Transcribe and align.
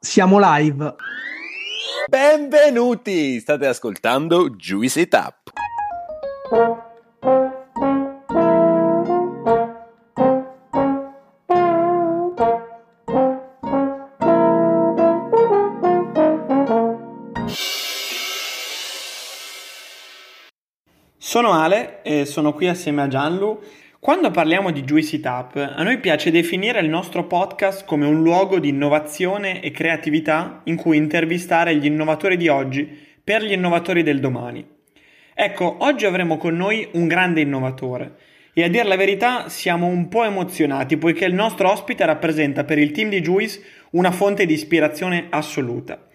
Siamo 0.00 0.38
live. 0.40 0.94
Benvenuti! 2.08 3.40
State 3.40 3.66
ascoltando 3.66 4.50
Juicy 4.50 5.08
Tap. 5.08 5.50
Sono 21.16 21.52
Ale 21.52 22.02
e 22.02 22.24
sono 22.24 22.52
qui 22.52 22.68
assieme 22.68 23.02
a 23.02 23.08
Gianlu 23.08 23.60
quando 24.00 24.30
parliamo 24.30 24.70
di 24.70 24.84
Juicy 24.84 25.18
Tap, 25.18 25.56
a 25.56 25.82
noi 25.82 25.98
piace 25.98 26.30
definire 26.30 26.78
il 26.78 26.88
nostro 26.88 27.26
podcast 27.26 27.84
come 27.84 28.06
un 28.06 28.22
luogo 28.22 28.60
di 28.60 28.68
innovazione 28.68 29.60
e 29.60 29.72
creatività 29.72 30.60
in 30.64 30.76
cui 30.76 30.96
intervistare 30.96 31.74
gli 31.74 31.86
innovatori 31.86 32.36
di 32.36 32.46
oggi 32.46 32.88
per 33.24 33.42
gli 33.42 33.50
innovatori 33.50 34.04
del 34.04 34.20
domani. 34.20 34.64
Ecco, 35.34 35.78
oggi 35.80 36.06
avremo 36.06 36.36
con 36.36 36.54
noi 36.54 36.88
un 36.92 37.08
grande 37.08 37.40
innovatore 37.40 38.14
e 38.52 38.62
a 38.62 38.68
dire 38.68 38.84
la 38.84 38.94
verità 38.94 39.48
siamo 39.48 39.86
un 39.86 40.06
po' 40.06 40.22
emozionati 40.22 40.96
poiché 40.96 41.24
il 41.24 41.34
nostro 41.34 41.68
ospite 41.68 42.06
rappresenta 42.06 42.62
per 42.62 42.78
il 42.78 42.92
team 42.92 43.08
di 43.08 43.20
Juice 43.20 43.60
una 43.90 44.12
fonte 44.12 44.46
di 44.46 44.52
ispirazione 44.52 45.26
assoluta. 45.30 46.06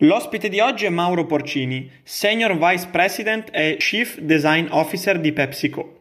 L'ospite 0.00 0.50
di 0.50 0.60
oggi 0.60 0.84
è 0.84 0.90
Mauro 0.90 1.24
Porcini, 1.24 1.90
Senior 2.02 2.58
Vice 2.58 2.88
President 2.90 3.48
e 3.50 3.76
Chief 3.78 4.18
Design 4.18 4.66
Officer 4.68 5.18
di 5.18 5.32
PepsiCo. 5.32 5.99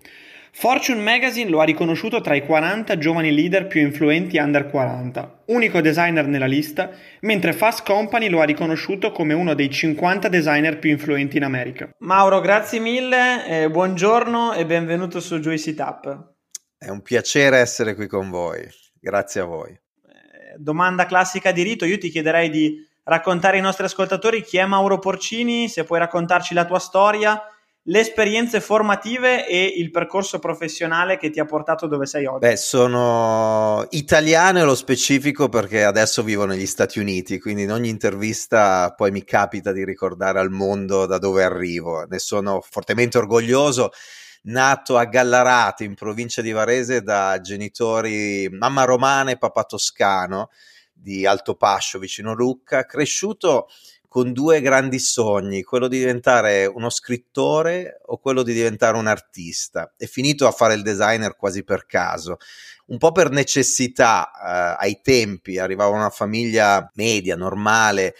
Fortune 0.59 0.99
Magazine 0.99 1.49
lo 1.49 1.61
ha 1.61 1.63
riconosciuto 1.63 2.19
tra 2.19 2.35
i 2.35 2.45
40 2.45 2.97
giovani 2.97 3.33
leader 3.33 3.65
più 3.65 3.79
influenti 3.79 4.37
under 4.39 4.69
40, 4.69 5.43
unico 5.45 5.79
designer 5.79 6.27
nella 6.27 6.47
lista, 6.47 6.91
mentre 7.21 7.53
Fast 7.53 7.85
Company 7.85 8.27
lo 8.27 8.41
ha 8.41 8.43
riconosciuto 8.43 9.13
come 9.13 9.33
uno 9.33 9.53
dei 9.53 9.69
50 9.69 10.27
designer 10.27 10.77
più 10.77 10.89
influenti 10.89 11.37
in 11.37 11.45
America. 11.45 11.89
Mauro, 11.99 12.41
grazie 12.41 12.79
mille, 12.79 13.45
eh, 13.47 13.69
buongiorno 13.69 14.51
e 14.51 14.65
benvenuto 14.65 15.21
su 15.21 15.39
Juicy 15.39 15.73
Tap. 15.73 16.33
È 16.77 16.89
un 16.89 17.01
piacere 17.03 17.59
essere 17.59 17.95
qui 17.95 18.07
con 18.07 18.29
voi, 18.29 18.67
grazie 18.99 19.39
a 19.39 19.45
voi. 19.45 19.69
Eh, 19.71 20.57
domanda 20.57 21.05
classica 21.05 21.53
di 21.53 21.63
rito, 21.63 21.85
io 21.85 21.97
ti 21.97 22.09
chiederei 22.09 22.49
di 22.49 22.85
raccontare 23.05 23.55
ai 23.55 23.63
nostri 23.63 23.85
ascoltatori 23.85 24.43
chi 24.43 24.57
è 24.57 24.65
Mauro 24.65 24.99
Porcini, 24.99 25.69
se 25.69 25.85
puoi 25.85 25.99
raccontarci 25.99 26.53
la 26.53 26.65
tua 26.65 26.79
storia 26.79 27.41
le 27.89 27.99
esperienze 27.99 28.61
formative 28.61 29.47
e 29.47 29.63
il 29.65 29.89
percorso 29.89 30.37
professionale 30.37 31.17
che 31.17 31.31
ti 31.31 31.39
ha 31.39 31.45
portato 31.45 31.87
dove 31.87 32.05
sei 32.05 32.27
oggi? 32.27 32.47
Beh, 32.47 32.55
sono 32.55 33.85
italiano 33.89 34.59
nello 34.59 34.75
specifico 34.75 35.49
perché 35.49 35.83
adesso 35.83 36.21
vivo 36.21 36.45
negli 36.45 36.67
Stati 36.67 36.99
Uniti, 36.99 37.39
quindi 37.39 37.63
in 37.63 37.71
ogni 37.71 37.89
intervista 37.89 38.93
poi 38.95 39.09
mi 39.09 39.23
capita 39.23 39.71
di 39.71 39.83
ricordare 39.83 40.39
al 40.39 40.51
mondo 40.51 41.07
da 41.07 41.17
dove 41.17 41.43
arrivo. 41.43 42.05
Ne 42.07 42.19
sono 42.19 42.61
fortemente 42.61 43.17
orgoglioso. 43.17 43.89
Nato 44.41 44.95
a 44.95 45.05
Gallarate, 45.05 45.83
in 45.83 45.95
provincia 45.95 46.41
di 46.41 46.51
Varese, 46.51 47.01
da 47.01 47.41
genitori 47.41 48.47
mamma 48.49 48.85
romana 48.85 49.31
e 49.31 49.37
papà 49.37 49.63
toscano 49.63 50.49
di 50.93 51.25
Alto 51.25 51.55
Pascio, 51.55 51.99
vicino 51.99 52.33
Lucca, 52.33 52.85
cresciuto 52.85 53.67
con 54.09 54.33
due 54.33 54.59
grandi 54.59 54.97
sogni, 54.97 55.61
quello 55.61 55.87
di 55.87 55.99
diventare 55.99 56.65
uno 56.65 56.89
scrittore 56.89 58.01
o 58.07 58.17
quello 58.17 58.41
di 58.41 58.53
diventare 58.53 58.97
un 58.97 59.05
artista. 59.05 59.93
È 59.95 60.07
finito 60.07 60.47
a 60.47 60.51
fare 60.51 60.73
il 60.73 60.81
designer 60.81 61.35
quasi 61.35 61.63
per 61.63 61.85
caso, 61.85 62.37
un 62.87 62.97
po' 62.97 63.11
per 63.11 63.29
necessità 63.29 64.31
eh, 64.31 64.83
ai 64.83 64.99
tempi, 65.03 65.59
arrivava 65.59 65.95
una 65.95 66.09
famiglia 66.09 66.89
media, 66.95 67.35
normale, 67.35 68.15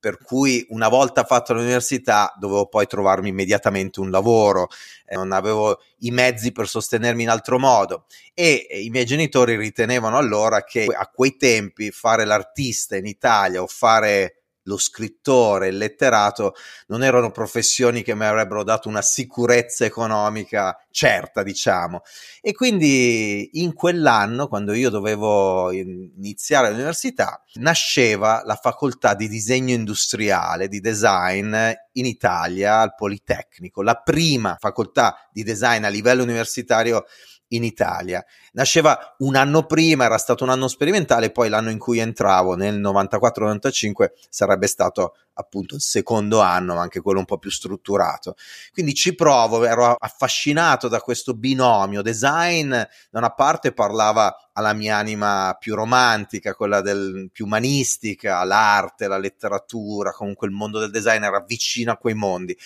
per 0.00 0.18
cui 0.22 0.64
una 0.70 0.88
volta 0.88 1.24
fatto 1.24 1.52
l'università 1.52 2.32
dovevo 2.38 2.66
poi 2.68 2.86
trovarmi 2.86 3.28
immediatamente 3.28 4.00
un 4.00 4.10
lavoro, 4.10 4.68
eh, 5.04 5.16
non 5.16 5.32
avevo 5.32 5.82
i 5.98 6.10
mezzi 6.12 6.50
per 6.50 6.66
sostenermi 6.66 7.24
in 7.24 7.28
altro 7.28 7.58
modo. 7.58 8.06
E, 8.32 8.66
e 8.70 8.80
i 8.82 8.88
miei 8.88 9.04
genitori 9.04 9.54
ritenevano 9.56 10.16
allora 10.16 10.64
che 10.64 10.86
a 10.86 11.10
quei 11.12 11.36
tempi 11.36 11.90
fare 11.90 12.24
l'artista 12.24 12.96
in 12.96 13.04
Italia 13.04 13.60
o 13.60 13.66
fare 13.66 14.35
lo 14.66 14.78
scrittore, 14.78 15.68
il 15.68 15.76
letterato 15.76 16.54
non 16.88 17.02
erano 17.02 17.30
professioni 17.30 18.02
che 18.02 18.14
mi 18.14 18.24
avrebbero 18.24 18.62
dato 18.62 18.88
una 18.88 19.02
sicurezza 19.02 19.84
economica 19.84 20.76
certa, 20.90 21.42
diciamo. 21.42 22.02
E 22.40 22.52
quindi 22.52 23.60
in 23.60 23.74
quell'anno, 23.74 24.48
quando 24.48 24.72
io 24.72 24.90
dovevo 24.90 25.72
iniziare 25.72 26.70
l'università, 26.70 27.42
nasceva 27.54 28.42
la 28.44 28.56
facoltà 28.56 29.14
di 29.14 29.28
disegno 29.28 29.74
industriale, 29.74 30.68
di 30.68 30.80
design 30.80 31.54
in 31.92 32.06
Italia 32.06 32.80
al 32.80 32.94
Politecnico, 32.94 33.82
la 33.82 33.96
prima 33.96 34.56
facoltà 34.58 35.28
di 35.32 35.42
design 35.42 35.84
a 35.84 35.88
livello 35.88 36.22
universitario 36.22 37.04
in 37.48 37.64
Italia. 37.64 38.24
Nasceva 38.52 39.14
un 39.18 39.36
anno 39.36 39.64
prima, 39.64 40.04
era 40.04 40.18
stato 40.18 40.44
un 40.44 40.50
anno 40.50 40.68
sperimentale, 40.68 41.30
poi 41.30 41.48
l'anno 41.48 41.70
in 41.70 41.78
cui 41.78 41.98
entravo 41.98 42.54
nel 42.54 42.80
94-95 42.80 44.10
sarebbe 44.28 44.66
stato 44.66 45.14
appunto 45.38 45.74
il 45.74 45.82
secondo 45.82 46.40
anno, 46.40 46.74
ma 46.74 46.80
anche 46.80 47.00
quello 47.00 47.18
un 47.18 47.24
po' 47.24 47.38
più 47.38 47.50
strutturato. 47.50 48.36
Quindi 48.72 48.94
ci 48.94 49.14
provo, 49.14 49.64
ero 49.64 49.94
affascinato 49.98 50.88
da 50.88 51.00
questo 51.00 51.34
binomio 51.34 52.02
design, 52.02 52.70
da 52.70 53.18
una 53.18 53.30
parte 53.30 53.72
parlava 53.72 54.34
alla 54.52 54.72
mia 54.72 54.96
anima 54.96 55.54
più 55.58 55.74
romantica, 55.74 56.54
quella 56.54 56.80
del, 56.80 57.28
più 57.30 57.44
umanistica, 57.44 58.42
l'arte, 58.44 59.08
la 59.08 59.18
letteratura, 59.18 60.12
comunque 60.12 60.46
il 60.46 60.54
mondo 60.54 60.78
del 60.78 60.90
design 60.90 61.22
era 61.22 61.44
vicino 61.46 61.92
a 61.92 61.96
quei 61.96 62.14
mondi. 62.14 62.56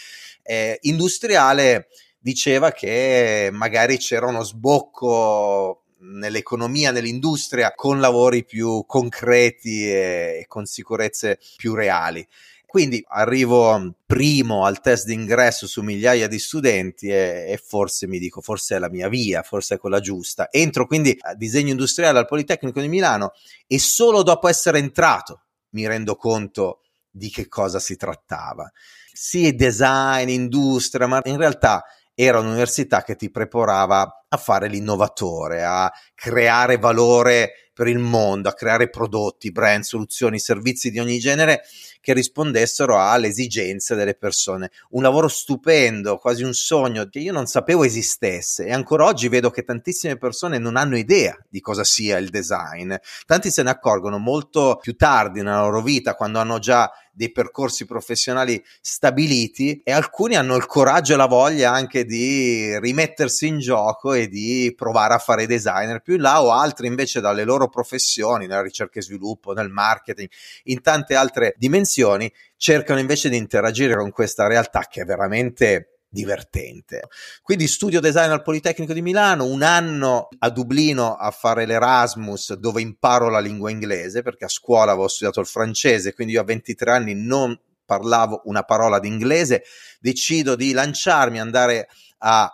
Eh, 0.42 0.78
industriale 0.82 1.88
diceva 2.20 2.70
che 2.70 3.48
magari 3.52 3.96
c'era 3.96 4.26
uno 4.26 4.42
sbocco 4.44 5.84
nell'economia, 6.00 6.92
nell'industria, 6.92 7.74
con 7.74 8.00
lavori 8.00 8.44
più 8.44 8.84
concreti 8.86 9.90
e, 9.90 10.44
con 10.46 10.66
sicurezze 10.66 11.38
più 11.56 11.74
reali. 11.74 12.26
Quindi 12.66 13.04
arrivo 13.08 13.96
primo 14.06 14.64
al 14.64 14.80
test 14.80 15.06
d'ingresso 15.06 15.66
su 15.66 15.82
migliaia 15.82 16.28
di 16.28 16.38
studenti 16.38 17.08
e, 17.08 17.46
e, 17.48 17.60
forse 17.62 18.06
mi 18.06 18.20
dico, 18.20 18.40
forse 18.40 18.76
è 18.76 18.78
la 18.78 18.88
mia 18.88 19.08
via, 19.08 19.42
forse 19.42 19.74
è 19.74 19.78
quella 19.78 19.98
giusta. 19.98 20.48
Entro 20.52 20.86
quindi 20.86 21.16
a 21.20 21.34
disegno 21.34 21.70
industriale 21.70 22.18
al 22.18 22.26
Politecnico 22.26 22.80
di 22.80 22.88
Milano 22.88 23.32
e 23.66 23.80
solo 23.80 24.22
dopo 24.22 24.46
essere 24.46 24.78
entrato 24.78 25.46
mi 25.70 25.86
rendo 25.86 26.14
conto 26.14 26.82
di 27.10 27.28
che 27.28 27.48
cosa 27.48 27.80
si 27.80 27.96
trattava. 27.96 28.70
Sì, 29.12 29.52
design, 29.54 30.28
industria, 30.28 31.08
ma 31.08 31.20
in 31.24 31.36
realtà 31.36 31.84
era 32.22 32.40
un'università 32.40 33.02
che 33.02 33.16
ti 33.16 33.30
preparava 33.30 34.26
a 34.28 34.36
fare 34.36 34.68
l'innovatore, 34.68 35.64
a 35.64 35.90
creare 36.14 36.76
valore 36.76 37.70
per 37.72 37.88
il 37.88 37.98
mondo, 37.98 38.50
a 38.50 38.52
creare 38.52 38.90
prodotti, 38.90 39.50
brand, 39.50 39.84
soluzioni, 39.84 40.38
servizi 40.38 40.90
di 40.90 40.98
ogni 40.98 41.18
genere 41.18 41.62
che 42.00 42.12
rispondessero 42.12 43.00
alle 43.00 43.28
esigenze 43.28 43.94
delle 43.94 44.14
persone. 44.14 44.70
Un 44.90 45.02
lavoro 45.02 45.28
stupendo, 45.28 46.18
quasi 46.18 46.42
un 46.42 46.52
sogno 46.52 47.06
che 47.08 47.20
io 47.20 47.32
non 47.32 47.46
sapevo 47.46 47.84
esistesse 47.84 48.66
e 48.66 48.72
ancora 48.72 49.06
oggi 49.06 49.28
vedo 49.28 49.48
che 49.48 49.62
tantissime 49.62 50.18
persone 50.18 50.58
non 50.58 50.76
hanno 50.76 50.98
idea 50.98 51.34
di 51.48 51.60
cosa 51.60 51.84
sia 51.84 52.18
il 52.18 52.28
design. 52.28 52.94
Tanti 53.24 53.50
se 53.50 53.62
ne 53.62 53.70
accorgono 53.70 54.18
molto 54.18 54.78
più 54.78 54.94
tardi 54.94 55.40
nella 55.42 55.62
loro 55.62 55.80
vita, 55.80 56.14
quando 56.14 56.38
hanno 56.38 56.58
già 56.58 56.90
dei 57.20 57.30
percorsi 57.30 57.84
professionali 57.84 58.64
stabiliti 58.80 59.82
e 59.84 59.92
alcuni 59.92 60.36
hanno 60.36 60.56
il 60.56 60.64
coraggio 60.64 61.12
e 61.12 61.16
la 61.16 61.26
voglia 61.26 61.70
anche 61.70 62.06
di 62.06 62.78
rimettersi 62.78 63.46
in 63.46 63.58
gioco 63.58 64.14
e 64.14 64.26
di 64.26 64.72
provare 64.74 65.12
a 65.12 65.18
fare 65.18 65.46
designer. 65.46 66.00
Più 66.00 66.14
in 66.14 66.22
là 66.22 66.42
o 66.42 66.50
altri 66.50 66.86
invece 66.86 67.20
dalle 67.20 67.44
loro 67.44 67.68
professioni, 67.68 68.46
nella 68.46 68.62
ricerca 68.62 69.00
e 69.00 69.02
sviluppo, 69.02 69.52
nel 69.52 69.68
marketing, 69.68 70.30
in 70.64 70.80
tante 70.80 71.14
altre 71.14 71.54
dimensioni, 71.58 72.32
cercano 72.56 73.00
invece 73.00 73.28
di 73.28 73.36
interagire 73.36 73.96
con 73.96 74.10
questa 74.12 74.46
realtà 74.46 74.86
che 74.90 75.02
è 75.02 75.04
veramente 75.04 75.99
divertente. 76.10 77.02
Quindi 77.40 77.68
studio 77.68 78.00
design 78.00 78.30
al 78.30 78.42
Politecnico 78.42 78.92
di 78.92 79.00
Milano, 79.00 79.44
un 79.46 79.62
anno 79.62 80.28
a 80.40 80.50
Dublino 80.50 81.14
a 81.14 81.30
fare 81.30 81.64
l'Erasmus 81.64 82.54
dove 82.54 82.80
imparo 82.80 83.30
la 83.30 83.38
lingua 83.38 83.70
inglese 83.70 84.22
perché 84.22 84.44
a 84.44 84.48
scuola 84.48 84.92
avevo 84.92 85.08
studiato 85.08 85.40
il 85.40 85.46
francese, 85.46 86.12
quindi 86.12 86.34
io 86.34 86.40
a 86.40 86.44
23 86.44 86.90
anni 86.90 87.14
non 87.14 87.58
parlavo 87.84 88.42
una 88.44 88.62
parola 88.62 89.00
di 89.00 89.08
inglese, 89.08 89.62
decido 89.98 90.54
di 90.54 90.72
lanciarmi, 90.72 91.40
andare 91.40 91.80
a 91.80 91.86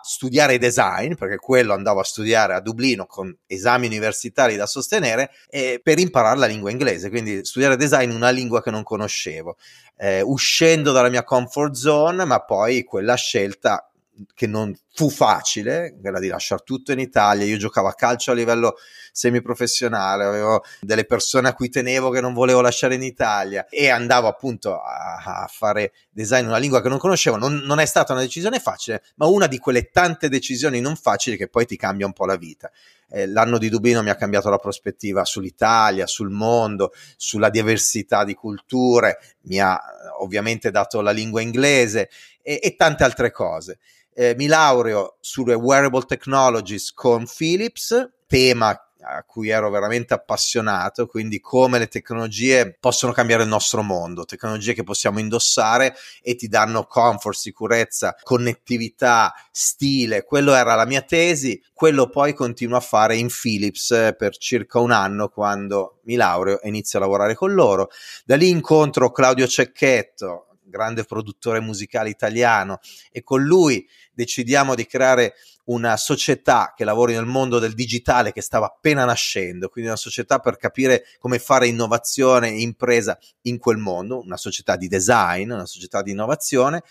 studiare 0.03 0.57
design, 0.57 1.13
perché 1.15 1.37
quello 1.37 1.73
andavo 1.73 1.99
a 1.99 2.03
studiare 2.03 2.53
a 2.53 2.61
Dublino 2.61 3.05
con 3.05 3.35
esami 3.45 3.85
universitari 3.87 4.55
da 4.55 4.65
sostenere, 4.65 5.31
e 5.49 5.79
per 5.83 5.99
imparare 5.99 6.39
la 6.39 6.45
lingua 6.45 6.71
inglese, 6.71 7.09
quindi 7.09 7.43
studiare 7.43 7.75
design 7.75 8.11
una 8.11 8.29
lingua 8.29 8.61
che 8.61 8.71
non 8.71 8.83
conoscevo, 8.83 9.57
eh, 9.97 10.21
uscendo 10.21 10.91
dalla 10.91 11.09
mia 11.09 11.23
comfort 11.23 11.73
zone, 11.73 12.23
ma 12.25 12.39
poi 12.39 12.83
quella 12.83 13.15
scelta 13.15 13.89
che 14.33 14.47
non 14.47 14.75
fu 14.93 15.09
facile, 15.09 15.95
quella 16.01 16.19
di 16.19 16.27
lasciare 16.27 16.63
tutto 16.65 16.91
in 16.91 16.99
Italia. 16.99 17.45
Io 17.45 17.57
giocavo 17.57 17.87
a 17.87 17.93
calcio 17.93 18.31
a 18.31 18.33
livello 18.33 18.75
semiprofessionale, 19.11 20.23
avevo 20.25 20.63
delle 20.81 21.05
persone 21.05 21.47
a 21.49 21.53
cui 21.53 21.69
tenevo 21.69 22.09
che 22.09 22.21
non 22.21 22.33
volevo 22.33 22.61
lasciare 22.61 22.95
in 22.95 23.03
Italia 23.03 23.67
e 23.69 23.89
andavo 23.89 24.27
appunto 24.27 24.79
a, 24.79 25.43
a 25.43 25.47
fare 25.51 25.93
design 26.09 26.41
in 26.41 26.47
una 26.47 26.57
lingua 26.57 26.81
che 26.81 26.89
non 26.89 26.97
conoscevo. 26.97 27.37
Non, 27.37 27.57
non, 27.57 27.79
è 27.79 27.85
stata 27.85 28.13
una 28.13 28.21
decisione 28.21 28.59
facile, 28.59 29.03
ma 29.15 29.27
una 29.27 29.47
di 29.47 29.59
quelle 29.59 29.89
tante 29.89 30.29
decisioni 30.29 30.81
non 30.81 30.95
facili 30.95 31.37
che 31.37 31.47
poi 31.47 31.65
ti 31.65 31.77
cambia 31.77 32.05
un 32.05 32.13
po' 32.13 32.25
la 32.25 32.35
vita. 32.35 32.71
Eh, 33.09 33.25
l'anno 33.25 33.57
di 33.57 33.69
Dublino 33.69 34.03
mi 34.03 34.09
ha 34.09 34.15
cambiato 34.15 34.49
la 34.49 34.57
prospettiva 34.57 35.23
sull'Italia, 35.23 36.07
sul 36.07 36.29
mondo, 36.29 36.91
sulla 37.15 37.49
diversità 37.49 38.25
di 38.25 38.33
culture, 38.33 39.17
mi 39.43 39.59
ha 39.59 39.79
ovviamente 40.19 40.71
dato 40.71 41.01
la 41.01 41.11
lingua 41.11 41.41
inglese 41.41 42.09
e, 42.41 42.59
e 42.61 42.75
tante 42.75 43.03
altre 43.03 43.31
cose. 43.31 43.79
Eh, 44.19 44.33
mi 44.35 44.47
laureo 44.47 45.17
sulle 45.19 45.53
wearable 45.53 46.01
technologies 46.07 46.91
con 46.91 47.27
Philips, 47.27 48.13
tema 48.25 48.75
a 48.99 49.23
cui 49.23 49.49
ero 49.49 49.69
veramente 49.69 50.15
appassionato, 50.15 51.05
quindi 51.05 51.39
come 51.39 51.77
le 51.77 51.87
tecnologie 51.87 52.75
possono 52.79 53.11
cambiare 53.11 53.43
il 53.43 53.49
nostro 53.49 53.83
mondo, 53.83 54.25
tecnologie 54.25 54.73
che 54.73 54.83
possiamo 54.83 55.19
indossare 55.19 55.95
e 56.23 56.33
ti 56.33 56.47
danno 56.47 56.85
comfort, 56.85 57.37
sicurezza, 57.37 58.15
connettività, 58.23 59.33
stile, 59.51 60.23
quello 60.23 60.55
era 60.55 60.73
la 60.73 60.85
mia 60.85 61.03
tesi, 61.03 61.63
quello 61.71 62.09
poi 62.09 62.33
continuo 62.33 62.77
a 62.77 62.81
fare 62.81 63.15
in 63.17 63.27
Philips 63.29 64.15
per 64.17 64.35
circa 64.37 64.79
un 64.79 64.89
anno 64.91 65.29
quando 65.29 65.99
mi 66.05 66.15
laureo 66.15 66.59
e 66.59 66.69
inizio 66.69 66.97
a 66.97 67.03
lavorare 67.03 67.35
con 67.35 67.53
loro. 67.53 67.89
Da 68.25 68.35
lì 68.35 68.49
incontro 68.49 69.11
Claudio 69.11 69.45
Cecchetto, 69.45 70.46
grande 70.69 71.03
produttore 71.03 71.59
musicale 71.59 72.09
italiano 72.09 72.79
e 73.11 73.23
con 73.23 73.43
lui 73.43 73.87
decidiamo 74.13 74.75
di 74.75 74.85
creare 74.85 75.35
una 75.67 75.97
società 75.97 76.73
che 76.75 76.85
lavori 76.85 77.13
nel 77.13 77.25
mondo 77.25 77.59
del 77.59 77.73
digitale 77.73 78.31
che 78.31 78.41
stava 78.41 78.67
appena 78.67 79.05
nascendo, 79.05 79.69
quindi 79.69 79.89
una 79.89 79.99
società 79.99 80.39
per 80.39 80.57
capire 80.57 81.05
come 81.19 81.39
fare 81.39 81.67
innovazione 81.67 82.49
e 82.49 82.61
impresa 82.61 83.17
in 83.43 83.57
quel 83.57 83.77
mondo, 83.77 84.21
una 84.21 84.37
società 84.37 84.75
di 84.75 84.87
design, 84.87 85.51
una 85.51 85.65
società 85.65 86.01
di 86.01 86.11
innovazione. 86.11 86.83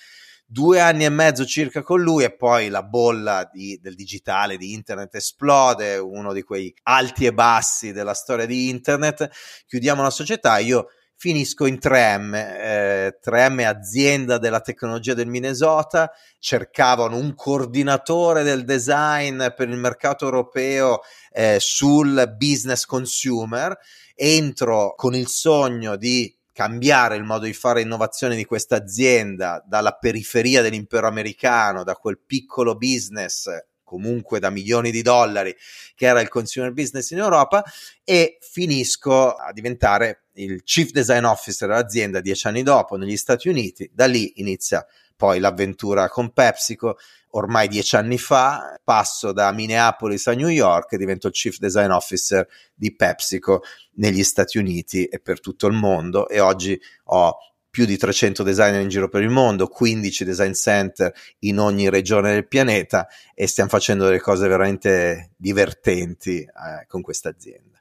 Due 0.48 0.78
anni 0.78 1.04
e 1.04 1.08
mezzo 1.08 1.44
circa 1.44 1.82
con 1.82 2.00
lui 2.00 2.22
e 2.22 2.32
poi 2.32 2.68
la 2.68 2.84
bolla 2.84 3.50
di, 3.52 3.80
del 3.82 3.96
digitale, 3.96 4.56
di 4.56 4.74
internet 4.74 5.12
esplode, 5.16 5.96
uno 5.96 6.32
di 6.32 6.42
quei 6.42 6.72
alti 6.84 7.26
e 7.26 7.32
bassi 7.32 7.90
della 7.90 8.14
storia 8.14 8.46
di 8.46 8.68
internet. 8.68 9.28
Chiudiamo 9.66 10.02
la 10.02 10.10
società, 10.10 10.58
io 10.58 10.90
finisco 11.16 11.66
in 11.66 11.78
3M, 11.80 12.34
eh, 12.34 13.18
3M 13.24 13.64
azienda 13.64 14.38
della 14.38 14.60
tecnologia 14.60 15.14
del 15.14 15.26
Minnesota, 15.26 16.12
cercavano 16.38 17.16
un 17.16 17.34
coordinatore 17.34 18.42
del 18.42 18.64
design 18.64 19.46
per 19.56 19.68
il 19.68 19.78
mercato 19.78 20.26
europeo 20.26 21.00
eh, 21.32 21.56
sul 21.58 22.34
business 22.36 22.84
consumer, 22.84 23.76
entro 24.14 24.94
con 24.94 25.14
il 25.14 25.28
sogno 25.28 25.96
di 25.96 26.34
cambiare 26.52 27.16
il 27.16 27.24
modo 27.24 27.44
di 27.44 27.52
fare 27.52 27.82
innovazione 27.82 28.36
di 28.36 28.44
questa 28.44 28.76
azienda 28.76 29.62
dalla 29.66 29.92
periferia 29.92 30.62
dell'impero 30.62 31.06
americano, 31.06 31.82
da 31.82 31.94
quel 31.94 32.18
piccolo 32.24 32.76
business 32.76 33.48
comunque 33.86 34.40
da 34.40 34.50
milioni 34.50 34.90
di 34.90 35.00
dollari 35.00 35.56
che 35.94 36.06
era 36.06 36.20
il 36.20 36.28
consumer 36.28 36.72
business 36.72 37.10
in 37.10 37.18
Europa 37.18 37.64
e 38.04 38.38
finisco 38.40 39.32
a 39.32 39.52
diventare 39.52 40.24
il 40.34 40.62
chief 40.64 40.90
design 40.90 41.24
officer 41.24 41.68
dell'azienda 41.68 42.20
dieci 42.20 42.46
anni 42.48 42.62
dopo 42.62 42.96
negli 42.96 43.16
Stati 43.16 43.48
Uniti. 43.48 43.88
Da 43.94 44.06
lì 44.06 44.40
inizia 44.40 44.84
poi 45.16 45.38
l'avventura 45.38 46.08
con 46.08 46.32
PepsiCo. 46.32 46.98
Ormai 47.30 47.68
dieci 47.68 47.96
anni 47.96 48.18
fa 48.18 48.78
passo 48.82 49.32
da 49.32 49.52
Minneapolis 49.52 50.26
a 50.26 50.32
New 50.32 50.48
York 50.48 50.92
e 50.92 50.96
divento 50.96 51.26
il 51.26 51.32
chief 51.32 51.58
design 51.58 51.90
officer 51.90 52.46
di 52.74 52.94
PepsiCo 52.94 53.62
negli 53.94 54.24
Stati 54.24 54.58
Uniti 54.58 55.04
e 55.04 55.20
per 55.20 55.40
tutto 55.40 55.66
il 55.66 55.74
mondo 55.74 56.28
e 56.28 56.40
oggi 56.40 56.80
ho 57.04 57.36
più 57.76 57.84
di 57.84 57.98
300 57.98 58.42
designer 58.42 58.80
in 58.80 58.88
giro 58.88 59.10
per 59.10 59.20
il 59.20 59.28
mondo, 59.28 59.68
15 59.68 60.24
design 60.24 60.52
center 60.52 61.12
in 61.40 61.58
ogni 61.58 61.90
regione 61.90 62.32
del 62.32 62.48
pianeta 62.48 63.06
e 63.34 63.46
stiamo 63.46 63.68
facendo 63.68 64.06
delle 64.06 64.18
cose 64.18 64.48
veramente 64.48 65.32
divertenti 65.36 66.38
eh, 66.38 66.86
con 66.86 67.02
questa 67.02 67.28
azienda. 67.28 67.78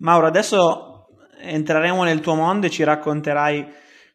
Mauro, 0.00 0.26
adesso 0.26 1.06
entreremo 1.40 2.04
nel 2.04 2.20
tuo 2.20 2.34
mondo 2.34 2.66
e 2.66 2.70
ci 2.70 2.84
racconterai 2.84 3.66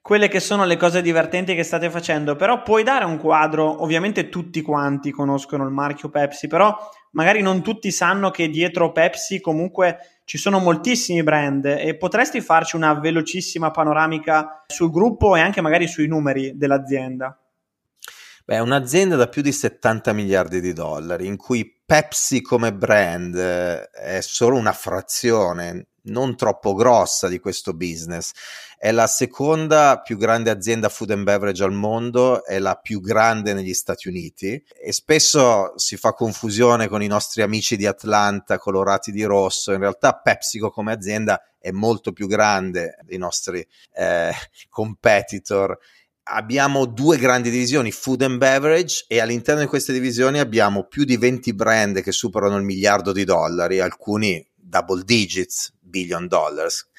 quelle 0.04 0.28
che 0.28 0.40
sono 0.40 0.66
le 0.66 0.78
cose 0.78 1.02
divertenti 1.02 1.56
che 1.56 1.64
state 1.64 1.90
facendo, 1.90 2.36
però 2.36 2.62
puoi 2.62 2.84
dare 2.84 3.06
un 3.06 3.18
quadro, 3.18 3.82
ovviamente 3.82 4.30
tutti 4.30 4.62
quanti 4.62 5.10
conoscono 5.10 5.64
il 5.64 5.72
marchio 5.72 6.10
Pepsi, 6.10 6.46
però 6.46 6.78
magari 7.14 7.42
non 7.42 7.64
tutti 7.64 7.90
sanno 7.90 8.30
che 8.30 8.50
dietro 8.50 8.92
Pepsi 8.92 9.42
comunque 9.42 10.13
ci 10.26 10.38
sono 10.38 10.60
moltissimi 10.60 11.24
brand 11.24 11.66
e 11.66 11.98
potresti 11.98 12.42
farci 12.42 12.76
una 12.76 12.94
velocissima 13.00 13.72
panoramica 13.72 14.64
sul 14.68 14.92
gruppo 14.92 15.36
e 15.36 15.42
anche 15.42 15.62
magari 15.62 15.88
sui 15.88 16.08
numeri 16.08 16.54
dell'azienda. 16.56 17.38
Beh, 18.46 18.56
è 18.56 18.60
un'azienda 18.60 19.16
da 19.16 19.28
più 19.28 19.42
di 19.42 19.54
70 19.54 20.12
miliardi 20.12 20.60
di 20.60 20.74
dollari, 20.74 21.28
in 21.28 21.38
cui 21.38 21.80
Pepsi 21.86 22.42
come 22.42 22.74
brand 22.74 23.36
eh, 23.36 23.90
è 23.90 24.22
solo 24.22 24.58
una 24.58 24.74
frazione, 24.74 25.88
non 26.04 26.36
troppo 26.36 26.74
grossa 26.74 27.30
di 27.30 27.40
questo 27.40 27.74
business. 27.74 28.32
È 28.84 28.92
la 28.92 29.08
seconda 29.08 30.02
più 30.02 30.18
grande 30.18 30.50
azienda 30.50 30.90
food 30.90 31.12
and 31.12 31.24
beverage 31.24 31.64
al 31.64 31.72
mondo, 31.72 32.44
è 32.44 32.60
la 32.60 32.76
più 32.76 33.00
grande 33.00 33.54
negli 33.54 33.74
Stati 33.74 34.10
Uniti 34.10 34.62
e 34.78 34.92
spesso 34.92 35.72
si 35.78 35.96
fa 35.96 36.12
confusione 36.12 36.90
con 36.90 37.02
i 37.02 37.08
nostri 37.08 37.44
amici 37.44 37.78
di 37.78 37.86
Atlanta 37.86 38.58
colorati 38.58 39.14
di 39.14 39.24
rosso. 39.24 39.72
In 39.72 39.80
realtà 39.80 40.20
PepsiCo 40.22 40.70
come 40.70 40.92
azienda 40.92 41.42
è 41.58 41.72
molto 41.72 42.12
più 42.12 42.28
grande 42.28 42.98
dei 43.04 43.18
nostri 43.18 43.66
eh, 43.96 44.34
competitor 44.68 45.80
abbiamo 46.24 46.86
due 46.86 47.18
grandi 47.18 47.50
divisioni, 47.50 47.90
food 47.90 48.24
and 48.24 48.38
beverage, 48.38 49.06
e 49.08 49.22
all'interno 49.22 49.62
di 49.62 49.68
queste 49.68 49.94
divisioni 49.94 50.40
abbiamo 50.40 50.88
più 50.88 51.06
di 51.06 51.16
20 51.16 51.54
brand 51.54 52.02
che 52.02 52.12
superano 52.12 52.58
il 52.58 52.64
miliardo 52.64 53.14
di 53.14 53.24
dollari, 53.24 53.80
alcuni 53.80 54.46
double 54.54 55.04
digits, 55.06 55.74
billion 55.80 56.28
dollars. 56.28 56.90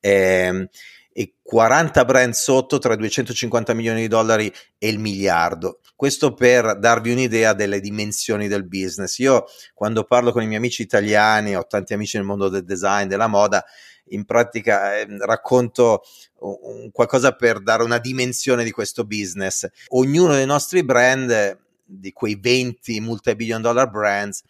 Eh, 0.00 0.68
e 1.16 1.36
40 1.42 2.04
brand 2.04 2.32
sotto 2.32 2.78
tra 2.78 2.94
i 2.94 2.96
250 2.96 3.72
milioni 3.72 4.00
di 4.00 4.08
dollari 4.08 4.52
e 4.76 4.88
il 4.88 4.98
miliardo. 4.98 5.78
Questo 5.94 6.34
per 6.34 6.76
darvi 6.76 7.12
un'idea 7.12 7.52
delle 7.52 7.78
dimensioni 7.78 8.48
del 8.48 8.66
business. 8.66 9.18
Io 9.18 9.44
quando 9.74 10.02
parlo 10.02 10.32
con 10.32 10.42
i 10.42 10.46
miei 10.46 10.58
amici 10.58 10.82
italiani, 10.82 11.56
ho 11.56 11.64
tanti 11.66 11.94
amici 11.94 12.16
nel 12.16 12.26
mondo 12.26 12.48
del 12.48 12.64
design, 12.64 13.06
della 13.06 13.28
moda, 13.28 13.64
in 14.08 14.24
pratica 14.24 14.98
eh, 14.98 15.06
racconto 15.20 16.02
un, 16.40 16.90
qualcosa 16.90 17.32
per 17.32 17.62
dare 17.62 17.84
una 17.84 17.98
dimensione 17.98 18.64
di 18.64 18.72
questo 18.72 19.04
business. 19.04 19.68
Ognuno 19.90 20.34
dei 20.34 20.46
nostri 20.46 20.84
brand, 20.84 21.58
di 21.84 22.12
quei 22.12 22.36
20 22.40 23.00
multi-billion 23.00 23.62
dollar 23.62 23.88
brands, 23.88 24.42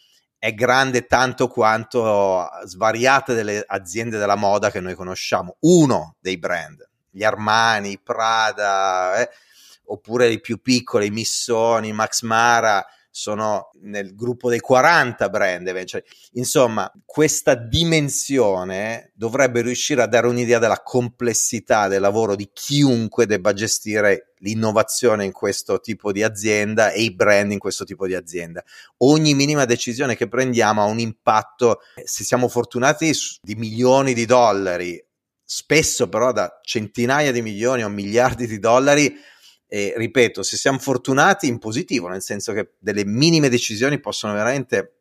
è 0.45 0.53
grande 0.53 1.07
tanto 1.07 1.49
quanto 1.49 2.47
svariate 2.65 3.33
delle 3.33 3.65
aziende 3.67 4.19
della 4.19 4.35
moda 4.35 4.71
che 4.71 4.79
noi 4.79 4.93
conosciamo. 4.93 5.57
Uno 5.61 6.17
dei 6.21 6.37
brand, 6.37 6.87
gli 7.09 7.25
Armani, 7.25 7.99
Prada, 7.99 9.23
eh, 9.23 9.31
oppure 9.87 10.29
i 10.29 10.43
più 10.43 10.61
piccoli, 10.61 11.09
Missoni, 11.09 11.95
Max 11.95 12.21
Mara, 12.25 12.85
sono 13.17 13.71
nel 13.83 14.17
gruppo 14.17 14.49
dei 14.49 14.59
40 14.59 15.29
brand. 15.29 15.85
Cioè, 15.85 16.03
insomma, 16.33 16.91
questa 17.05 17.55
dimensione 17.55 19.13
dovrebbe 19.15 19.63
riuscire 19.63 20.03
a 20.03 20.09
dare 20.09 20.27
un'idea 20.27 20.59
della 20.59 20.83
complessità 20.83 21.87
del 21.87 22.01
lavoro 22.01 22.35
di 22.35 22.51
chiunque 22.53 23.27
debba 23.27 23.53
gestire 23.53 24.33
l'innovazione 24.39 25.25
in 25.25 25.31
questo 25.31 25.79
tipo 25.79 26.11
di 26.11 26.25
azienda 26.25 26.91
e 26.91 27.03
i 27.03 27.15
brand 27.15 27.53
in 27.53 27.61
questo 27.61 27.85
tipo 27.85 28.09
di 28.09 28.17
azienda. 28.17 28.65
Ogni 28.99 29.35
minima 29.35 29.65
decisione 29.65 30.17
che 30.17 30.27
prendiamo 30.27 30.83
ha 30.83 30.87
un 30.87 30.99
impatto, 30.99 31.83
se 32.03 32.25
siamo 32.25 32.49
fortunati, 32.49 33.13
di 33.43 33.55
milioni 33.55 34.13
di 34.13 34.27
dollari, 34.27 35.01
spesso 35.45 36.09
però 36.09 36.33
da 36.33 36.59
centinaia 36.65 37.31
di 37.31 37.43
milioni 37.43 37.85
o 37.85 37.89
miliardi 37.89 38.49
di 38.49 38.59
dollari 38.59 39.15
e 39.67 39.95
ripeto, 39.97 40.43
se 40.43 40.57
siamo 40.57 40.79
fortunati 40.79 41.47
in 41.47 41.59
positivo, 41.59 42.09
nel 42.09 42.23
senso 42.23 42.53
che 42.53 42.75
delle 42.79 43.05
minime 43.05 43.49
decisioni 43.49 44.01
possono 44.01 44.35
veramente 44.35 44.99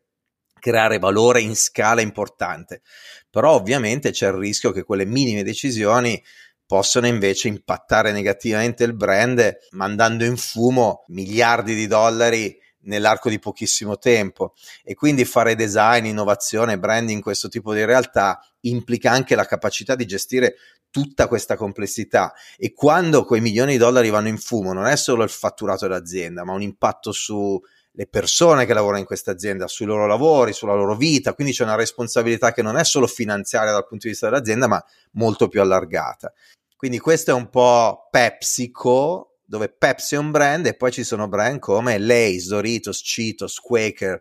creare 0.58 0.98
valore 0.98 1.42
in 1.42 1.54
scala 1.54 2.00
importante, 2.00 2.82
però 3.28 3.52
ovviamente 3.52 4.10
c'è 4.10 4.28
il 4.28 4.34
rischio 4.34 4.72
che 4.72 4.82
quelle 4.82 5.04
minime 5.04 5.42
decisioni 5.42 6.22
possono 6.66 7.06
invece 7.06 7.48
impattare 7.48 8.12
negativamente 8.12 8.84
il 8.84 8.94
brand 8.94 9.58
mandando 9.72 10.24
in 10.24 10.36
fumo 10.36 11.04
miliardi 11.08 11.74
di 11.74 11.86
dollari 11.86 12.58
nell'arco 12.84 13.28
di 13.28 13.38
pochissimo 13.38 13.98
tempo. 13.98 14.54
E 14.82 14.94
quindi 14.94 15.24
fare 15.24 15.54
design, 15.54 16.06
innovazione, 16.06 16.78
branding, 16.78 17.22
questo 17.22 17.48
tipo 17.48 17.74
di 17.74 17.84
realtà 17.84 18.40
implica 18.60 19.10
anche 19.10 19.34
la 19.34 19.44
capacità 19.44 19.94
di 19.94 20.06
gestire 20.06 20.56
tutta 20.94 21.26
questa 21.26 21.56
complessità 21.56 22.32
e 22.56 22.72
quando 22.72 23.24
quei 23.24 23.40
milioni 23.40 23.72
di 23.72 23.78
dollari 23.78 24.10
vanno 24.10 24.28
in 24.28 24.38
fumo 24.38 24.72
non 24.72 24.86
è 24.86 24.94
solo 24.94 25.24
il 25.24 25.28
fatturato 25.28 25.88
dell'azienda, 25.88 26.44
ma 26.44 26.52
un 26.52 26.62
impatto 26.62 27.10
su 27.10 27.60
le 27.96 28.06
persone 28.06 28.64
che 28.64 28.74
lavorano 28.74 29.00
in 29.00 29.04
questa 29.04 29.32
azienda, 29.32 29.66
sui 29.66 29.86
loro 29.86 30.06
lavori, 30.06 30.52
sulla 30.52 30.74
loro 30.74 30.94
vita, 30.94 31.34
quindi 31.34 31.52
c'è 31.52 31.64
una 31.64 31.74
responsabilità 31.74 32.52
che 32.52 32.62
non 32.62 32.76
è 32.76 32.84
solo 32.84 33.08
finanziaria 33.08 33.72
dal 33.72 33.88
punto 33.88 34.04
di 34.04 34.10
vista 34.10 34.28
dell'azienda, 34.28 34.68
ma 34.68 34.84
molto 35.14 35.48
più 35.48 35.60
allargata. 35.60 36.32
Quindi 36.76 37.00
questo 37.00 37.32
è 37.32 37.34
un 37.34 37.50
po' 37.50 38.06
PepsiCo, 38.08 39.38
dove 39.44 39.68
Pepsi 39.68 40.14
è 40.14 40.18
un 40.18 40.30
brand 40.30 40.66
e 40.66 40.76
poi 40.76 40.92
ci 40.92 41.02
sono 41.02 41.26
brand 41.26 41.58
come 41.58 41.98
Lay's, 41.98 42.46
Doritos, 42.46 43.02
Cheetos, 43.02 43.58
Quaker, 43.58 44.20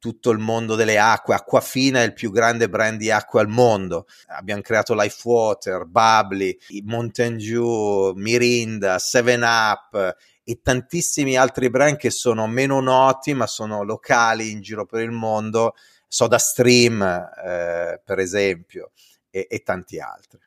tutto 0.00 0.30
il 0.30 0.38
mondo 0.38 0.74
delle 0.74 0.98
acque. 0.98 1.36
Acquafina 1.36 2.00
è 2.00 2.06
il 2.06 2.14
più 2.14 2.32
grande 2.32 2.68
brand 2.68 2.98
di 2.98 3.12
acqua 3.12 3.40
al 3.40 3.48
mondo. 3.48 4.06
Abbiamo 4.28 4.62
creato 4.62 4.94
Life 4.94 5.20
Water, 5.22 5.84
Bubbly, 5.84 6.56
Mountain 6.82 7.36
Dew, 7.36 8.12
Mirinda, 8.14 8.96
7up 8.96 10.14
e 10.42 10.60
tantissimi 10.60 11.36
altri 11.36 11.70
brand 11.70 11.96
che 11.96 12.10
sono 12.10 12.48
meno 12.48 12.80
noti 12.80 13.34
ma 13.34 13.46
sono 13.46 13.84
locali 13.84 14.50
in 14.50 14.60
giro 14.60 14.86
per 14.86 15.02
il 15.02 15.12
mondo. 15.12 15.74
Soda 16.08 16.38
Stream, 16.38 17.02
eh, 17.02 18.00
per 18.04 18.18
esempio, 18.18 18.90
e, 19.30 19.46
e 19.48 19.60
tanti 19.60 20.00
altri. 20.00 20.40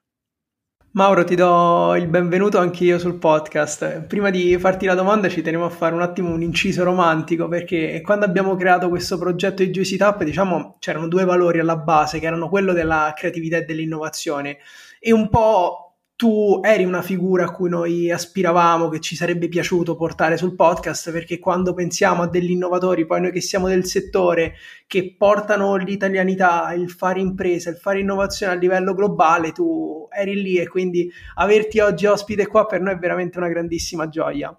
Mauro, 0.95 1.23
ti 1.23 1.33
do 1.33 1.95
il 1.95 2.05
benvenuto 2.05 2.59
anche 2.59 2.83
io 2.83 2.99
sul 2.99 3.17
podcast. 3.17 4.01
Prima 4.03 4.29
di 4.29 4.55
farti 4.59 4.85
la 4.85 4.93
domanda 4.93 5.27
ci 5.27 5.41
tenevo 5.41 5.65
a 5.65 5.69
fare 5.69 5.95
un 5.95 6.03
attimo 6.03 6.31
un 6.31 6.43
inciso 6.43 6.83
romantico 6.83 7.47
perché 7.47 7.99
quando 8.03 8.25
abbiamo 8.25 8.55
creato 8.55 8.89
questo 8.89 9.17
progetto 9.17 9.63
di 9.63 9.71
Juicy 9.71 9.97
Tap, 9.97 10.23
diciamo, 10.23 10.75
c'erano 10.77 11.07
due 11.07 11.25
valori 11.25 11.57
alla 11.57 11.77
base 11.77 12.19
che 12.19 12.27
erano 12.27 12.47
quello 12.47 12.73
della 12.73 13.11
creatività 13.15 13.57
e 13.57 13.63
dell'innovazione 13.63 14.59
e 14.99 15.11
un 15.11 15.29
po' 15.29 15.82
tu 16.23 16.61
eri 16.63 16.85
una 16.85 17.01
figura 17.01 17.43
a 17.43 17.51
cui 17.51 17.67
noi 17.67 18.09
aspiravamo, 18.09 18.87
che 18.87 19.01
ci 19.01 19.13
sarebbe 19.13 19.49
piaciuto 19.49 19.97
portare 19.97 20.37
sul 20.37 20.55
podcast, 20.55 21.11
perché 21.11 21.37
quando 21.37 21.73
pensiamo 21.73 22.21
a 22.21 22.29
degli 22.29 22.51
innovatori, 22.51 23.05
poi 23.05 23.19
noi 23.19 23.33
che 23.33 23.41
siamo 23.41 23.67
del 23.67 23.83
settore, 23.83 24.53
che 24.87 25.15
portano 25.17 25.75
l'italianità, 25.75 26.71
il 26.71 26.89
fare 26.89 27.19
impresa, 27.19 27.71
il 27.71 27.75
fare 27.75 27.99
innovazione 27.99 28.53
a 28.53 28.55
livello 28.55 28.93
globale, 28.93 29.51
tu 29.51 30.07
eri 30.09 30.41
lì 30.41 30.55
e 30.55 30.69
quindi 30.69 31.11
averti 31.35 31.79
oggi 31.79 32.05
ospite 32.05 32.47
qua 32.47 32.67
per 32.67 32.79
noi 32.79 32.93
è 32.93 32.97
veramente 32.97 33.37
una 33.37 33.49
grandissima 33.49 34.07
gioia. 34.07 34.57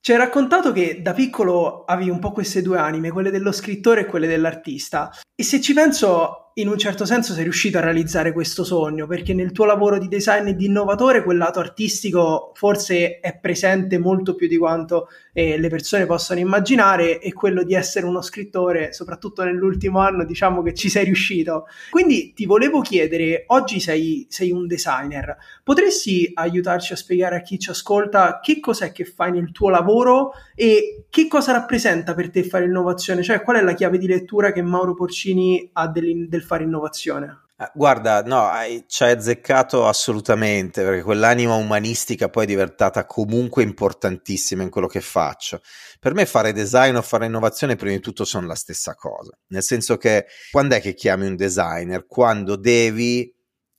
Ci 0.00 0.12
hai 0.12 0.16
raccontato 0.16 0.72
che 0.72 1.00
da 1.02 1.12
piccolo 1.12 1.84
avevi 1.84 2.08
un 2.08 2.18
po' 2.18 2.32
queste 2.32 2.62
due 2.62 2.78
anime, 2.78 3.10
quelle 3.10 3.30
dello 3.30 3.52
scrittore 3.52 4.02
e 4.02 4.06
quelle 4.06 4.26
dell'artista. 4.26 5.10
E 5.34 5.42
se 5.42 5.60
ci 5.60 5.74
penso, 5.74 6.43
in 6.56 6.68
un 6.68 6.78
certo 6.78 7.04
senso 7.04 7.32
sei 7.32 7.42
riuscito 7.42 7.78
a 7.78 7.80
realizzare 7.80 8.32
questo 8.32 8.62
sogno, 8.62 9.08
perché 9.08 9.34
nel 9.34 9.50
tuo 9.50 9.64
lavoro 9.64 9.98
di 9.98 10.06
design 10.06 10.46
e 10.46 10.54
di 10.54 10.66
innovatore 10.66 11.24
quel 11.24 11.36
lato 11.36 11.58
artistico 11.58 12.52
forse 12.54 13.18
è 13.18 13.36
presente 13.36 13.98
molto 13.98 14.36
più 14.36 14.46
di 14.46 14.56
quanto 14.56 15.08
eh, 15.32 15.58
le 15.58 15.68
persone 15.68 16.06
possano 16.06 16.38
immaginare 16.38 17.20
e 17.20 17.32
quello 17.32 17.64
di 17.64 17.74
essere 17.74 18.06
uno 18.06 18.22
scrittore, 18.22 18.92
soprattutto 18.92 19.42
nell'ultimo 19.42 19.98
anno, 19.98 20.24
diciamo 20.24 20.62
che 20.62 20.74
ci 20.74 20.88
sei 20.88 21.06
riuscito. 21.06 21.66
Quindi 21.90 22.32
ti 22.34 22.46
volevo 22.46 22.80
chiedere, 22.82 23.44
oggi 23.48 23.80
sei, 23.80 24.26
sei 24.30 24.52
un 24.52 24.68
designer, 24.68 25.36
potresti 25.64 26.30
aiutarci 26.34 26.92
a 26.92 26.96
spiegare 26.96 27.34
a 27.34 27.40
chi 27.40 27.58
ci 27.58 27.70
ascolta 27.70 28.38
che 28.40 28.60
cos'è 28.60 28.92
che 28.92 29.04
fai 29.04 29.32
nel 29.32 29.50
tuo 29.50 29.70
lavoro 29.70 30.30
e 30.54 31.06
che 31.10 31.26
cosa 31.26 31.50
rappresenta 31.50 32.14
per 32.14 32.30
te 32.30 32.44
fare 32.44 32.66
innovazione, 32.66 33.24
cioè 33.24 33.42
qual 33.42 33.56
è 33.56 33.60
la 33.60 33.74
chiave 33.74 33.98
di 33.98 34.06
lettura 34.06 34.52
che 34.52 34.62
Mauro 34.62 34.94
Porcini 34.94 35.68
ha 35.72 35.88
del, 35.88 36.28
del 36.28 36.42
fare 36.44 36.64
innovazione? 36.64 37.42
Ah, 37.56 37.70
guarda, 37.72 38.22
no, 38.22 38.50
ci 38.88 39.04
hai 39.04 39.12
azzeccato 39.12 39.86
assolutamente, 39.86 40.82
perché 40.82 41.02
quell'anima 41.02 41.54
umanistica 41.54 42.28
poi 42.28 42.44
è 42.44 42.46
diventata 42.46 43.06
comunque 43.06 43.62
importantissima 43.62 44.64
in 44.64 44.70
quello 44.70 44.88
che 44.88 45.00
faccio. 45.00 45.60
Per 46.00 46.14
me 46.14 46.26
fare 46.26 46.52
design 46.52 46.96
o 46.96 47.02
fare 47.02 47.26
innovazione 47.26 47.76
prima 47.76 47.94
di 47.94 48.00
tutto 48.00 48.24
sono 48.24 48.48
la 48.48 48.56
stessa 48.56 48.94
cosa, 48.96 49.38
nel 49.48 49.62
senso 49.62 49.96
che 49.96 50.26
quando 50.50 50.74
è 50.74 50.80
che 50.80 50.94
chiami 50.94 51.26
un 51.26 51.36
designer? 51.36 52.06
Quando 52.06 52.56
devi 52.56 53.32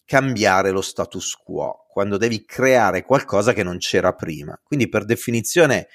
cambiare 0.05 0.72
lo 0.72 0.81
status 0.81 1.34
quo, 1.34 1.86
quando 1.89 2.15
devi 2.15 2.45
creare 2.45 3.03
qualcosa 3.03 3.51
che 3.51 3.63
non 3.63 3.77
c'era 3.77 4.13
prima. 4.13 4.57
Quindi 4.63 4.88
per 4.88 5.03
definizione 5.03 5.88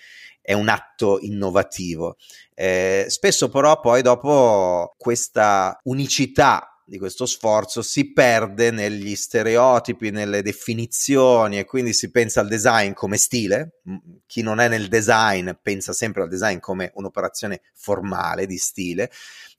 è 0.51 0.53
un 0.53 0.69
atto 0.69 1.21
innovativo. 1.21 2.17
Eh, 2.55 3.07
spesso 3.09 3.49
però 3.49 3.79
poi 3.79 4.03
dopo 4.03 4.97
questa 4.99 5.79
unicità 5.85 6.77
di 6.85 6.99
questo 6.99 7.25
sforzo 7.25 7.83
si 7.83 8.13
perde 8.13 8.73
negli 8.73 9.15
stereotipi, 9.15 10.11
nelle 10.11 10.43
definizioni 10.43 11.61
e 11.61 11.65
quindi 11.65 11.93
si 11.93 12.11
pensa 12.11 12.41
al 12.41 12.49
design 12.49 12.95
come 12.95 13.17
stile. 13.17 13.81
Chi 14.27 14.43
non 14.43 14.59
è 14.59 14.67
nel 14.67 14.89
design 14.89 15.51
pensa 15.63 15.93
sempre 15.93 16.23
al 16.23 16.29
design 16.29 16.59
come 16.59 16.91
un'operazione 16.95 17.61
formale 17.73 18.47
di 18.47 18.59
stile 18.59 19.09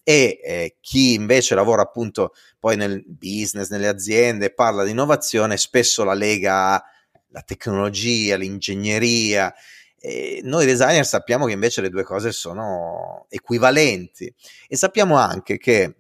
e 0.04 0.42
eh, 0.44 0.76
chi 0.82 1.14
invece 1.14 1.56
lavora 1.56 1.84
appunto 1.84 2.34
poi 2.60 2.76
nel 2.76 3.02
business, 3.08 3.70
nelle 3.70 3.88
aziende, 3.88 4.54
parla 4.54 4.84
di 4.84 4.92
innovazione, 4.92 5.56
spesso 5.56 6.04
la 6.04 6.16
lega 6.16 6.84
alla 7.30 7.44
tecnologia, 7.46 8.36
all'ingegneria 8.36 9.54
e 10.04 10.42
noi 10.44 10.66
designer 10.66 11.06
sappiamo 11.06 11.46
che 11.46 11.54
invece 11.54 11.80
le 11.82 11.90
due 11.90 12.04
cose 12.04 12.32
sono 12.32 13.28
equivalenti 13.30 14.34
e 14.68 14.76
sappiamo 14.76 15.16
anche 15.16 15.60
che 15.60 15.98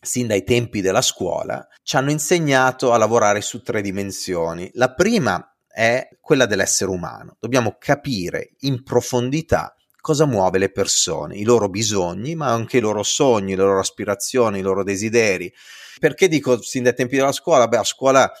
sin 0.00 0.26
dai 0.26 0.42
tempi 0.42 0.80
della 0.80 1.02
scuola 1.02 1.66
ci 1.82 1.96
hanno 1.96 2.10
insegnato 2.10 2.92
a 2.92 2.96
lavorare 2.96 3.42
su 3.42 3.60
tre 3.60 3.82
dimensioni. 3.82 4.70
La 4.74 4.94
prima 4.94 5.54
è 5.66 6.08
quella 6.18 6.46
dell'essere 6.46 6.90
umano. 6.90 7.36
Dobbiamo 7.38 7.76
capire 7.78 8.52
in 8.60 8.82
profondità 8.82 9.74
cosa 10.00 10.24
muove 10.24 10.58
le 10.58 10.70
persone, 10.70 11.36
i 11.36 11.42
loro 11.42 11.68
bisogni, 11.68 12.36
ma 12.36 12.46
anche 12.46 12.78
i 12.78 12.80
loro 12.80 13.02
sogni, 13.02 13.54
le 13.54 13.64
loro 13.64 13.80
aspirazioni, 13.80 14.60
i 14.60 14.62
loro 14.62 14.82
desideri. 14.82 15.52
Perché 15.98 16.28
dico 16.28 16.62
sin 16.62 16.84
dai 16.84 16.94
tempi 16.94 17.16
della 17.16 17.32
scuola? 17.32 17.68
Beh, 17.68 17.78
a 17.78 17.84
scuola 17.84 18.32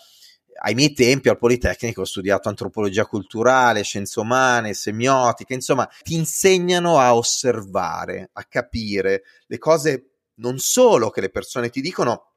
ai 0.60 0.74
miei 0.74 0.92
tempi 0.92 1.28
al 1.28 1.38
Politecnico 1.38 2.02
ho 2.02 2.04
studiato 2.04 2.48
antropologia 2.48 3.06
culturale, 3.06 3.82
scienze 3.82 4.20
umane, 4.20 4.74
semiotica, 4.74 5.54
insomma, 5.54 5.88
ti 6.02 6.14
insegnano 6.14 6.98
a 6.98 7.14
osservare, 7.14 8.30
a 8.32 8.44
capire 8.44 9.22
le 9.46 9.58
cose 9.58 10.10
non 10.36 10.58
solo 10.58 11.10
che 11.10 11.20
le 11.20 11.30
persone 11.30 11.70
ti 11.70 11.80
dicono, 11.80 12.32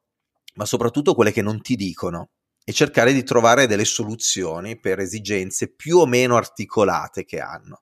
ma 0.55 0.65
soprattutto 0.65 1.13
quelle 1.13 1.31
che 1.31 1.41
non 1.41 1.61
ti 1.61 1.75
dicono 1.75 2.29
e 2.63 2.71
cercare 2.71 3.13
di 3.13 3.23
trovare 3.23 3.65
delle 3.65 3.85
soluzioni 3.85 4.79
per 4.79 4.99
esigenze 4.99 5.73
più 5.73 5.97
o 5.97 6.05
meno 6.05 6.35
articolate 6.35 7.25
che 7.25 7.39
hanno. 7.39 7.81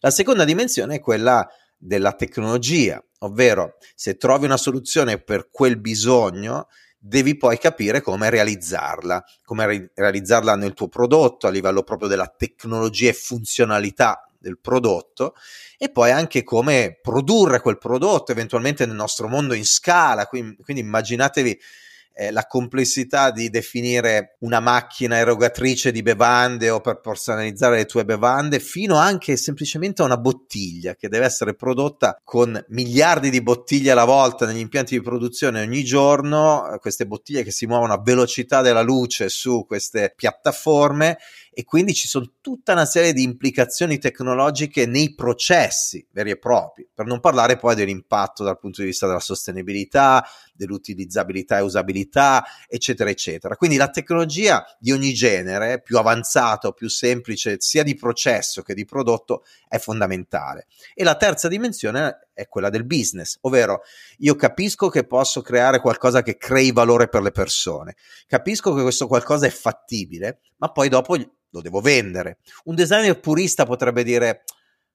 La 0.00 0.10
seconda 0.10 0.44
dimensione 0.44 0.96
è 0.96 1.00
quella 1.00 1.46
della 1.78 2.12
tecnologia, 2.12 3.02
ovvero 3.20 3.76
se 3.94 4.16
trovi 4.16 4.44
una 4.44 4.56
soluzione 4.56 5.22
per 5.22 5.48
quel 5.50 5.78
bisogno, 5.78 6.68
devi 6.98 7.36
poi 7.36 7.58
capire 7.58 8.00
come 8.00 8.30
realizzarla, 8.30 9.24
come 9.44 9.66
re- 9.66 9.90
realizzarla 9.94 10.56
nel 10.56 10.74
tuo 10.74 10.88
prodotto 10.88 11.46
a 11.46 11.50
livello 11.50 11.82
proprio 11.82 12.08
della 12.08 12.32
tecnologia 12.34 13.08
e 13.08 13.14
funzionalità 13.14 14.28
del 14.38 14.58
prodotto 14.60 15.34
e 15.76 15.90
poi 15.90 16.10
anche 16.10 16.42
come 16.42 16.98
produrre 17.00 17.60
quel 17.60 17.78
prodotto 17.78 18.32
eventualmente 18.32 18.86
nel 18.86 18.94
nostro 18.94 19.28
mondo 19.28 19.54
in 19.54 19.64
scala. 19.64 20.26
Quindi, 20.26 20.56
quindi 20.62 20.82
immaginatevi 20.82 21.58
eh, 22.18 22.30
la 22.30 22.46
complessità 22.46 23.30
di 23.30 23.50
definire 23.50 24.36
una 24.40 24.58
macchina 24.58 25.18
erogatrice 25.18 25.92
di 25.92 26.00
bevande 26.00 26.70
o 26.70 26.80
per 26.80 27.00
personalizzare 27.00 27.76
le 27.76 27.84
tue 27.84 28.06
bevande, 28.06 28.58
fino 28.58 28.96
anche 28.96 29.36
semplicemente 29.36 30.00
a 30.00 30.06
una 30.06 30.16
bottiglia 30.16 30.94
che 30.94 31.10
deve 31.10 31.26
essere 31.26 31.54
prodotta 31.54 32.18
con 32.24 32.58
miliardi 32.68 33.28
di 33.28 33.42
bottiglie 33.42 33.90
alla 33.90 34.04
volta 34.04 34.46
negli 34.46 34.60
impianti 34.60 34.96
di 34.96 35.02
produzione 35.02 35.60
ogni 35.60 35.84
giorno, 35.84 36.72
eh, 36.72 36.78
queste 36.78 37.06
bottiglie 37.06 37.42
che 37.42 37.50
si 37.50 37.66
muovono 37.66 37.92
a 37.92 38.00
velocità 38.02 38.62
della 38.62 38.82
luce 38.82 39.28
su 39.28 39.66
queste 39.66 40.14
piattaforme 40.16 41.18
e 41.58 41.64
quindi 41.64 41.94
ci 41.94 42.06
sono 42.06 42.34
tutta 42.42 42.72
una 42.72 42.84
serie 42.84 43.14
di 43.14 43.22
implicazioni 43.22 43.96
tecnologiche 43.96 44.84
nei 44.84 45.14
processi 45.14 46.06
veri 46.12 46.32
e 46.32 46.38
propri, 46.38 46.86
per 46.92 47.06
non 47.06 47.18
parlare 47.18 47.56
poi 47.56 47.74
dell'impatto 47.74 48.44
dal 48.44 48.58
punto 48.58 48.82
di 48.82 48.88
vista 48.88 49.06
della 49.06 49.20
sostenibilità, 49.20 50.22
dell'utilizzabilità 50.52 51.56
e 51.56 51.62
usabilità, 51.62 52.44
eccetera, 52.68 53.08
eccetera. 53.08 53.56
Quindi 53.56 53.78
la 53.78 53.88
tecnologia 53.88 54.66
di 54.78 54.92
ogni 54.92 55.14
genere, 55.14 55.80
più 55.80 55.96
avanzata 55.96 56.68
o 56.68 56.72
più 56.72 56.90
semplice, 56.90 57.56
sia 57.58 57.82
di 57.82 57.94
processo 57.94 58.60
che 58.60 58.74
di 58.74 58.84
prodotto, 58.84 59.42
è 59.66 59.78
fondamentale. 59.78 60.66
E 60.92 61.04
la 61.04 61.16
terza 61.16 61.48
dimensione 61.48 62.25
è 62.36 62.46
quella 62.48 62.68
del 62.68 62.84
business, 62.84 63.38
ovvero 63.40 63.80
io 64.18 64.36
capisco 64.36 64.90
che 64.90 65.06
posso 65.06 65.40
creare 65.40 65.80
qualcosa 65.80 66.22
che 66.22 66.36
crei 66.36 66.70
valore 66.70 67.08
per 67.08 67.22
le 67.22 67.30
persone, 67.30 67.96
capisco 68.26 68.74
che 68.74 68.82
questo 68.82 69.06
qualcosa 69.06 69.46
è 69.46 69.50
fattibile, 69.50 70.40
ma 70.58 70.70
poi 70.70 70.90
dopo 70.90 71.16
lo 71.16 71.60
devo 71.62 71.80
vendere. 71.80 72.38
Un 72.64 72.74
designer 72.74 73.18
purista 73.18 73.64
potrebbe 73.64 74.04
dire 74.04 74.44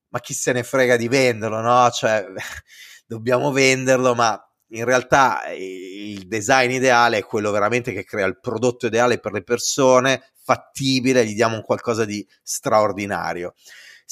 ma 0.10 0.19
chi 0.19 0.33
se 0.33 0.51
ne 0.51 0.63
frega 0.63 0.98
di 0.98 1.07
venderlo, 1.07 1.62
no? 1.62 1.89
Cioè 1.89 2.25
dobbiamo 3.07 3.51
venderlo, 3.51 4.13
ma 4.13 4.39
in 4.74 4.86
realtà 4.86 5.43
il 5.57 6.27
design 6.27 6.71
ideale 6.71 7.17
è 7.17 7.25
quello 7.25 7.51
veramente 7.51 7.91
che 7.91 8.03
crea 8.03 8.25
il 8.25 8.39
prodotto 8.39 8.86
ideale 8.86 9.19
per 9.19 9.31
le 9.31 9.43
persone, 9.43 10.31
fattibile, 10.43 11.25
gli 11.25 11.33
diamo 11.33 11.55
un 11.55 11.63
qualcosa 11.63 12.05
di 12.05 12.25
straordinario. 12.43 13.53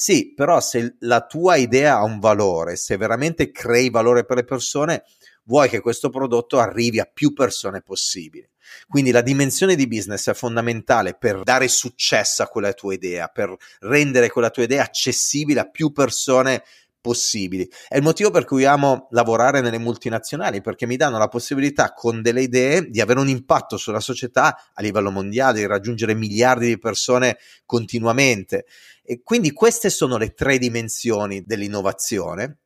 Sì, 0.02 0.32
però 0.34 0.60
se 0.60 0.96
la 1.00 1.26
tua 1.26 1.56
idea 1.56 1.96
ha 1.96 2.04
un 2.04 2.20
valore, 2.20 2.76
se 2.76 2.96
veramente 2.96 3.50
crei 3.50 3.90
valore 3.90 4.24
per 4.24 4.38
le 4.38 4.44
persone, 4.44 5.04
vuoi 5.44 5.68
che 5.68 5.80
questo 5.80 6.08
prodotto 6.08 6.58
arrivi 6.58 6.98
a 6.98 7.04
più 7.04 7.34
persone 7.34 7.82
possibili. 7.82 8.48
Quindi 8.88 9.10
la 9.10 9.20
dimensione 9.20 9.74
di 9.74 9.86
business 9.86 10.30
è 10.30 10.32
fondamentale 10.32 11.16
per 11.18 11.42
dare 11.42 11.68
successo 11.68 12.42
a 12.42 12.48
quella 12.48 12.72
tua 12.72 12.94
idea, 12.94 13.28
per 13.28 13.54
rendere 13.80 14.30
quella 14.30 14.48
tua 14.48 14.62
idea 14.62 14.84
accessibile 14.84 15.60
a 15.60 15.68
più 15.68 15.92
persone 15.92 16.62
possibili. 17.00 17.68
È 17.88 17.96
il 17.96 18.02
motivo 18.02 18.30
per 18.30 18.44
cui 18.44 18.64
amo 18.64 19.08
lavorare 19.10 19.60
nelle 19.60 19.78
multinazionali, 19.78 20.60
perché 20.60 20.86
mi 20.86 20.96
danno 20.96 21.18
la 21.18 21.28
possibilità 21.28 21.92
con 21.92 22.22
delle 22.22 22.42
idee 22.42 22.88
di 22.88 23.00
avere 23.00 23.20
un 23.20 23.28
impatto 23.28 23.76
sulla 23.76 24.00
società 24.00 24.70
a 24.72 24.82
livello 24.82 25.10
mondiale, 25.10 25.58
di 25.58 25.66
raggiungere 25.66 26.14
miliardi 26.14 26.66
di 26.66 26.78
persone 26.78 27.38
continuamente. 27.64 28.66
E 29.02 29.22
quindi 29.22 29.52
queste 29.52 29.90
sono 29.90 30.16
le 30.16 30.34
tre 30.34 30.58
dimensioni 30.58 31.42
dell'innovazione. 31.44 32.58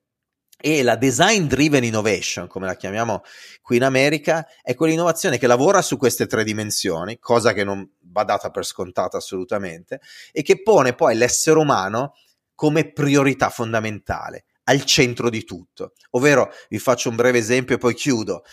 E 0.65 0.83
la 0.83 0.97
design 0.97 1.45
driven 1.45 1.85
innovation, 1.85 2.47
come 2.47 2.65
la 2.65 2.75
chiamiamo 2.75 3.23
qui 3.61 3.77
in 3.77 3.83
America, 3.83 4.47
è 4.63 4.75
quell'innovazione 4.75 5.37
che 5.37 5.47
lavora 5.47 5.83
su 5.83 5.99
queste 5.99 6.27
tre 6.27 6.43
dimensioni, 6.43 7.19
cosa 7.19 7.53
che 7.53 7.65
non 7.65 7.87
va 8.01 8.25
data 8.25 8.51
per 8.51 8.65
scontata 8.65 9.19
assolutamente, 9.19 10.01
e 10.33 10.41
che 10.43 10.63
pone 10.63 10.95
poi 10.95 11.17
l'essere 11.17 11.59
umano 11.59 12.15
come 12.55 12.93
priorità 12.93 13.51
fondamentale, 13.51 14.45
al 14.65 14.85
centro 14.85 15.31
di 15.31 15.45
tutto. 15.45 15.93
Ovvero, 16.11 16.51
vi 16.69 16.79
faccio 16.79 17.09
un 17.09 17.17
breve 17.17 17.39
esempio 17.39 17.75
e 17.75 17.79
poi 17.79 17.95
chiudo. 17.95 18.45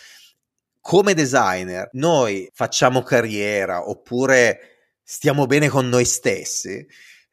Come 0.80 1.14
designer, 1.14 1.88
noi 1.92 2.50
facciamo 2.52 3.02
carriera 3.02 3.88
oppure 3.88 4.58
stiamo 5.02 5.46
bene 5.46 5.68
con 5.68 5.88
noi 5.88 6.04
stessi 6.04 6.84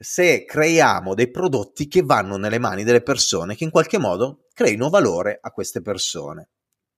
se 0.01 0.45
creiamo 0.45 1.13
dei 1.13 1.29
prodotti 1.29 1.89
che 1.89 2.01
vanno 2.01 2.38
nelle 2.38 2.57
mani 2.57 2.85
delle 2.85 3.01
persone 3.01 3.55
che 3.55 3.65
in 3.65 3.69
qualche 3.69 3.97
modo 3.97 4.45
creino 4.53 4.89
valore 4.89 5.39
a 5.41 5.51
queste 5.51 5.81
persone. 5.81 6.49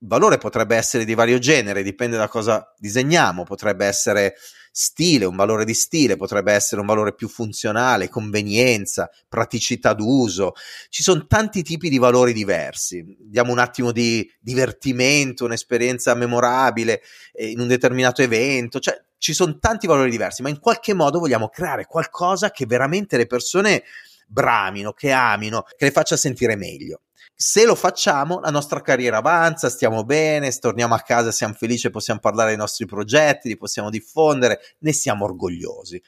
Valore 0.04 0.40
potrebbe 0.40 0.76
essere 0.76 1.06
di 1.06 1.14
vario 1.14 1.38
genere, 1.38 1.84
dipende 1.84 2.18
da 2.18 2.28
cosa 2.28 2.74
disegniamo, 2.78 3.44
potrebbe 3.44 3.86
essere 3.86 4.36
stile, 4.72 5.26
un 5.26 5.36
valore 5.36 5.66
di 5.66 5.76
stile, 5.76 6.16
potrebbe 6.16 6.54
essere 6.54 6.82
un 6.82 6.88
valore 6.88 7.14
più 7.14 7.28
funzionale, 7.28 8.10
convenienza, 8.10 9.12
praticità 9.30 9.94
d'uso. 9.94 10.54
Ci 10.90 11.04
sono 11.04 11.28
tanti 11.28 11.62
tipi 11.62 11.90
di 11.90 12.00
valori 12.00 12.34
diversi. 12.34 13.16
Diamo 13.20 13.52
un 13.52 13.60
attimo 13.60 13.92
di 13.92 14.28
divertimento, 14.40 15.46
un'esperienza 15.46 16.16
memorabile 16.16 17.02
eh, 17.34 17.50
in 17.50 17.60
un 17.60 17.68
determinato 17.68 18.24
evento, 18.24 18.80
cioè 18.80 19.00
ci 19.20 19.34
sono 19.34 19.60
tanti 19.60 19.86
valori 19.86 20.10
diversi, 20.10 20.42
ma 20.42 20.50
in 20.50 20.60
qualche 20.60 20.96
modo 20.96 21.20
vogliamo 21.20 21.50
creare 21.50 21.86
qualcosa 21.86 22.50
che 22.50 22.66
veramente 22.66 23.18
le 23.18 23.28
persone 23.28 23.84
bramino, 24.26 24.94
che 24.94 25.12
amino, 25.12 25.64
che 25.78 25.86
le 25.86 25.92
faccia 25.92 26.18
sentire 26.18 26.56
meglio. 26.56 27.02
Se 27.44 27.66
lo 27.66 27.74
facciamo, 27.74 28.40
la 28.40 28.52
nostra 28.52 28.82
carriera 28.82 29.18
avanza, 29.18 29.68
stiamo 29.68 30.04
bene, 30.04 30.52
torniamo 30.52 30.94
a 30.94 31.00
casa, 31.00 31.32
siamo 31.32 31.56
felici, 31.56 31.90
possiamo 31.90 32.20
parlare 32.20 32.50
dei 32.50 32.58
nostri 32.58 32.86
progetti, 32.86 33.48
li 33.48 33.58
possiamo 33.58 33.90
diffondere, 33.90 34.60
ne 34.82 34.94
siamo 34.94 35.26
orgogliosi. 35.26 36.00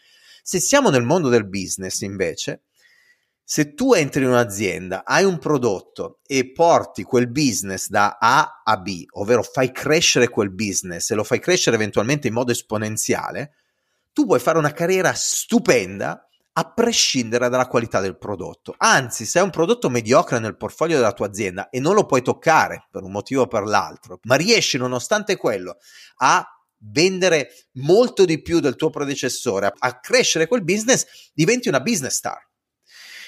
Se 0.44 0.60
siamo 0.60 0.92
nel 0.92 1.02
mondo 1.02 1.30
del 1.30 1.48
business, 1.48 2.02
invece, 2.02 2.66
se 3.44 3.74
tu 3.74 3.94
entri 3.94 4.22
in 4.22 4.30
un'azienda, 4.30 5.06
hai 5.06 5.24
un 5.24 5.40
prodotto 5.40 6.20
e 6.28 6.52
porti 6.52 7.02
quel 7.02 7.28
business 7.32 7.88
da 7.88 8.20
A 8.22 8.62
a 8.64 8.78
B, 8.78 9.04
ovvero 9.14 9.42
fai 9.42 9.72
crescere 9.72 10.30
quel 10.30 10.52
business 10.52 11.10
e 11.10 11.16
lo 11.16 11.24
fai 11.24 11.40
crescere 11.40 11.78
eventualmente 11.78 12.28
in 12.28 12.36
modo 12.36 12.52
esponenziale, 12.52 13.54
tu 14.14 14.28
puoi 14.28 14.40
fare 14.40 14.60
una 14.60 14.72
carriera 14.72 15.12
stupenda 15.16 16.30
a 16.54 16.72
prescindere 16.72 17.50
dalla 17.50 17.68
qualità 17.68 18.00
del 18.00 18.18
prodotto. 18.18 18.76
Anzi, 18.78 19.26
se 19.26 19.40
è 19.40 19.44
un 19.44 19.50
prodotto 19.50 19.90
mediocre 19.90 20.40
nel 20.40 20.58
portfolio 20.58 20.98
della 20.98 21.14
tua 21.14 21.28
azienda 21.28 21.70
e 21.70 21.80
non 21.80 21.96
lo 21.96 22.06
puoi 22.06 22.22
toccare 22.22 22.88
per 22.92 23.04
un 23.04 23.12
motivo 23.12 23.44
o 23.44 23.48
per 23.48 23.64
l'altro, 23.64 24.20
ma 24.24 24.36
riesci 24.36 24.78
nonostante 24.78 25.36
quello 25.36 25.78
a 26.18 26.46
vendere 26.86 27.50
molto 27.74 28.26
di 28.26 28.42
più 28.42 28.60
del 28.60 28.76
tuo 28.76 28.90
predecessore, 28.90 29.74
a 29.76 30.00
crescere 30.00 30.48
quel 30.48 30.64
business, 30.64 31.06
diventi 31.34 31.70
una 31.70 31.80
business 31.80 32.16
star. 32.16 32.48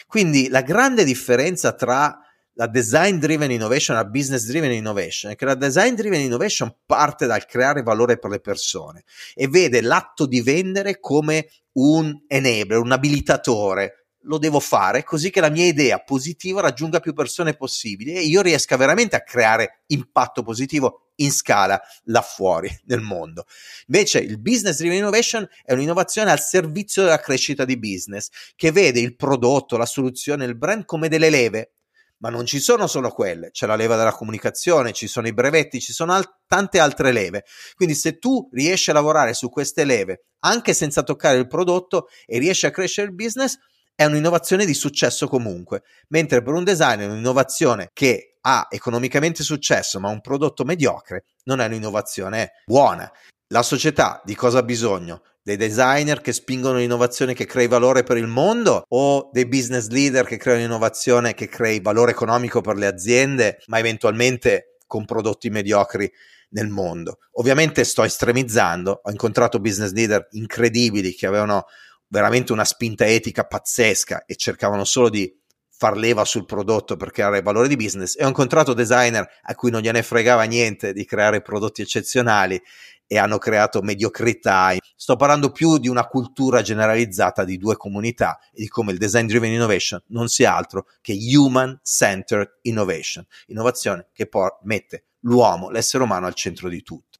Quindi 0.07 0.49
la 0.49 0.61
grande 0.61 1.03
differenza 1.03 1.73
tra 1.73 2.19
la 2.57 2.67
design 2.67 3.17
driven 3.17 3.51
innovation 3.51 3.97
la 3.97 4.05
business 4.05 4.45
driven 4.45 4.71
innovation 4.71 5.31
è 5.31 5.35
che 5.35 5.45
la 5.45 5.55
design 5.55 5.93
driven 5.93 6.21
innovation 6.21 6.73
parte 6.85 7.25
dal 7.25 7.45
creare 7.45 7.83
valore 7.83 8.17
per 8.17 8.29
le 8.29 8.39
persone 8.39 9.03
e 9.33 9.47
vede 9.47 9.81
l'atto 9.81 10.25
di 10.25 10.41
vendere 10.41 10.99
come 10.99 11.49
un 11.73 12.23
enabler, 12.27 12.79
un 12.79 12.91
abilitatore. 12.91 14.07
Lo 14.27 14.39
devo 14.39 14.59
fare 14.59 15.03
così 15.03 15.29
che 15.29 15.39
la 15.39 15.49
mia 15.49 15.65
idea 15.65 15.99
positiva 15.99 16.61
raggiunga 16.61 16.99
più 16.99 17.13
persone 17.13 17.55
possibili 17.55 18.13
e 18.13 18.21
io 18.21 18.41
riesca 18.41 18.75
veramente 18.75 19.15
a 19.15 19.21
creare 19.21 19.83
impatto 19.87 20.41
positivo 20.41 21.11
in 21.17 21.31
scala 21.31 21.79
là 22.05 22.21
fuori 22.21 22.75
nel 22.85 23.01
mondo. 23.01 23.45
Invece 23.87 24.19
il 24.19 24.39
business 24.39 24.77
driven 24.77 24.97
innovation 24.97 25.47
è 25.63 25.73
un'innovazione 25.73 26.31
al 26.31 26.39
servizio 26.39 27.03
della 27.03 27.19
crescita 27.19 27.65
di 27.65 27.77
business 27.77 28.29
che 28.55 28.71
vede 28.71 28.99
il 28.99 29.15
prodotto, 29.15 29.77
la 29.77 29.85
soluzione, 29.85 30.45
il 30.45 30.57
brand 30.57 30.85
come 30.85 31.07
delle 31.07 31.29
leve 31.29 31.75
ma 32.17 32.29
non 32.29 32.45
ci 32.45 32.59
sono 32.59 32.87
solo 32.87 33.09
quelle, 33.09 33.51
c'è 33.51 33.65
la 33.65 33.75
leva 33.75 33.95
della 33.95 34.13
comunicazione, 34.13 34.93
ci 34.93 35.07
sono 35.07 35.27
i 35.27 35.33
brevetti, 35.33 35.81
ci 35.81 35.93
sono 35.93 36.13
al- 36.13 36.39
tante 36.47 36.79
altre 36.79 37.11
leve. 37.11 37.43
Quindi 37.75 37.95
se 37.95 38.17
tu 38.17 38.49
riesci 38.51 38.89
a 38.89 38.93
lavorare 38.93 39.33
su 39.33 39.49
queste 39.49 39.83
leve 39.83 40.25
anche 40.39 40.73
senza 40.73 41.03
toccare 41.03 41.37
il 41.37 41.47
prodotto 41.47 42.07
e 42.25 42.37
riesci 42.37 42.65
a 42.65 42.71
crescere 42.71 43.07
il 43.07 43.15
business, 43.15 43.57
è 43.95 44.05
un'innovazione 44.05 44.65
di 44.65 44.73
successo 44.73 45.27
comunque. 45.27 45.83
Mentre 46.09 46.41
per 46.41 46.53
un 46.53 46.63
designer 46.63 47.09
un'innovazione 47.09 47.89
che 47.93 48.37
ha 48.41 48.67
economicamente 48.69 49.41
successo 49.41 49.99
ma 49.99 50.09
un 50.09 50.21
prodotto 50.21 50.63
mediocre 50.63 51.25
non 51.45 51.61
è 51.61 51.65
un'innovazione 51.65 52.51
buona. 52.65 53.11
La 53.47 53.63
società 53.63 54.21
di 54.23 54.35
cosa 54.35 54.59
ha 54.59 54.63
bisogno? 54.63 55.21
Dei 55.45 55.57
designer 55.57 56.21
che 56.21 56.33
spingono 56.33 56.79
l'innovazione 56.79 57.35
che 57.35 57.45
crei 57.45 57.67
valore 57.67 58.01
per 58.01 58.17
il 58.17 58.25
mondo 58.25 58.83
o 58.87 59.29
dei 59.31 59.45
business 59.45 59.89
leader 59.89 60.25
che 60.25 60.37
creano 60.37 60.63
innovazione 60.63 61.35
che 61.35 61.47
crei 61.47 61.79
valore 61.81 62.09
economico 62.09 62.61
per 62.61 62.77
le 62.77 62.87
aziende, 62.87 63.59
ma 63.67 63.77
eventualmente 63.77 64.79
con 64.87 65.05
prodotti 65.05 65.51
mediocri 65.51 66.11
nel 66.49 66.69
mondo. 66.69 67.19
Ovviamente 67.33 67.83
sto 67.83 68.01
estremizzando, 68.01 69.01
ho 69.03 69.11
incontrato 69.11 69.59
business 69.59 69.91
leader 69.91 70.27
incredibili 70.31 71.13
che 71.13 71.27
avevano 71.27 71.65
veramente 72.07 72.51
una 72.51 72.65
spinta 72.65 73.05
etica 73.05 73.45
pazzesca 73.45 74.25
e 74.25 74.35
cercavano 74.37 74.83
solo 74.83 75.09
di 75.09 75.31
far 75.77 75.97
leva 75.97 76.25
sul 76.25 76.45
prodotto 76.45 76.95
per 76.95 77.11
creare 77.11 77.41
valore 77.41 77.67
di 77.67 77.75
business 77.75 78.17
e 78.17 78.23
ho 78.23 78.27
incontrato 78.27 78.73
designer 78.73 79.27
a 79.43 79.53
cui 79.55 79.69
non 79.69 79.81
gliene 79.81 80.03
fregava 80.03 80.43
niente 80.43 80.93
di 80.93 81.05
creare 81.05 81.41
prodotti 81.41 81.81
eccezionali 81.81 82.59
e 83.07 83.17
hanno 83.17 83.37
creato 83.37 83.81
mediocrità. 83.81 84.75
Sto 84.95 85.15
parlando 85.15 85.51
più 85.51 85.77
di 85.77 85.87
una 85.87 86.07
cultura 86.07 86.61
generalizzata 86.61 87.43
di 87.43 87.57
due 87.57 87.75
comunità 87.77 88.39
e 88.51 88.61
di 88.61 88.67
come 88.67 88.91
il 88.91 88.97
design 88.97 89.27
driven 89.27 89.51
innovation 89.51 90.01
non 90.07 90.27
sia 90.27 90.55
altro 90.55 90.87
che 91.01 91.17
human 91.35 91.79
centered 91.83 92.59
innovation, 92.61 93.25
innovazione 93.47 94.07
che 94.13 94.27
poi 94.27 94.49
mette 94.63 95.05
l'uomo, 95.21 95.69
l'essere 95.69 96.03
umano 96.03 96.25
al 96.25 96.33
centro 96.33 96.69
di 96.69 96.81
tutto. 96.81 97.19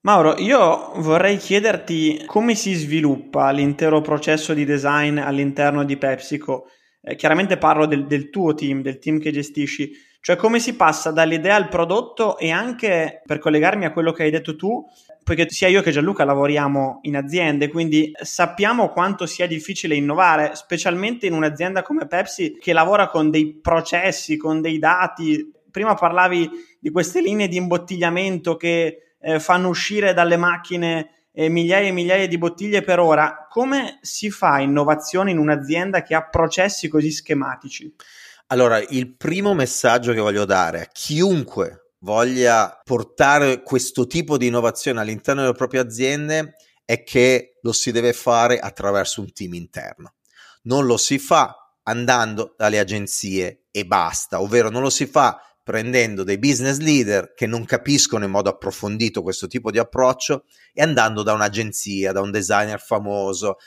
Mauro, 0.00 0.38
io 0.38 0.92
vorrei 1.00 1.36
chiederti 1.36 2.22
come 2.24 2.54
si 2.54 2.72
sviluppa 2.74 3.50
l'intero 3.50 4.00
processo 4.00 4.54
di 4.54 4.64
design 4.64 5.18
all'interno 5.18 5.84
di 5.84 5.96
PepsiCo. 5.96 6.66
Eh, 7.02 7.16
chiaramente 7.16 7.58
parlo 7.58 7.84
del, 7.84 8.06
del 8.06 8.30
tuo 8.30 8.54
team, 8.54 8.80
del 8.80 8.98
team 8.98 9.18
che 9.18 9.32
gestisci 9.32 9.90
cioè 10.20 10.36
come 10.36 10.58
si 10.58 10.74
passa 10.74 11.10
dall'idea 11.10 11.54
al 11.54 11.68
prodotto 11.68 12.38
e 12.38 12.50
anche 12.50 13.22
per 13.24 13.38
collegarmi 13.38 13.84
a 13.84 13.92
quello 13.92 14.12
che 14.12 14.24
hai 14.24 14.30
detto 14.30 14.56
tu, 14.56 14.84
poiché 15.22 15.48
sia 15.48 15.68
io 15.68 15.82
che 15.82 15.90
Gianluca 15.90 16.24
lavoriamo 16.24 17.00
in 17.02 17.16
aziende, 17.16 17.68
quindi 17.68 18.12
sappiamo 18.20 18.88
quanto 18.88 19.26
sia 19.26 19.46
difficile 19.46 19.94
innovare, 19.94 20.54
specialmente 20.54 21.26
in 21.26 21.34
un'azienda 21.34 21.82
come 21.82 22.06
Pepsi 22.06 22.56
che 22.58 22.72
lavora 22.72 23.08
con 23.08 23.30
dei 23.30 23.58
processi, 23.60 24.36
con 24.36 24.60
dei 24.60 24.78
dati. 24.78 25.52
Prima 25.70 25.94
parlavi 25.94 26.50
di 26.80 26.90
queste 26.90 27.20
linee 27.20 27.46
di 27.46 27.56
imbottigliamento 27.56 28.56
che 28.56 29.14
eh, 29.20 29.38
fanno 29.38 29.68
uscire 29.68 30.14
dalle 30.14 30.36
macchine 30.36 31.26
eh, 31.32 31.48
migliaia 31.48 31.88
e 31.88 31.92
migliaia 31.92 32.26
di 32.26 32.38
bottiglie 32.38 32.82
per 32.82 32.98
ora. 32.98 33.46
Come 33.48 33.98
si 34.00 34.30
fa 34.30 34.60
innovazione 34.60 35.30
in 35.30 35.38
un'azienda 35.38 36.02
che 36.02 36.14
ha 36.14 36.26
processi 36.26 36.88
così 36.88 37.10
schematici? 37.10 37.94
Allora, 38.50 38.78
il 38.80 39.14
primo 39.14 39.52
messaggio 39.52 40.12
che 40.14 40.20
voglio 40.20 40.46
dare 40.46 40.80
a 40.80 40.88
chiunque 40.90 41.92
voglia 41.98 42.80
portare 42.82 43.62
questo 43.62 44.06
tipo 44.06 44.38
di 44.38 44.46
innovazione 44.46 45.00
all'interno 45.00 45.42
delle 45.42 45.52
proprie 45.52 45.80
aziende 45.80 46.54
è 46.86 47.02
che 47.02 47.58
lo 47.60 47.72
si 47.72 47.92
deve 47.92 48.14
fare 48.14 48.58
attraverso 48.58 49.20
un 49.20 49.30
team 49.34 49.52
interno. 49.52 50.14
Non 50.62 50.86
lo 50.86 50.96
si 50.96 51.18
fa 51.18 51.74
andando 51.82 52.54
dalle 52.56 52.78
agenzie 52.78 53.64
e 53.70 53.84
basta, 53.84 54.40
ovvero 54.40 54.70
non 54.70 54.80
lo 54.80 54.90
si 54.90 55.04
fa 55.04 55.42
prendendo 55.62 56.24
dei 56.24 56.38
business 56.38 56.78
leader 56.78 57.34
che 57.34 57.46
non 57.46 57.66
capiscono 57.66 58.24
in 58.24 58.30
modo 58.30 58.48
approfondito 58.48 59.20
questo 59.20 59.46
tipo 59.46 59.70
di 59.70 59.78
approccio 59.78 60.44
e 60.72 60.80
andando 60.80 61.22
da 61.22 61.34
un'agenzia, 61.34 62.12
da 62.12 62.22
un 62.22 62.30
designer 62.30 62.80
famoso. 62.80 63.58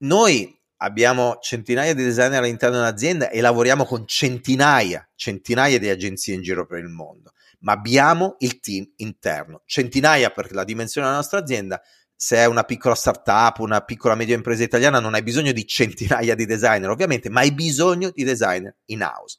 Noi 0.00 0.55
abbiamo 0.78 1.38
centinaia 1.40 1.94
di 1.94 2.02
designer 2.02 2.42
all'interno 2.42 2.76
dell'azienda 2.76 3.30
e 3.30 3.40
lavoriamo 3.40 3.84
con 3.84 4.06
centinaia, 4.06 5.08
centinaia 5.14 5.78
di 5.78 5.88
agenzie 5.88 6.34
in 6.34 6.42
giro 6.42 6.66
per 6.66 6.78
il 6.80 6.88
mondo, 6.88 7.32
ma 7.60 7.72
abbiamo 7.72 8.36
il 8.40 8.60
team 8.60 8.90
interno, 8.96 9.62
centinaia 9.66 10.30
per 10.30 10.52
la 10.52 10.64
dimensione 10.64 11.06
della 11.06 11.18
nostra 11.18 11.38
azienda. 11.38 11.80
Se 12.18 12.36
è 12.36 12.46
una 12.46 12.64
piccola 12.64 12.94
startup, 12.94 13.58
una 13.58 13.82
piccola 13.82 14.14
media 14.14 14.34
impresa 14.34 14.62
italiana, 14.62 15.00
non 15.00 15.14
hai 15.14 15.22
bisogno 15.22 15.52
di 15.52 15.66
centinaia 15.66 16.34
di 16.34 16.46
designer, 16.46 16.88
ovviamente, 16.88 17.28
ma 17.28 17.40
hai 17.40 17.52
bisogno 17.52 18.10
di 18.10 18.24
designer 18.24 18.74
in 18.86 19.02
house 19.02 19.38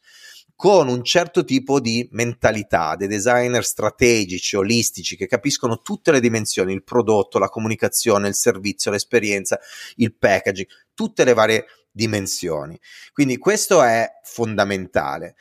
con 0.57 0.87
un 0.87 1.03
certo 1.03 1.45
tipo 1.45 1.79
di 1.79 2.09
mentalità, 2.13 2.95
dei 2.95 3.07
designer 3.07 3.63
strategici, 3.63 4.55
olistici, 4.55 5.15
che 5.15 5.27
capiscono 5.27 5.83
tutte 5.83 6.11
le 6.11 6.19
dimensioni, 6.19 6.73
il 6.73 6.83
prodotto, 6.83 7.37
la 7.37 7.47
comunicazione, 7.47 8.27
il 8.27 8.33
servizio, 8.33 8.89
l'esperienza, 8.89 9.59
il 9.97 10.15
packaging, 10.15 10.67
tutte 10.95 11.23
le 11.25 11.35
varie 11.35 11.65
dimensioni. 11.91 12.75
Quindi 13.13 13.37
questo 13.37 13.83
è 13.83 14.09
fondamentale. 14.23 15.35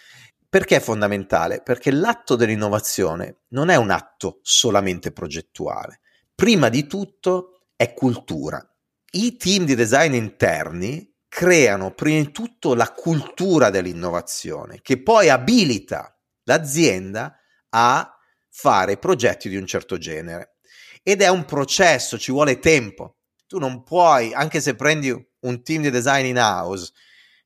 Perché 0.46 0.76
è 0.76 0.80
fondamentale? 0.80 1.62
Perché 1.62 1.90
l'atto 1.90 2.36
dell'innovazione 2.36 3.38
non 3.48 3.70
è 3.70 3.76
un 3.76 3.90
atto 3.90 4.40
solamente 4.42 5.12
progettuale. 5.12 6.00
Prima 6.34 6.68
di 6.68 6.86
tutto 6.86 7.68
è 7.74 7.94
cultura. 7.94 8.62
I 9.12 9.38
team 9.38 9.64
di 9.64 9.74
design 9.74 10.12
interni 10.12 11.10
creano 11.36 11.92
prima 11.92 12.24
di 12.24 12.32
tutto 12.32 12.74
la 12.74 12.90
cultura 12.92 13.68
dell'innovazione 13.68 14.80
che 14.80 15.02
poi 15.02 15.28
abilita 15.28 16.18
l'azienda 16.44 17.38
a 17.68 18.16
fare 18.48 18.96
progetti 18.96 19.50
di 19.50 19.56
un 19.56 19.66
certo 19.66 19.98
genere. 19.98 20.56
Ed 21.02 21.20
è 21.20 21.28
un 21.28 21.44
processo, 21.44 22.16
ci 22.16 22.32
vuole 22.32 22.58
tempo. 22.58 23.18
Tu 23.46 23.58
non 23.58 23.82
puoi, 23.82 24.32
anche 24.32 24.62
se 24.62 24.76
prendi 24.76 25.10
un 25.10 25.62
team 25.62 25.82
di 25.82 25.90
design 25.90 26.24
in 26.24 26.38
house 26.38 26.90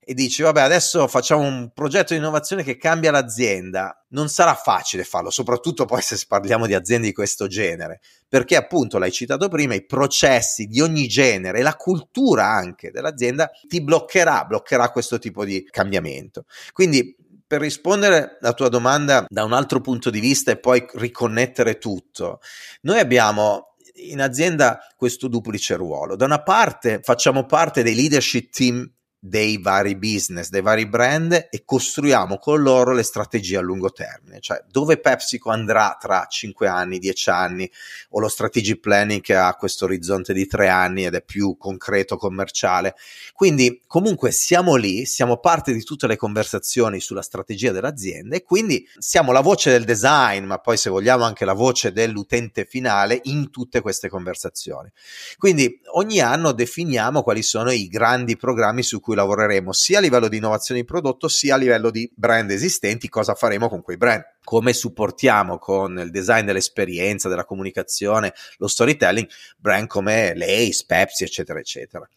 e 0.03 0.15
dici 0.15 0.43
vabbè 0.43 0.63
adesso 0.63 1.07
facciamo 1.07 1.43
un 1.43 1.71
progetto 1.75 2.15
di 2.15 2.19
innovazione 2.19 2.63
che 2.63 2.77
cambia 2.77 3.11
l'azienda, 3.11 4.05
non 4.09 4.29
sarà 4.29 4.55
facile 4.55 5.05
farlo, 5.05 5.31
soprattutto 5.31 5.85
poi 5.85 6.01
se 6.01 6.19
parliamo 6.27 6.67
di 6.67 6.75
aziende 6.75 7.07
di 7.07 7.13
questo 7.13 7.47
genere, 7.47 8.01
perché 8.29 8.57
appunto 8.57 8.99
l'hai 8.99 9.13
citato 9.13 9.49
prima, 9.49 9.75
i 9.75 9.85
processi 9.85 10.67
di 10.67 10.81
ogni 10.81 11.07
genere, 11.07 11.63
la 11.63 11.77
cultura 11.77 12.47
anche 12.47 12.91
dell'azienda 12.91 13.51
ti 13.69 13.83
bloccherà, 13.83 14.45
bloccherà 14.47 14.91
questo 14.91 15.19
tipo 15.19 15.45
di 15.45 15.65
cambiamento. 15.71 16.45
Quindi 16.73 17.15
per 17.47 17.61
rispondere 17.61 18.39
alla 18.41 18.53
tua 18.53 18.69
domanda 18.69 19.27
da 19.29 19.45
un 19.45 19.53
altro 19.53 19.81
punto 19.81 20.09
di 20.09 20.21
vista 20.21 20.51
e 20.51 20.57
poi 20.57 20.87
riconnettere 20.95 21.79
tutto, 21.79 22.41
noi 22.83 23.01
abbiamo 23.01 23.75
in 23.95 24.21
azienda 24.21 24.81
questo 24.97 25.29
duplice 25.29 25.75
ruolo. 25.75 26.17
Da 26.17 26.25
una 26.25 26.43
parte 26.43 27.01
facciamo 27.03 27.45
parte 27.47 27.83
dei 27.83 27.95
leadership 27.95 28.51
team 28.51 28.91
dei 29.23 29.59
vari 29.59 29.97
business, 29.97 30.49
dei 30.49 30.63
vari 30.63 30.87
brand 30.87 31.49
e 31.51 31.63
costruiamo 31.67 32.39
con 32.39 32.63
loro 32.63 32.95
le 32.95 33.03
strategie 33.03 33.59
a 33.59 33.61
lungo 33.61 33.93
termine, 33.93 34.41
cioè 34.41 34.65
dove 34.71 34.99
PepsiCo 34.99 35.51
andrà 35.51 35.99
tra 36.01 36.27
5 36.27 36.67
anni, 36.67 36.99
10 36.99 37.29
anni 37.29 37.71
o 38.11 38.21
lo 38.21 38.29
strategy 38.29 38.79
planning 38.79 39.21
che 39.21 39.37
ha 39.37 39.55
questo 39.57 39.85
orizzonte 39.85 40.33
di 40.33 40.47
3 40.47 40.69
anni 40.69 41.05
ed 41.05 41.15
è 41.15 41.23
più 41.23 41.59
concreto, 41.59 42.17
commerciale. 42.17 42.95
Quindi 43.35 43.83
comunque 43.87 44.31
siamo 44.31 44.75
lì, 44.77 45.05
siamo 45.05 45.37
parte 45.37 45.75
di 45.75 45.83
tutte 45.83 46.07
le 46.07 46.17
conversazioni 46.17 46.99
sulla 46.99 47.23
strategia 47.23 47.73
dell'azienda 47.73 48.37
e 48.37 48.43
quindi 48.43 48.89
siamo 48.97 49.33
la 49.33 49.41
voce 49.41 49.71
del 49.71 49.85
design, 49.85 50.45
ma 50.45 50.59
poi 50.59 50.79
se 50.79 50.89
vogliamo 50.89 51.25
anche 51.25 51.45
la 51.45 51.53
voce 51.53 51.93
dell'utente 51.93 52.65
finale 52.65 53.21
in 53.25 53.51
tutte 53.51 53.83
queste 53.83 54.09
conversazioni. 54.09 54.91
Quindi 55.37 55.79
ogni 55.93 56.21
anno 56.21 56.53
definiamo 56.53 57.23
quali 57.23 57.43
sono 57.43 57.71
i 57.71 57.87
grandi 57.89 58.39
programmi 58.39 58.83
su 58.83 58.99
cui 59.01 59.09
cui 59.11 59.17
lavoreremo 59.17 59.73
sia 59.73 59.99
a 59.99 60.01
livello 60.01 60.29
di 60.29 60.37
innovazione 60.37 60.81
di 60.81 60.87
prodotto 60.87 61.27
sia 61.27 61.57
a 61.57 61.59
livello 61.59 61.91
di 61.91 62.09
brand 62.15 62.49
esistenti, 62.51 63.09
cosa 63.09 63.35
faremo 63.35 63.69
con 63.69 63.83
quei 63.83 63.97
brand 63.97 64.23
come 64.45 64.73
supportiamo 64.73 65.59
con 65.59 65.99
il 65.99 66.11
design 66.11 66.45
dell'esperienza, 66.45 67.29
della 67.29 67.45
comunicazione, 67.45 68.33
lo 68.59 68.69
storytelling, 68.69 69.29
brand 69.57 69.89
come 69.89 70.33
Lace, 70.37 70.85
Pepsi, 70.87 71.25
eccetera, 71.25 71.59
eccetera. 71.59 72.09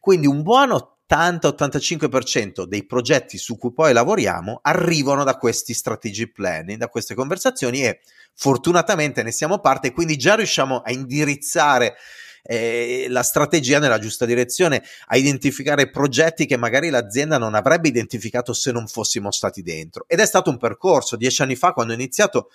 Quindi 0.00 0.26
un 0.26 0.42
buon 0.42 0.70
80-85% 1.08 2.64
dei 2.64 2.84
progetti 2.84 3.38
su 3.38 3.56
cui 3.56 3.72
poi 3.72 3.92
lavoriamo 3.92 4.58
arrivano 4.62 5.22
da 5.24 5.36
questi 5.36 5.72
strategic 5.72 6.32
planning, 6.32 6.78
da 6.78 6.88
queste 6.88 7.14
conversazioni 7.14 7.84
e 7.84 8.00
fortunatamente 8.34 9.22
ne 9.22 9.32
siamo 9.32 9.58
parte 9.58 9.92
quindi 9.92 10.16
già 10.16 10.36
riusciamo 10.36 10.82
a 10.84 10.92
indirizzare 10.92 11.96
eh, 12.42 13.06
la 13.08 13.22
strategia 13.22 13.78
nella 13.78 13.98
giusta 13.98 14.24
direzione, 14.24 14.82
a 15.06 15.16
identificare 15.16 15.90
progetti 15.90 16.46
che 16.46 16.56
magari 16.56 16.90
l'azienda 16.90 17.38
non 17.38 17.54
avrebbe 17.54 17.88
identificato 17.88 18.52
se 18.52 18.72
non 18.72 18.86
fossimo 18.86 19.30
stati 19.30 19.62
dentro. 19.62 20.04
Ed 20.06 20.20
è 20.20 20.26
stato 20.26 20.50
un 20.50 20.58
percorso. 20.58 21.16
Dieci 21.16 21.42
anni 21.42 21.56
fa, 21.56 21.72
quando 21.72 21.92
ho 21.92 21.96
iniziato, 21.96 22.50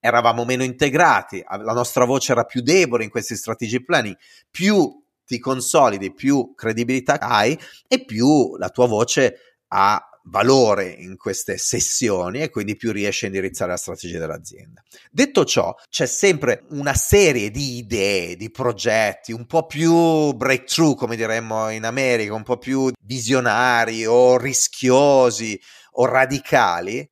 eravamo 0.00 0.44
meno 0.44 0.62
integrati, 0.62 1.44
la 1.46 1.72
nostra 1.72 2.04
voce 2.04 2.32
era 2.32 2.44
più 2.44 2.62
debole 2.62 3.04
in 3.04 3.10
questi 3.10 3.36
strategic 3.36 3.84
planning. 3.84 4.16
Più 4.50 5.02
ti 5.24 5.38
consolidi, 5.38 6.12
più 6.12 6.54
credibilità 6.56 7.20
hai 7.20 7.56
e 7.86 8.04
più 8.04 8.56
la 8.56 8.70
tua 8.70 8.86
voce 8.86 9.58
ha 9.68 10.09
valore 10.24 10.88
in 10.88 11.16
queste 11.16 11.56
sessioni 11.56 12.40
e 12.40 12.50
quindi 12.50 12.76
più 12.76 12.92
riesce 12.92 13.26
a 13.26 13.28
indirizzare 13.28 13.70
la 13.70 13.76
strategia 13.76 14.18
dell'azienda. 14.18 14.82
Detto 15.10 15.44
ciò, 15.44 15.74
c'è 15.88 16.06
sempre 16.06 16.64
una 16.70 16.94
serie 16.94 17.50
di 17.50 17.78
idee, 17.78 18.36
di 18.36 18.50
progetti 18.50 19.32
un 19.32 19.46
po' 19.46 19.66
più 19.66 20.32
breakthrough, 20.32 20.96
come 20.96 21.16
diremmo 21.16 21.70
in 21.70 21.84
America, 21.84 22.34
un 22.34 22.42
po' 22.42 22.58
più 22.58 22.90
visionari 23.00 24.04
o 24.06 24.36
rischiosi 24.36 25.60
o 25.92 26.04
radicali 26.04 27.08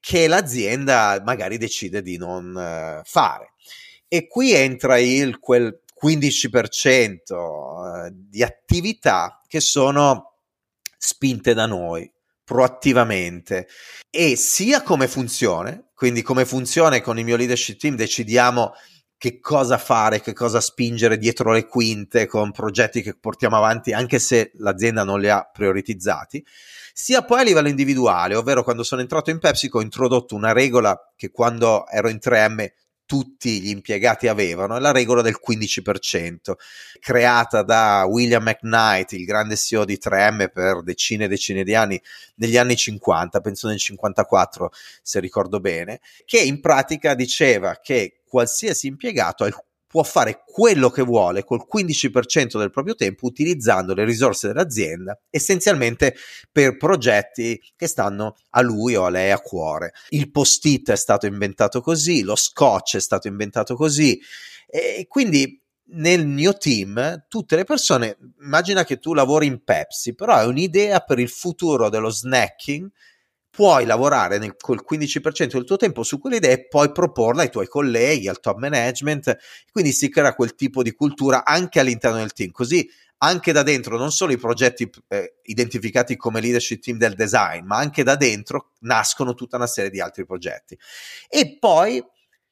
che 0.00 0.28
l'azienda 0.28 1.20
magari 1.24 1.58
decide 1.58 2.02
di 2.02 2.16
non 2.16 2.54
uh, 2.54 3.02
fare. 3.04 3.54
E 4.06 4.26
qui 4.26 4.52
entra 4.52 4.98
il 4.98 5.38
quel 5.38 5.82
15% 6.00 8.06
eh, 8.06 8.10
di 8.12 8.42
attività 8.42 9.42
che 9.46 9.60
sono 9.60 10.36
spinte 10.96 11.54
da 11.54 11.66
noi, 11.66 12.10
proattivamente. 12.48 13.68
E 14.08 14.34
sia 14.34 14.82
come 14.82 15.06
funziona, 15.06 15.78
quindi 15.94 16.22
come 16.22 16.46
funziona 16.46 16.98
con 17.02 17.18
il 17.18 17.26
mio 17.26 17.36
leadership 17.36 17.78
team 17.78 17.94
decidiamo 17.94 18.72
che 19.18 19.38
cosa 19.38 19.76
fare, 19.76 20.22
che 20.22 20.32
cosa 20.32 20.58
spingere 20.58 21.18
dietro 21.18 21.52
le 21.52 21.66
quinte 21.66 22.24
con 22.24 22.50
progetti 22.50 23.02
che 23.02 23.18
portiamo 23.18 23.58
avanti 23.58 23.92
anche 23.92 24.18
se 24.18 24.52
l'azienda 24.54 25.04
non 25.04 25.20
li 25.20 25.28
ha 25.28 25.46
prioritizzati, 25.52 26.42
sia 26.94 27.22
poi 27.22 27.40
a 27.40 27.42
livello 27.42 27.68
individuale, 27.68 28.34
ovvero 28.34 28.62
quando 28.62 28.82
sono 28.82 29.02
entrato 29.02 29.28
in 29.28 29.40
PepsiCo 29.40 29.78
ho 29.78 29.82
introdotto 29.82 30.34
una 30.34 30.52
regola 30.52 30.98
che 31.16 31.30
quando 31.30 31.86
ero 31.86 32.08
in 32.08 32.16
3M 32.16 32.66
tutti 33.08 33.62
gli 33.62 33.70
impiegati 33.70 34.28
avevano, 34.28 34.76
è 34.76 34.80
la 34.80 34.92
regola 34.92 35.22
del 35.22 35.40
15%, 35.42 36.52
creata 37.00 37.62
da 37.62 38.04
William 38.06 38.42
McKnight, 38.42 39.12
il 39.12 39.24
grande 39.24 39.56
CEO 39.56 39.86
di 39.86 39.98
3M 39.98 40.50
per 40.52 40.82
decine 40.82 41.24
e 41.24 41.28
decine 41.28 41.64
di 41.64 41.74
anni, 41.74 41.98
negli 42.34 42.58
anni 42.58 42.76
50, 42.76 43.40
penso 43.40 43.66
nel 43.66 43.78
54 43.78 44.70
se 45.00 45.20
ricordo 45.20 45.58
bene, 45.58 46.00
che 46.26 46.38
in 46.38 46.60
pratica 46.60 47.14
diceva 47.14 47.78
che 47.82 48.20
qualsiasi 48.28 48.88
impiegato 48.88 49.44
ha 49.44 49.46
il 49.46 49.54
può 49.88 50.02
fare 50.02 50.42
quello 50.44 50.90
che 50.90 51.02
vuole 51.02 51.42
col 51.44 51.66
15% 51.66 52.58
del 52.58 52.70
proprio 52.70 52.94
tempo 52.94 53.26
utilizzando 53.26 53.94
le 53.94 54.04
risorse 54.04 54.46
dell'azienda 54.48 55.18
essenzialmente 55.30 56.14
per 56.52 56.76
progetti 56.76 57.58
che 57.74 57.86
stanno 57.86 58.36
a 58.50 58.60
lui 58.60 58.94
o 58.94 59.06
a 59.06 59.10
lei 59.10 59.30
a 59.30 59.40
cuore. 59.40 59.92
Il 60.10 60.30
post-it 60.30 60.90
è 60.90 60.96
stato 60.96 61.26
inventato 61.26 61.80
così, 61.80 62.22
lo 62.22 62.36
scotch 62.36 62.96
è 62.96 63.00
stato 63.00 63.28
inventato 63.28 63.74
così 63.74 64.20
e 64.66 65.06
quindi 65.08 65.60
nel 65.90 66.26
mio 66.26 66.52
team 66.52 67.24
tutte 67.28 67.56
le 67.56 67.64
persone, 67.64 68.18
immagina 68.42 68.84
che 68.84 68.98
tu 68.98 69.14
lavori 69.14 69.46
in 69.46 69.64
Pepsi, 69.64 70.14
però 70.14 70.34
hai 70.34 70.46
un'idea 70.46 71.00
per 71.00 71.18
il 71.18 71.30
futuro 71.30 71.88
dello 71.88 72.10
snacking 72.10 72.90
puoi 73.50 73.84
lavorare 73.84 74.38
nel, 74.38 74.56
col 74.56 74.84
15% 74.88 75.52
del 75.52 75.64
tuo 75.64 75.76
tempo 75.76 76.02
su 76.02 76.18
quelle 76.18 76.36
idee 76.36 76.52
e 76.52 76.66
poi 76.68 76.92
proporla 76.92 77.42
ai 77.42 77.50
tuoi 77.50 77.66
colleghi, 77.66 78.28
al 78.28 78.40
top 78.40 78.58
management, 78.58 79.36
quindi 79.72 79.92
si 79.92 80.08
crea 80.08 80.34
quel 80.34 80.54
tipo 80.54 80.82
di 80.82 80.92
cultura 80.92 81.44
anche 81.44 81.80
all'interno 81.80 82.18
del 82.18 82.32
team, 82.32 82.50
così 82.50 82.88
anche 83.18 83.52
da 83.52 83.62
dentro 83.62 83.96
non 83.96 84.12
solo 84.12 84.32
i 84.32 84.38
progetti 84.38 84.88
eh, 85.08 85.38
identificati 85.42 86.16
come 86.16 86.40
leadership 86.40 86.80
team 86.80 86.98
del 86.98 87.14
design, 87.14 87.64
ma 87.66 87.78
anche 87.78 88.02
da 88.02 88.14
dentro 88.14 88.72
nascono 88.80 89.34
tutta 89.34 89.56
una 89.56 89.66
serie 89.66 89.90
di 89.90 90.00
altri 90.00 90.24
progetti. 90.24 90.78
E 91.28 91.56
poi 91.58 92.02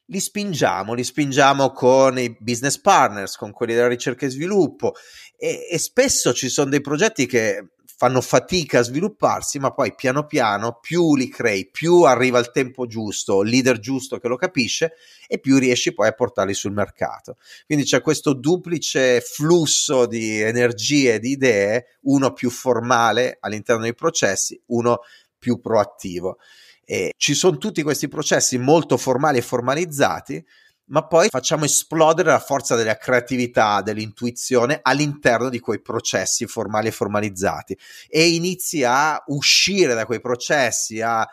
li 0.06 0.20
spingiamo, 0.20 0.92
li 0.92 1.04
spingiamo 1.04 1.70
con 1.70 2.18
i 2.18 2.36
business 2.38 2.80
partners, 2.80 3.36
con 3.36 3.52
quelli 3.52 3.74
della 3.74 3.88
ricerca 3.88 4.26
e 4.26 4.30
sviluppo. 4.30 4.94
E, 5.36 5.68
e 5.70 5.78
spesso 5.78 6.32
ci 6.32 6.48
sono 6.48 6.70
dei 6.70 6.80
progetti 6.80 7.26
che 7.26 7.74
fanno 7.96 8.20
fatica 8.20 8.80
a 8.80 8.82
svilupparsi, 8.82 9.58
ma 9.58 9.72
poi 9.72 9.94
piano 9.94 10.26
piano 10.26 10.78
più 10.80 11.16
li 11.16 11.28
crei, 11.28 11.70
più 11.70 12.02
arriva 12.02 12.38
il 12.38 12.50
tempo 12.50 12.86
giusto, 12.86 13.42
il 13.42 13.48
leader 13.48 13.78
giusto 13.78 14.18
che 14.18 14.28
lo 14.28 14.36
capisce 14.36 14.92
e 15.26 15.38
più 15.38 15.58
riesci 15.58 15.94
poi 15.94 16.08
a 16.08 16.12
portarli 16.12 16.52
sul 16.52 16.72
mercato. 16.72 17.36
Quindi 17.64 17.84
c'è 17.84 18.02
questo 18.02 18.34
duplice 18.34 19.22
flusso 19.22 20.04
di 20.04 20.40
energie 20.40 21.14
e 21.14 21.18
di 21.18 21.30
idee, 21.30 21.96
uno 22.02 22.34
più 22.34 22.50
formale 22.50 23.38
all'interno 23.40 23.82
dei 23.82 23.94
processi, 23.94 24.60
uno 24.66 24.98
più 25.38 25.58
proattivo. 25.58 26.36
E 26.84 27.14
ci 27.16 27.34
sono 27.34 27.56
tutti 27.56 27.82
questi 27.82 28.08
processi 28.08 28.58
molto 28.58 28.98
formali 28.98 29.38
e 29.38 29.42
formalizzati 29.42 30.44
ma 30.88 31.06
poi 31.06 31.28
facciamo 31.28 31.64
esplodere 31.64 32.30
la 32.30 32.38
forza 32.38 32.76
della 32.76 32.96
creatività, 32.96 33.82
dell'intuizione 33.82 34.80
all'interno 34.82 35.48
di 35.48 35.58
quei 35.58 35.80
processi 35.80 36.46
formali 36.46 36.88
e 36.88 36.92
formalizzati 36.92 37.76
e 38.08 38.28
inizi 38.28 38.84
a 38.84 39.22
uscire 39.26 39.94
da 39.94 40.06
quei 40.06 40.20
processi, 40.20 41.00
a 41.00 41.26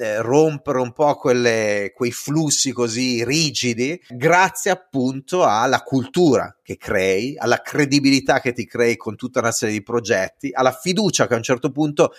eh, 0.00 0.22
rompere 0.22 0.78
un 0.78 0.92
po' 0.92 1.16
quelle, 1.16 1.92
quei 1.94 2.12
flussi 2.12 2.70
così 2.70 3.24
rigidi 3.24 4.00
grazie 4.08 4.70
appunto 4.70 5.44
alla 5.44 5.82
cultura 5.82 6.56
che 6.62 6.76
crei, 6.76 7.36
alla 7.36 7.60
credibilità 7.60 8.40
che 8.40 8.52
ti 8.52 8.64
crei 8.64 8.96
con 8.96 9.16
tutta 9.16 9.40
una 9.40 9.50
serie 9.50 9.74
di 9.74 9.82
progetti, 9.82 10.50
alla 10.52 10.72
fiducia 10.72 11.26
che 11.26 11.34
a 11.34 11.38
un 11.38 11.42
certo 11.42 11.72
punto 11.72 12.12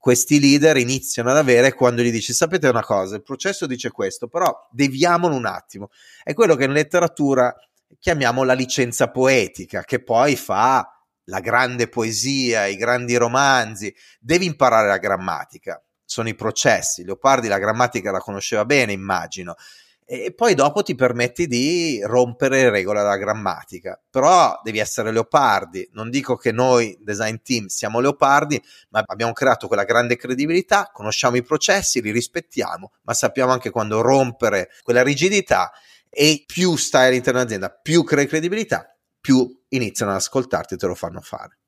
questi 0.00 0.40
leader 0.40 0.78
iniziano 0.78 1.28
ad 1.30 1.36
avere 1.36 1.74
quando 1.74 2.00
gli 2.00 2.10
dici 2.10 2.32
sapete 2.32 2.66
una 2.68 2.82
cosa, 2.82 3.16
il 3.16 3.22
processo 3.22 3.66
dice 3.66 3.90
questo, 3.90 4.28
però 4.28 4.50
deviamolo 4.70 5.34
un 5.34 5.44
attimo. 5.44 5.90
È 6.22 6.32
quello 6.32 6.56
che 6.56 6.64
in 6.64 6.72
letteratura 6.72 7.54
chiamiamo 7.98 8.42
la 8.42 8.54
licenza 8.54 9.10
poetica, 9.10 9.82
che 9.82 10.02
poi 10.02 10.36
fa 10.36 10.90
la 11.24 11.40
grande 11.40 11.88
poesia, 11.88 12.64
i 12.64 12.76
grandi 12.76 13.14
romanzi, 13.16 13.94
devi 14.18 14.46
imparare 14.46 14.88
la 14.88 14.96
grammatica, 14.96 15.80
sono 16.02 16.30
i 16.30 16.34
processi. 16.34 17.04
Leopardi 17.04 17.48
la 17.48 17.58
grammatica 17.58 18.10
la 18.10 18.20
conosceva 18.20 18.64
bene, 18.64 18.92
immagino 18.92 19.54
e 20.12 20.32
poi 20.34 20.54
dopo 20.54 20.82
ti 20.82 20.96
permetti 20.96 21.46
di 21.46 22.00
rompere 22.02 22.62
le 22.62 22.70
regole 22.70 22.98
della 22.98 23.16
grammatica. 23.16 23.96
Però 24.10 24.58
devi 24.60 24.80
essere 24.80 25.12
leopardi. 25.12 25.88
Non 25.92 26.10
dico 26.10 26.34
che 26.34 26.50
noi, 26.50 26.98
design 27.00 27.36
team, 27.44 27.66
siamo 27.66 28.00
leopardi, 28.00 28.60
ma 28.88 29.04
abbiamo 29.06 29.32
creato 29.32 29.68
quella 29.68 29.84
grande 29.84 30.16
credibilità, 30.16 30.90
conosciamo 30.92 31.36
i 31.36 31.44
processi, 31.44 32.02
li 32.02 32.10
rispettiamo, 32.10 32.90
ma 33.02 33.14
sappiamo 33.14 33.52
anche 33.52 33.70
quando 33.70 34.00
rompere 34.00 34.70
quella 34.82 35.04
rigidità 35.04 35.70
e 36.08 36.42
più 36.44 36.74
stai 36.74 37.06
all'interno 37.06 37.38
dell'azienda, 37.38 37.70
più 37.70 38.02
crei 38.02 38.26
credibilità, 38.26 38.92
più 39.20 39.48
iniziano 39.68 40.10
ad 40.10 40.16
ascoltarti 40.16 40.74
e 40.74 40.76
te 40.76 40.86
lo 40.86 40.96
fanno 40.96 41.20
fare. 41.20 41.59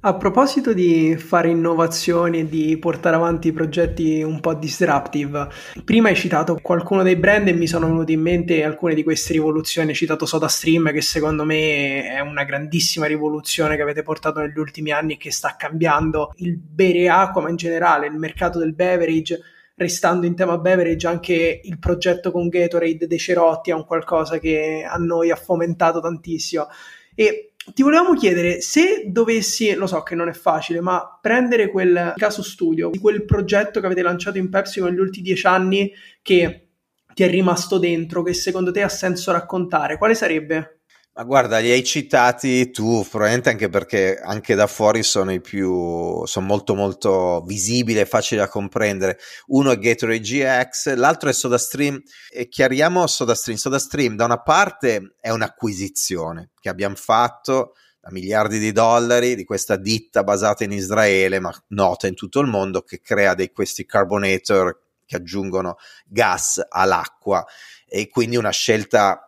A 0.00 0.14
proposito 0.14 0.72
di 0.72 1.16
fare 1.16 1.48
innovazioni 1.48 2.40
e 2.40 2.48
di 2.48 2.78
portare 2.78 3.16
avanti 3.16 3.52
progetti 3.52 4.22
un 4.22 4.40
po' 4.40 4.54
disruptive, 4.54 5.48
prima 5.84 6.08
hai 6.08 6.14
citato 6.14 6.58
qualcuno 6.62 7.02
dei 7.02 7.16
brand 7.16 7.48
e 7.48 7.52
mi 7.52 7.66
sono 7.66 7.86
venute 7.86 8.12
in 8.12 8.20
mente 8.20 8.62
alcune 8.62 8.94
di 8.94 9.02
queste 9.02 9.32
rivoluzioni. 9.32 9.88
Hai 9.88 9.94
citato 9.96 10.24
SodaStream, 10.24 10.92
che 10.92 11.00
secondo 11.00 11.44
me 11.44 12.04
è 12.04 12.20
una 12.20 12.44
grandissima 12.44 13.06
rivoluzione 13.06 13.74
che 13.74 13.82
avete 13.82 14.02
portato 14.02 14.40
negli 14.40 14.58
ultimi 14.58 14.92
anni 14.92 15.14
e 15.14 15.16
che 15.16 15.32
sta 15.32 15.56
cambiando 15.58 16.32
il 16.36 16.56
bere 16.56 17.08
acqua, 17.08 17.42
ma 17.42 17.50
in 17.50 17.56
generale 17.56 18.06
il 18.06 18.16
mercato 18.16 18.58
del 18.58 18.74
beverage. 18.74 19.40
Restando 19.74 20.24
in 20.24 20.34
tema 20.34 20.56
beverage, 20.56 21.06
anche 21.06 21.60
il 21.62 21.78
progetto 21.78 22.30
con 22.30 22.48
Gatorade 22.48 23.06
dei 23.06 23.18
Cerotti 23.18 23.70
è 23.70 23.74
un 23.74 23.84
qualcosa 23.84 24.38
che 24.38 24.86
a 24.88 24.96
noi 24.96 25.30
ha 25.30 25.36
fomentato 25.36 26.00
tantissimo. 26.00 26.66
E 27.14 27.45
ti 27.74 27.82
volevamo 27.82 28.14
chiedere 28.14 28.60
se 28.60 29.04
dovessi, 29.06 29.74
lo 29.74 29.86
so 29.86 30.02
che 30.02 30.14
non 30.14 30.28
è 30.28 30.32
facile, 30.32 30.80
ma 30.80 31.18
prendere 31.20 31.68
quel 31.70 32.12
caso 32.16 32.42
studio 32.42 32.90
di 32.90 32.98
quel 32.98 33.24
progetto 33.24 33.80
che 33.80 33.86
avete 33.86 34.02
lanciato 34.02 34.38
in 34.38 34.48
Pepsi 34.48 34.80
negli 34.80 34.98
ultimi 34.98 35.24
dieci 35.24 35.46
anni 35.46 35.92
che 36.22 36.68
ti 37.14 37.22
è 37.22 37.30
rimasto 37.30 37.78
dentro, 37.78 38.22
che 38.22 38.34
secondo 38.34 38.70
te 38.70 38.82
ha 38.82 38.88
senso 38.88 39.32
raccontare, 39.32 39.96
quale 39.96 40.14
sarebbe? 40.14 40.75
Ma 41.16 41.24
guarda, 41.24 41.60
li 41.60 41.70
hai 41.70 41.82
citati 41.82 42.70
tu, 42.70 43.02
probabilmente 43.08 43.48
anche 43.48 43.70
perché 43.70 44.20
anche 44.22 44.54
da 44.54 44.66
fuori 44.66 45.02
sono 45.02 45.32
i 45.32 45.40
più, 45.40 46.26
sono 46.26 46.44
molto 46.44 46.74
molto 46.74 47.40
visibili 47.46 47.98
e 47.98 48.04
facili 48.04 48.38
da 48.38 48.48
comprendere. 48.48 49.18
Uno 49.46 49.70
è 49.70 49.78
Gatorade 49.78 50.20
GX, 50.20 50.94
l'altro 50.94 51.30
è 51.30 51.32
SodaStream. 51.32 52.02
E 52.28 52.48
chiariamo 52.48 53.06
SodaStream. 53.06 53.56
SodaStream 53.56 54.14
da 54.14 54.26
una 54.26 54.42
parte 54.42 55.14
è 55.18 55.30
un'acquisizione 55.30 56.50
che 56.60 56.68
abbiamo 56.68 56.96
fatto 56.96 57.72
da 57.98 58.10
miliardi 58.10 58.58
di 58.58 58.72
dollari 58.72 59.36
di 59.36 59.44
questa 59.44 59.76
ditta 59.76 60.22
basata 60.22 60.64
in 60.64 60.72
Israele, 60.72 61.40
ma 61.40 61.50
nota 61.68 62.08
in 62.08 62.14
tutto 62.14 62.40
il 62.40 62.46
mondo, 62.46 62.82
che 62.82 63.00
crea 63.00 63.32
dei, 63.32 63.52
questi 63.52 63.86
carbonator 63.86 64.78
che 65.06 65.16
aggiungono 65.16 65.76
gas 66.04 66.62
all'acqua 66.68 67.42
e 67.86 68.08
quindi 68.08 68.36
una 68.36 68.50
scelta 68.50 69.25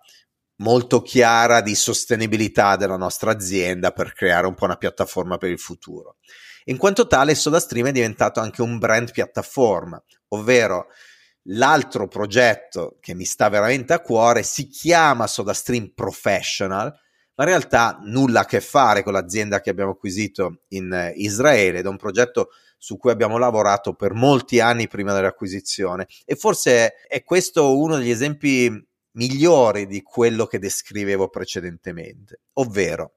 molto 0.59 1.03
chiara 1.03 1.61
di 1.61 1.75
sostenibilità 1.75 2.77
della 2.77 2.97
nostra 2.97 3.31
azienda 3.31 3.93
per 3.93 4.13
creare 4.13 4.47
un 4.47 4.55
po' 4.55 4.65
una 4.65 4.77
piattaforma 4.77 5.37
per 5.37 5.51
il 5.51 5.59
futuro. 5.59 6.17
In 6.65 6.77
quanto 6.77 7.07
tale, 7.07 7.35
SodaStream 7.35 7.87
è 7.87 7.93
diventato 7.93 8.41
anche 8.41 8.63
un 8.63 8.79
brand 8.79 9.11
piattaforma, 9.11 10.03
ovvero 10.29 10.89
l'altro 11.51 12.09
progetto 12.09 12.99
che 13.01 13.15
mi 13.15 13.25
sta 13.25 13.49
veramente 13.49 13.93
a 13.93 14.01
cuore 14.01 14.43
si 14.43 14.69
chiama 14.69 15.27
SodaStream 15.27 15.93
Professional, 15.95 16.93
ma 17.35 17.45
in 17.45 17.51
realtà 17.51 17.99
nulla 18.03 18.41
a 18.41 18.45
che 18.45 18.61
fare 18.61 19.03
con 19.03 19.13
l'azienda 19.13 19.61
che 19.61 19.71
abbiamo 19.71 19.93
acquisito 19.93 20.63
in 20.69 21.13
Israele 21.15 21.79
ed 21.79 21.87
è 21.87 21.89
un 21.89 21.97
progetto 21.97 22.51
su 22.77 22.97
cui 22.97 23.11
abbiamo 23.11 23.39
lavorato 23.39 23.95
per 23.95 24.13
molti 24.13 24.61
anni 24.61 24.89
prima 24.89 25.13
dell'acquisizione 25.15 26.07
e 26.25 26.37
forse 26.37 26.95
è 27.09 27.25
questo 27.25 27.79
uno 27.79 27.97
degli 27.97 28.11
esempi 28.11 28.88
migliore 29.19 29.87
di 29.87 30.01
quello 30.03 30.47
che 30.47 30.59
descrivevo 30.59 31.29
precedentemente, 31.29 32.41
ovvero 32.55 33.15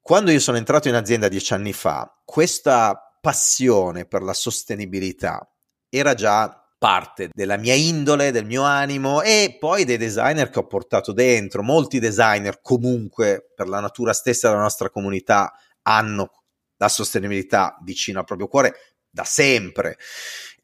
quando 0.00 0.30
io 0.32 0.40
sono 0.40 0.56
entrato 0.56 0.88
in 0.88 0.94
azienda 0.94 1.28
dieci 1.28 1.52
anni 1.52 1.72
fa, 1.72 2.12
questa 2.24 3.16
passione 3.20 4.04
per 4.04 4.22
la 4.22 4.32
sostenibilità 4.32 5.48
era 5.88 6.14
già 6.14 6.56
parte 6.76 7.28
della 7.32 7.56
mia 7.56 7.74
indole, 7.74 8.32
del 8.32 8.44
mio 8.44 8.62
animo 8.62 9.22
e 9.22 9.56
poi 9.60 9.84
dei 9.84 9.98
designer 9.98 10.50
che 10.50 10.58
ho 10.58 10.66
portato 10.66 11.12
dentro. 11.12 11.62
Molti 11.62 12.00
designer 12.00 12.60
comunque 12.60 13.52
per 13.54 13.68
la 13.68 13.78
natura 13.78 14.12
stessa 14.12 14.48
della 14.48 14.62
nostra 14.62 14.90
comunità 14.90 15.52
hanno 15.82 16.42
la 16.78 16.88
sostenibilità 16.88 17.78
vicino 17.84 18.18
al 18.18 18.24
proprio 18.24 18.48
cuore 18.48 18.74
da 19.12 19.24
sempre 19.24 19.98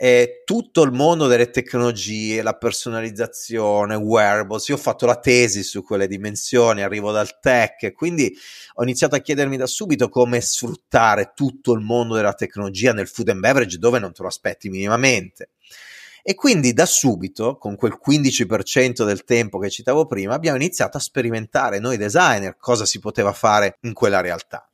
eh, 0.00 0.42
tutto 0.44 0.84
il 0.84 0.92
mondo 0.92 1.26
delle 1.26 1.50
tecnologie, 1.50 2.40
la 2.40 2.56
personalizzazione, 2.56 3.96
wearables. 3.96 4.68
Io 4.68 4.76
ho 4.76 4.78
fatto 4.78 5.06
la 5.06 5.18
tesi 5.18 5.64
su 5.64 5.82
quelle 5.82 6.06
dimensioni, 6.06 6.82
arrivo 6.82 7.10
dal 7.10 7.40
tech, 7.40 7.92
quindi 7.94 8.32
ho 8.74 8.84
iniziato 8.84 9.16
a 9.16 9.18
chiedermi 9.18 9.56
da 9.56 9.66
subito 9.66 10.08
come 10.08 10.40
sfruttare 10.40 11.32
tutto 11.34 11.72
il 11.72 11.80
mondo 11.80 12.14
della 12.14 12.32
tecnologia 12.32 12.92
nel 12.92 13.08
food 13.08 13.30
and 13.30 13.40
beverage 13.40 13.78
dove 13.78 13.98
non 13.98 14.12
te 14.12 14.22
lo 14.22 14.28
aspetti 14.28 14.68
minimamente. 14.68 15.50
E 16.22 16.34
quindi 16.34 16.72
da 16.72 16.86
subito, 16.86 17.56
con 17.56 17.74
quel 17.74 17.98
15% 18.00 19.04
del 19.04 19.24
tempo 19.24 19.58
che 19.58 19.68
citavo 19.68 20.06
prima, 20.06 20.34
abbiamo 20.34 20.58
iniziato 20.58 20.96
a 20.96 21.00
sperimentare 21.00 21.80
noi 21.80 21.96
designer 21.96 22.56
cosa 22.56 22.84
si 22.86 23.00
poteva 23.00 23.32
fare 23.32 23.78
in 23.80 23.94
quella 23.94 24.20
realtà. 24.20 24.67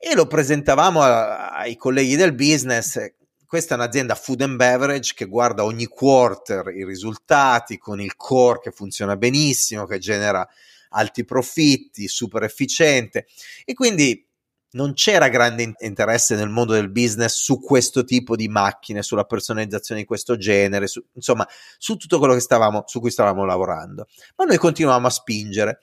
E 0.00 0.14
lo 0.14 0.28
presentavamo 0.28 1.02
a, 1.02 1.50
ai 1.50 1.76
colleghi 1.76 2.14
del 2.14 2.32
business. 2.32 3.14
Questa 3.44 3.74
è 3.74 3.78
un'azienda 3.78 4.14
food 4.14 4.42
and 4.42 4.56
beverage 4.56 5.12
che 5.14 5.24
guarda 5.24 5.64
ogni 5.64 5.86
quarter 5.86 6.68
i 6.68 6.84
risultati 6.84 7.78
con 7.78 8.00
il 8.00 8.14
core 8.14 8.60
che 8.60 8.70
funziona 8.70 9.16
benissimo, 9.16 9.86
che 9.86 9.98
genera 9.98 10.46
alti 10.90 11.24
profitti, 11.24 12.06
super 12.06 12.44
efficiente. 12.44 13.26
E 13.64 13.74
quindi 13.74 14.24
non 14.70 14.92
c'era 14.92 15.28
grande 15.28 15.74
interesse 15.78 16.36
nel 16.36 16.48
mondo 16.48 16.74
del 16.74 16.90
business 16.90 17.42
su 17.42 17.58
questo 17.58 18.04
tipo 18.04 18.36
di 18.36 18.48
macchine, 18.48 19.02
sulla 19.02 19.24
personalizzazione 19.24 20.02
di 20.02 20.06
questo 20.06 20.36
genere, 20.36 20.86
su, 20.86 21.02
insomma, 21.14 21.46
su 21.76 21.96
tutto 21.96 22.18
quello 22.18 22.38
stavamo, 22.38 22.84
su 22.86 23.00
cui 23.00 23.10
stavamo 23.10 23.44
lavorando. 23.44 24.06
Ma 24.36 24.44
noi 24.44 24.58
continuavamo 24.58 25.08
a 25.08 25.10
spingere 25.10 25.80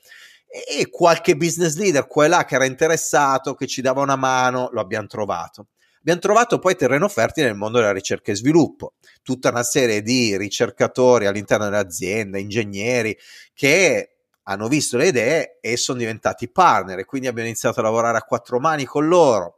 e 0.63 0.89
qualche 0.89 1.36
business 1.36 1.76
leader 1.76 2.08
qua 2.08 2.26
e 2.26 2.28
là 2.30 2.46
che 2.46 2.56
era 2.56 2.65
interessato, 2.65 3.56
che 3.56 3.68
ci 3.68 3.82
dava 3.82 4.02
una 4.02 4.15
mano, 4.15 4.70
lo 4.72 4.80
abbiamo 4.80 5.08
trovato. 5.08 5.68
Abbiamo 6.00 6.20
trovato 6.20 6.60
poi 6.60 6.76
terreno 6.76 7.10
fertile 7.10 7.48
nel 7.48 7.56
mondo 7.56 7.80
della 7.80 7.91
ricerca 7.91 8.32
e 8.32 8.36
sviluppo, 8.36 8.94
tutta 9.24 9.50
una 9.50 9.63
serie 9.63 10.02
di 10.02 10.38
ricercatori 10.38 11.26
all'interno 11.26 11.65
dell'azienda, 11.65 12.38
ingegneri 12.38 13.18
che 13.54 14.12
hanno 14.44 14.68
visto 14.68 14.98
le 14.98 15.08
idee 15.08 15.58
e 15.60 15.76
sono 15.78 15.98
diventati 15.98 16.50
partner 16.50 17.00
e 17.00 17.06
quindi 17.06 17.28
abbiamo 17.28 17.48
iniziato 17.48 17.80
a 17.80 17.84
lavorare 17.84 18.18
a 18.18 18.22
quattro 18.22 18.60
mani 18.60 18.86
con 18.86 19.08
loro. 19.08 19.58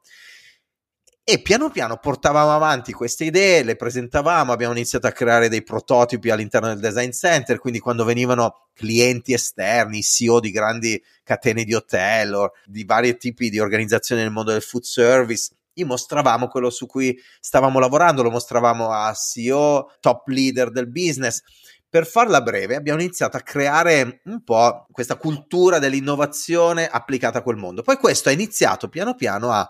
E 1.29 1.41
piano 1.41 1.69
piano 1.69 1.97
portavamo 1.97 2.55
avanti 2.55 2.93
queste 2.93 3.25
idee, 3.25 3.61
le 3.61 3.75
presentavamo, 3.75 4.53
abbiamo 4.53 4.71
iniziato 4.71 5.07
a 5.07 5.11
creare 5.11 5.49
dei 5.49 5.61
prototipi 5.61 6.29
all'interno 6.29 6.69
del 6.69 6.79
design 6.79 7.09
center, 7.09 7.59
quindi 7.59 7.79
quando 7.79 8.05
venivano 8.05 8.67
clienti 8.73 9.33
esterni, 9.33 10.01
CEO 10.03 10.39
di 10.39 10.51
grandi 10.51 11.03
catene 11.25 11.65
di 11.65 11.73
hotel 11.73 12.33
o 12.33 12.51
di 12.63 12.85
vari 12.85 13.17
tipi 13.17 13.49
di 13.49 13.59
organizzazioni 13.59 14.21
nel 14.21 14.31
mondo 14.31 14.53
del 14.53 14.61
food 14.61 14.83
service, 14.83 15.49
gli 15.73 15.83
mostravamo 15.83 16.47
quello 16.47 16.69
su 16.69 16.85
cui 16.85 17.19
stavamo 17.41 17.77
lavorando, 17.77 18.23
lo 18.23 18.31
mostravamo 18.31 18.91
a 18.91 19.13
CEO, 19.13 19.97
top 19.99 20.29
leader 20.29 20.71
del 20.71 20.87
business. 20.87 21.41
Per 21.89 22.07
farla 22.07 22.39
breve, 22.39 22.77
abbiamo 22.77 23.01
iniziato 23.01 23.35
a 23.35 23.41
creare 23.41 24.21
un 24.23 24.45
po' 24.45 24.85
questa 24.93 25.17
cultura 25.17 25.77
dell'innovazione 25.77 26.87
applicata 26.87 27.39
a 27.39 27.41
quel 27.41 27.57
mondo. 27.57 27.81
Poi 27.81 27.97
questo 27.97 28.29
ha 28.29 28.31
iniziato 28.31 28.87
piano 28.87 29.13
piano 29.13 29.51
a 29.51 29.69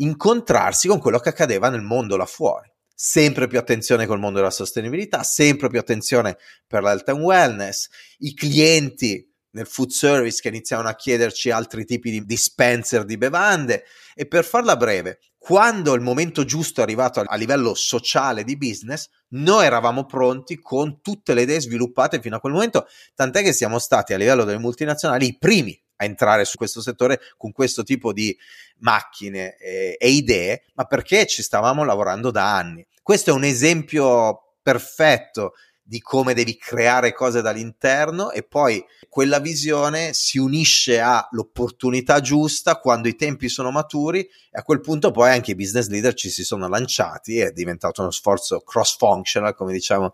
incontrarsi 0.00 0.88
con 0.88 0.98
quello 0.98 1.18
che 1.18 1.30
accadeva 1.30 1.68
nel 1.68 1.82
mondo 1.82 2.16
là 2.16 2.26
fuori. 2.26 2.70
Sempre 2.94 3.46
più 3.46 3.58
attenzione 3.58 4.06
col 4.06 4.18
mondo 4.18 4.38
della 4.38 4.50
sostenibilità, 4.50 5.22
sempre 5.22 5.68
più 5.68 5.78
attenzione 5.78 6.36
per 6.66 6.82
l'health 6.82 7.08
and 7.08 7.20
wellness, 7.22 7.88
i 8.18 8.34
clienti 8.34 9.26
nel 9.52 9.66
food 9.66 9.90
service 9.90 10.40
che 10.40 10.48
iniziavano 10.48 10.88
a 10.88 10.94
chiederci 10.94 11.50
altri 11.50 11.84
tipi 11.84 12.10
di 12.10 12.24
dispenser 12.24 13.04
di 13.04 13.16
bevande 13.16 13.84
e 14.14 14.26
per 14.26 14.44
farla 14.44 14.76
breve, 14.76 15.20
quando 15.38 15.94
il 15.94 16.02
momento 16.02 16.44
giusto 16.44 16.80
è 16.80 16.82
arrivato 16.82 17.20
a 17.20 17.36
livello 17.36 17.74
sociale 17.74 18.44
di 18.44 18.58
business, 18.58 19.08
noi 19.28 19.64
eravamo 19.64 20.04
pronti 20.04 20.58
con 20.58 21.00
tutte 21.00 21.32
le 21.32 21.42
idee 21.42 21.60
sviluppate 21.60 22.20
fino 22.20 22.36
a 22.36 22.40
quel 22.40 22.52
momento, 22.52 22.86
tant'è 23.14 23.42
che 23.42 23.54
siamo 23.54 23.78
stati 23.78 24.12
a 24.12 24.18
livello 24.18 24.44
delle 24.44 24.58
multinazionali 24.58 25.26
i 25.26 25.38
primi 25.38 25.82
a 26.00 26.04
entrare 26.04 26.44
su 26.44 26.56
questo 26.56 26.80
settore 26.80 27.20
con 27.36 27.52
questo 27.52 27.82
tipo 27.82 28.12
di 28.12 28.36
macchine 28.78 29.56
e, 29.56 29.96
e 29.98 30.08
idee, 30.08 30.64
ma 30.74 30.84
perché 30.84 31.26
ci 31.26 31.42
stavamo 31.42 31.84
lavorando 31.84 32.30
da 32.30 32.56
anni. 32.56 32.84
Questo 33.02 33.30
è 33.30 33.32
un 33.32 33.44
esempio 33.44 34.54
perfetto 34.62 35.52
di 35.82 36.00
come 36.00 36.34
devi 36.34 36.56
creare 36.56 37.12
cose 37.12 37.42
dall'interno 37.42 38.30
e 38.30 38.44
poi 38.44 38.82
quella 39.08 39.40
visione 39.40 40.12
si 40.12 40.38
unisce 40.38 41.00
all'opportunità 41.00 42.20
giusta 42.20 42.76
quando 42.76 43.08
i 43.08 43.16
tempi 43.16 43.48
sono 43.48 43.72
maturi 43.72 44.20
e 44.20 44.58
a 44.58 44.62
quel 44.62 44.80
punto 44.80 45.10
poi 45.10 45.30
anche 45.30 45.50
i 45.50 45.56
business 45.56 45.88
leader 45.88 46.14
ci 46.14 46.30
si 46.30 46.44
sono 46.44 46.68
lanciati, 46.68 47.40
è 47.40 47.50
diventato 47.50 48.02
uno 48.02 48.12
sforzo 48.12 48.60
cross 48.60 48.96
functional 48.96 49.56
come 49.56 49.72
diciamo 49.72 50.12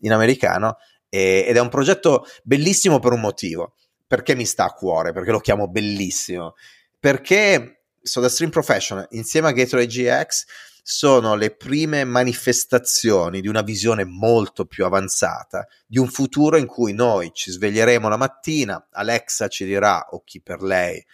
in 0.00 0.12
americano 0.12 0.76
ed 1.08 1.56
è 1.56 1.60
un 1.60 1.70
progetto 1.70 2.24
bellissimo 2.44 3.00
per 3.00 3.12
un 3.12 3.20
motivo 3.20 3.74
perché 4.06 4.34
mi 4.34 4.44
sta 4.44 4.64
a 4.64 4.72
cuore, 4.72 5.12
perché 5.12 5.30
lo 5.30 5.40
chiamo 5.40 5.68
bellissimo, 5.68 6.54
perché 6.98 7.82
SodaStream 8.00 8.50
Professional 8.50 9.06
insieme 9.10 9.48
a 9.48 9.52
Gatorade 9.52 9.86
GX 9.86 10.44
sono 10.82 11.34
le 11.34 11.50
prime 11.50 12.04
manifestazioni 12.04 13.40
di 13.40 13.48
una 13.48 13.62
visione 13.62 14.04
molto 14.04 14.66
più 14.66 14.84
avanzata 14.84 15.66
di 15.84 15.98
un 15.98 16.06
futuro 16.06 16.56
in 16.56 16.66
cui 16.66 16.92
noi 16.92 17.32
ci 17.34 17.50
sveglieremo 17.50 18.08
la 18.08 18.16
mattina, 18.16 18.86
Alexa 18.92 19.48
ci 19.48 19.64
dirà 19.64 20.06
o 20.10 20.22
chi 20.24 20.40
per 20.40 20.62
lei 20.62 21.04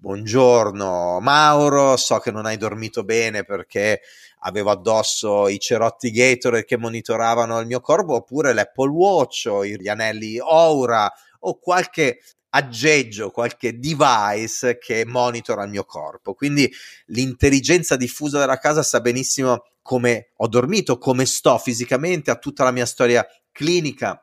Buongiorno 0.00 1.18
Mauro, 1.18 1.96
so 1.96 2.18
che 2.20 2.30
non 2.30 2.46
hai 2.46 2.56
dormito 2.56 3.02
bene 3.02 3.42
perché 3.42 4.00
avevo 4.42 4.70
addosso 4.70 5.48
i 5.48 5.58
cerotti 5.58 6.12
Gatorade 6.12 6.64
che 6.64 6.76
monitoravano 6.78 7.58
il 7.58 7.66
mio 7.66 7.80
corpo 7.80 8.14
oppure 8.14 8.52
l'Apple 8.52 8.90
Watch 8.90 9.48
o 9.50 9.64
gli 9.64 9.88
anelli 9.88 10.38
Aura 10.38 11.12
o 11.40 11.58
qualche 11.58 12.20
aggeggio 12.50 13.30
qualche 13.30 13.78
device 13.78 14.78
che 14.78 15.04
monitora 15.04 15.64
il 15.64 15.70
mio 15.70 15.84
corpo. 15.84 16.34
Quindi 16.34 16.70
l'intelligenza 17.06 17.96
diffusa 17.96 18.38
della 18.38 18.58
casa 18.58 18.82
sa 18.82 19.00
benissimo 19.00 19.64
come 19.82 20.32
ho 20.36 20.48
dormito, 20.48 20.98
come 20.98 21.24
sto 21.24 21.56
fisicamente, 21.58 22.30
ha 22.30 22.36
tutta 22.36 22.64
la 22.64 22.72
mia 22.72 22.86
storia 22.86 23.26
clinica, 23.50 24.22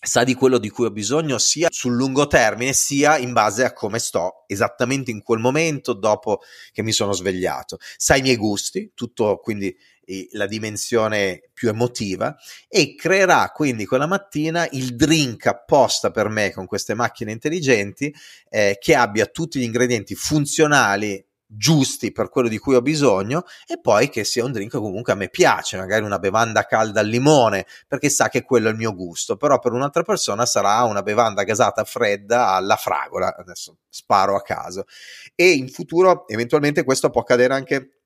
sa 0.00 0.24
di 0.24 0.34
quello 0.34 0.58
di 0.58 0.70
cui 0.70 0.86
ho 0.86 0.90
bisogno 0.90 1.38
sia 1.38 1.68
sul 1.70 1.94
lungo 1.94 2.26
termine 2.26 2.72
sia 2.72 3.16
in 3.18 3.32
base 3.32 3.64
a 3.64 3.72
come 3.72 3.98
sto 3.98 4.44
esattamente 4.46 5.10
in 5.10 5.22
quel 5.22 5.40
momento 5.40 5.92
dopo 5.92 6.40
che 6.72 6.82
mi 6.82 6.92
sono 6.92 7.12
svegliato. 7.12 7.78
Sa 7.96 8.16
i 8.16 8.22
miei 8.22 8.36
gusti, 8.36 8.92
tutto 8.94 9.38
quindi 9.38 9.76
la 10.32 10.46
dimensione 10.46 11.50
più 11.52 11.68
emotiva 11.68 12.36
e 12.68 12.94
creerà 12.94 13.50
quindi 13.54 13.84
quella 13.86 14.06
mattina 14.06 14.66
il 14.72 14.96
drink 14.96 15.46
apposta 15.46 16.10
per 16.10 16.28
me 16.28 16.52
con 16.52 16.66
queste 16.66 16.94
macchine 16.94 17.32
intelligenti 17.32 18.14
eh, 18.48 18.78
che 18.80 18.94
abbia 18.94 19.26
tutti 19.26 19.58
gli 19.58 19.64
ingredienti 19.64 20.14
funzionali 20.14 21.24
giusti 21.50 22.12
per 22.12 22.28
quello 22.28 22.48
di 22.48 22.58
cui 22.58 22.74
ho 22.74 22.82
bisogno 22.82 23.44
e 23.66 23.80
poi 23.80 24.10
che 24.10 24.22
sia 24.22 24.44
un 24.44 24.52
drink 24.52 24.72
comunque 24.72 25.14
a 25.14 25.16
me 25.16 25.28
piace, 25.28 25.78
magari 25.78 26.04
una 26.04 26.18
bevanda 26.18 26.64
calda 26.64 27.00
al 27.00 27.06
limone, 27.06 27.66
perché 27.86 28.10
sa 28.10 28.28
che 28.28 28.42
quello 28.42 28.68
è 28.68 28.70
il 28.70 28.76
mio 28.76 28.94
gusto, 28.94 29.36
però 29.36 29.58
per 29.58 29.72
un'altra 29.72 30.02
persona 30.02 30.44
sarà 30.44 30.82
una 30.82 31.02
bevanda 31.02 31.44
gasata 31.44 31.84
fredda 31.84 32.48
alla 32.48 32.76
fragola, 32.76 33.34
adesso 33.34 33.78
sparo 33.88 34.36
a 34.36 34.42
caso. 34.42 34.84
E 35.34 35.52
in 35.52 35.68
futuro 35.68 36.28
eventualmente 36.28 36.84
questo 36.84 37.08
può 37.08 37.22
accadere 37.22 37.54
anche 37.54 37.97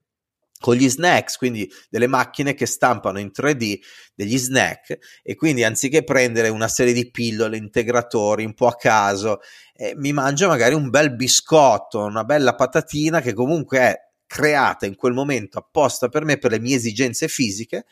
con 0.62 0.76
gli 0.76 0.88
snacks, 0.88 1.36
quindi 1.36 1.68
delle 1.90 2.06
macchine 2.06 2.54
che 2.54 2.66
stampano 2.66 3.18
in 3.18 3.32
3D 3.36 3.80
degli 4.14 4.38
snack 4.38 4.98
e 5.22 5.34
quindi 5.34 5.64
anziché 5.64 6.04
prendere 6.04 6.48
una 6.48 6.68
serie 6.68 6.92
di 6.92 7.10
pillole, 7.10 7.56
integratori 7.56 8.44
un 8.44 8.54
po' 8.54 8.68
a 8.68 8.76
caso, 8.76 9.40
eh, 9.74 9.94
mi 9.96 10.12
mangio 10.12 10.46
magari 10.46 10.74
un 10.74 10.88
bel 10.88 11.14
biscotto, 11.14 12.04
una 12.04 12.22
bella 12.22 12.54
patatina 12.54 13.20
che 13.20 13.34
comunque 13.34 13.78
è 13.78 13.96
creata 14.24 14.86
in 14.86 14.94
quel 14.94 15.12
momento 15.12 15.58
apposta 15.58 16.08
per 16.08 16.24
me, 16.24 16.38
per 16.38 16.52
le 16.52 16.60
mie 16.60 16.76
esigenze 16.76 17.26
fisiche. 17.26 17.84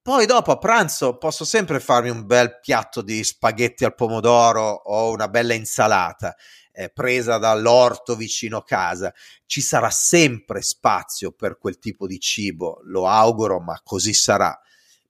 Poi 0.00 0.24
dopo 0.24 0.52
a 0.52 0.58
pranzo 0.58 1.18
posso 1.18 1.44
sempre 1.44 1.80
farmi 1.80 2.10
un 2.10 2.26
bel 2.26 2.60
piatto 2.60 3.02
di 3.02 3.24
spaghetti 3.24 3.84
al 3.84 3.96
pomodoro 3.96 4.62
o 4.62 5.10
una 5.10 5.26
bella 5.26 5.52
insalata 5.52 6.36
eh, 6.76 6.90
presa 6.90 7.38
dall'orto 7.38 8.14
vicino 8.14 8.60
casa. 8.60 9.12
Ci 9.46 9.62
sarà 9.62 9.88
sempre 9.90 10.60
spazio 10.60 11.32
per 11.32 11.56
quel 11.58 11.78
tipo 11.78 12.06
di 12.06 12.20
cibo, 12.20 12.80
lo 12.84 13.08
auguro, 13.08 13.60
ma 13.60 13.80
così 13.82 14.12
sarà. 14.12 14.58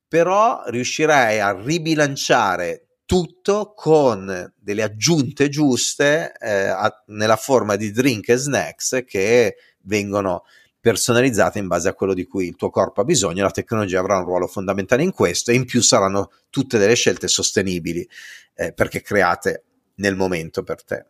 Però 0.07 0.63
riuscirei 0.67 1.41
a 1.41 1.51
ribilanciare 1.61 2.87
tutto 3.05 3.73
con 3.75 4.53
delle 4.57 4.83
aggiunte 4.83 5.49
giuste 5.49 6.33
eh, 6.41 6.67
a, 6.69 7.03
nella 7.07 7.37
forma 7.37 7.77
di 7.77 7.91
drink 7.91 8.29
e 8.29 8.37
snacks 8.37 9.03
che 9.07 9.57
vengono 9.83 10.45
personalizzate 10.81 11.59
in 11.59 11.67
base 11.67 11.89
a 11.89 11.95
quello 11.95 12.15
di 12.15 12.27
cui 12.27 12.47
il 12.47 12.55
tuo 12.55 12.71
corpo 12.71 13.01
ha 13.01 13.05
bisogno. 13.05 13.43
La 13.43 13.51
tecnologia 13.51 13.99
avrà 13.99 14.19
un 14.19 14.25
ruolo 14.25 14.47
fondamentale 14.47 15.03
in 15.03 15.13
questo 15.13 15.51
e 15.51 15.55
in 15.55 15.65
più 15.65 15.83
saranno 15.83 16.31
tutte 16.49 16.79
delle 16.79 16.95
scelte 16.95 17.27
sostenibili 17.27 18.09
eh, 18.55 18.73
perché 18.73 19.03
create 19.03 19.65
nel 19.97 20.15
momento 20.15 20.63
per 20.63 20.85
te. 20.85 21.07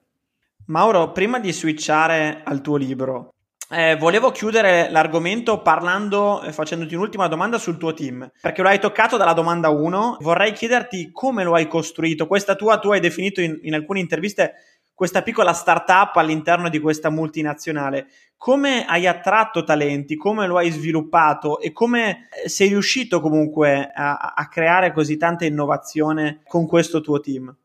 Mauro, 0.69 1.13
prima 1.13 1.39
di 1.39 1.53
switchare 1.53 2.41
al 2.45 2.61
tuo 2.61 2.77
libro, 2.77 3.35
eh, 3.71 3.95
volevo 3.97 4.33
chiudere 4.33 4.91
l'argomento 4.91 5.63
parlando, 5.63 6.43
eh, 6.43 6.53
facendoti 6.53 6.97
un'ultima 6.97 7.29
domanda 7.29 7.57
sul 7.57 7.79
tuo 7.79 7.95
team, 7.95 8.29
perché 8.41 8.63
lo 8.63 8.69
hai 8.69 8.81
toccato 8.81 9.17
dalla 9.17 9.33
domanda 9.33 9.69
1. 9.69 10.17
Vorrei 10.21 10.53
chiederti 10.53 11.11
come 11.13 11.45
lo 11.45 11.55
hai 11.55 11.69
costruito. 11.69 12.27
Questa 12.27 12.57
tua, 12.57 12.79
tu 12.79 12.91
hai 12.91 12.99
definito 12.99 13.41
in, 13.41 13.57
in 13.63 13.75
alcune 13.75 14.01
interviste 14.01 14.55
questa 14.93 15.23
piccola 15.23 15.53
startup 15.53 16.17
all'interno 16.17 16.69
di 16.69 16.81
questa 16.81 17.11
multinazionale. 17.11 18.09
Come 18.37 18.87
hai 18.87 19.07
attratto 19.07 19.63
talenti, 19.63 20.17
come 20.17 20.49
lo 20.49 20.57
hai 20.57 20.71
sviluppato 20.71 21.61
e 21.61 21.71
come 21.71 22.29
eh, 22.45 22.49
sei 22.49 22.69
riuscito 22.71 23.21
comunque 23.21 23.89
a, 23.95 24.33
a 24.35 24.49
creare 24.49 24.93
così 24.93 25.17
tanta 25.17 25.45
innovazione 25.45 26.41
con 26.49 26.67
questo 26.67 27.01
tuo 27.01 27.21
team? 27.21 27.57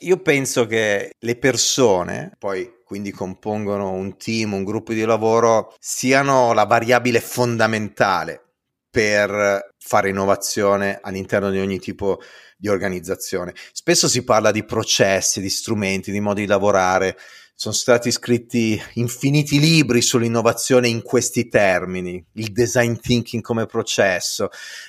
Io 0.00 0.20
penso 0.20 0.66
che 0.66 1.12
le 1.16 1.36
persone, 1.36 2.34
poi 2.38 2.78
quindi 2.84 3.12
compongono 3.12 3.92
un 3.92 4.16
team, 4.16 4.52
un 4.52 4.64
gruppo 4.64 4.92
di 4.92 5.04
lavoro, 5.04 5.74
siano 5.78 6.52
la 6.52 6.64
variabile 6.64 7.20
fondamentale 7.20 8.42
per 8.90 9.68
fare 9.78 10.08
innovazione 10.08 10.98
all'interno 11.00 11.50
di 11.50 11.60
ogni 11.60 11.78
tipo 11.78 12.20
di 12.56 12.66
organizzazione. 12.68 13.54
Spesso 13.72 14.08
si 14.08 14.24
parla 14.24 14.50
di 14.50 14.64
processi, 14.64 15.40
di 15.40 15.48
strumenti, 15.48 16.10
di 16.10 16.20
modi 16.20 16.40
di 16.40 16.46
lavorare, 16.48 17.16
sono 17.60 17.74
stati 17.74 18.10
scritti 18.10 18.82
infiniti 18.94 19.60
libri 19.60 20.00
sull'innovazione 20.00 20.88
in 20.88 21.02
questi 21.02 21.46
termini, 21.48 22.24
il 22.36 22.52
design 22.52 22.94
thinking 22.94 23.42
come 23.42 23.66
processo, 23.66 24.48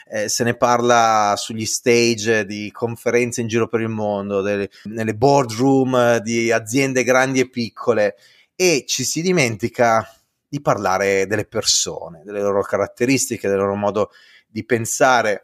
eh, 0.10 0.30
se 0.30 0.46
ne 0.46 0.56
parla 0.56 1.34
sugli 1.36 1.66
stage 1.66 2.46
di 2.46 2.72
conferenze 2.72 3.42
in 3.42 3.48
giro 3.48 3.68
per 3.68 3.82
il 3.82 3.90
mondo, 3.90 4.40
delle, 4.40 4.70
nelle 4.84 5.14
boardroom 5.14 6.20
di 6.20 6.50
aziende 6.50 7.04
grandi 7.04 7.42
e 7.42 7.50
piccole 7.50 8.16
e 8.56 8.86
ci 8.88 9.04
si 9.04 9.22
dimentica 9.22 10.08
di 10.48 10.62
parlare 10.62 11.28
delle 11.28 11.48
persone, 11.48 12.22
delle 12.24 12.40
loro 12.40 12.62
caratteristiche, 12.62 13.50
del 13.50 13.58
loro 13.58 13.76
modo 13.76 14.12
di 14.48 14.64
pensare. 14.64 15.44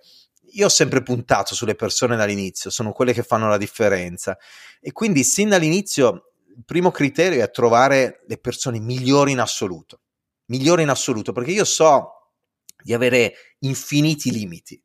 Io 0.52 0.68
ho 0.68 0.70
sempre 0.70 1.04
puntato 1.04 1.56
sulle 1.56 1.76
persone 1.76 2.16
dall'inizio, 2.16 2.70
sono 2.70 2.94
quelle 2.94 3.12
che 3.12 3.22
fanno 3.22 3.50
la 3.50 3.58
differenza 3.58 4.38
e 4.80 4.94
quindi 4.94 5.26
sin 5.26 5.50
dall'inizio 5.50 6.27
il 6.58 6.66
primo 6.66 6.90
criterio 6.90 7.44
è 7.44 7.52
trovare 7.52 8.24
le 8.26 8.38
persone 8.40 8.80
migliori 8.80 9.32
in 9.32 9.40
assoluto. 9.40 10.02
migliore 10.50 10.82
in 10.82 10.90
assoluto, 10.90 11.34
perché 11.34 11.52
io 11.52 11.66
so 11.66 12.32
di 12.82 12.94
avere 12.94 13.34
infiniti 13.60 14.32
limiti 14.32 14.82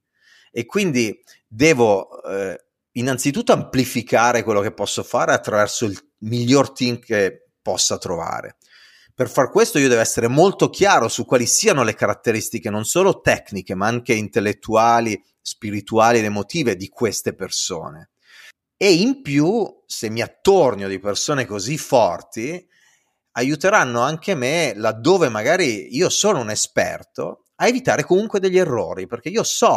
e 0.51 0.67
quindi 0.67 1.23
devo 1.47 2.21
eh, 2.25 2.67
innanzitutto 2.93 3.53
amplificare 3.53 4.43
quello 4.43 4.61
che 4.61 4.73
posso 4.73 5.05
fare 5.05 5.33
attraverso 5.33 5.85
il 5.85 5.97
miglior 6.19 6.73
team 6.73 6.99
che 6.99 7.51
possa 7.63 7.97
trovare. 7.97 8.57
Per 9.15 9.31
far 9.31 9.51
questo 9.51 9.79
io 9.79 9.89
devo 9.89 10.01
essere 10.01 10.27
molto 10.27 10.69
chiaro 10.69 11.07
su 11.07 11.25
quali 11.25 11.47
siano 11.47 11.85
le 11.85 11.95
caratteristiche 11.95 12.71
non 12.71 12.85
solo 12.85 13.21
tecniche, 13.21 13.75
ma 13.77 13.87
anche 13.87 14.15
intellettuali, 14.15 15.23
spirituali 15.41 16.19
ed 16.19 16.25
emotive 16.25 16.75
di 16.75 16.89
queste 16.89 17.35
persone. 17.35 18.12
E 18.83 18.95
in 18.95 19.23
più, 19.23 19.65
se 19.87 20.11
mi 20.11 20.23
attornio 20.23 20.89
di 20.89 20.99
persone 20.99 21.47
così 21.47 21.79
forti, 21.79 22.69
aiuteranno 23.37 24.01
anche 24.01 24.35
me, 24.35 24.73
laddove 24.75 25.29
magari 25.29 25.95
io 25.95 26.09
sono 26.09 26.41
un 26.41 26.51
esperto, 26.51 27.45
a 27.61 27.69
evitare 27.69 28.03
comunque 28.03 28.41
degli 28.41 28.59
errori, 28.59 29.07
perché 29.07 29.29
io 29.29 29.45
so 29.45 29.69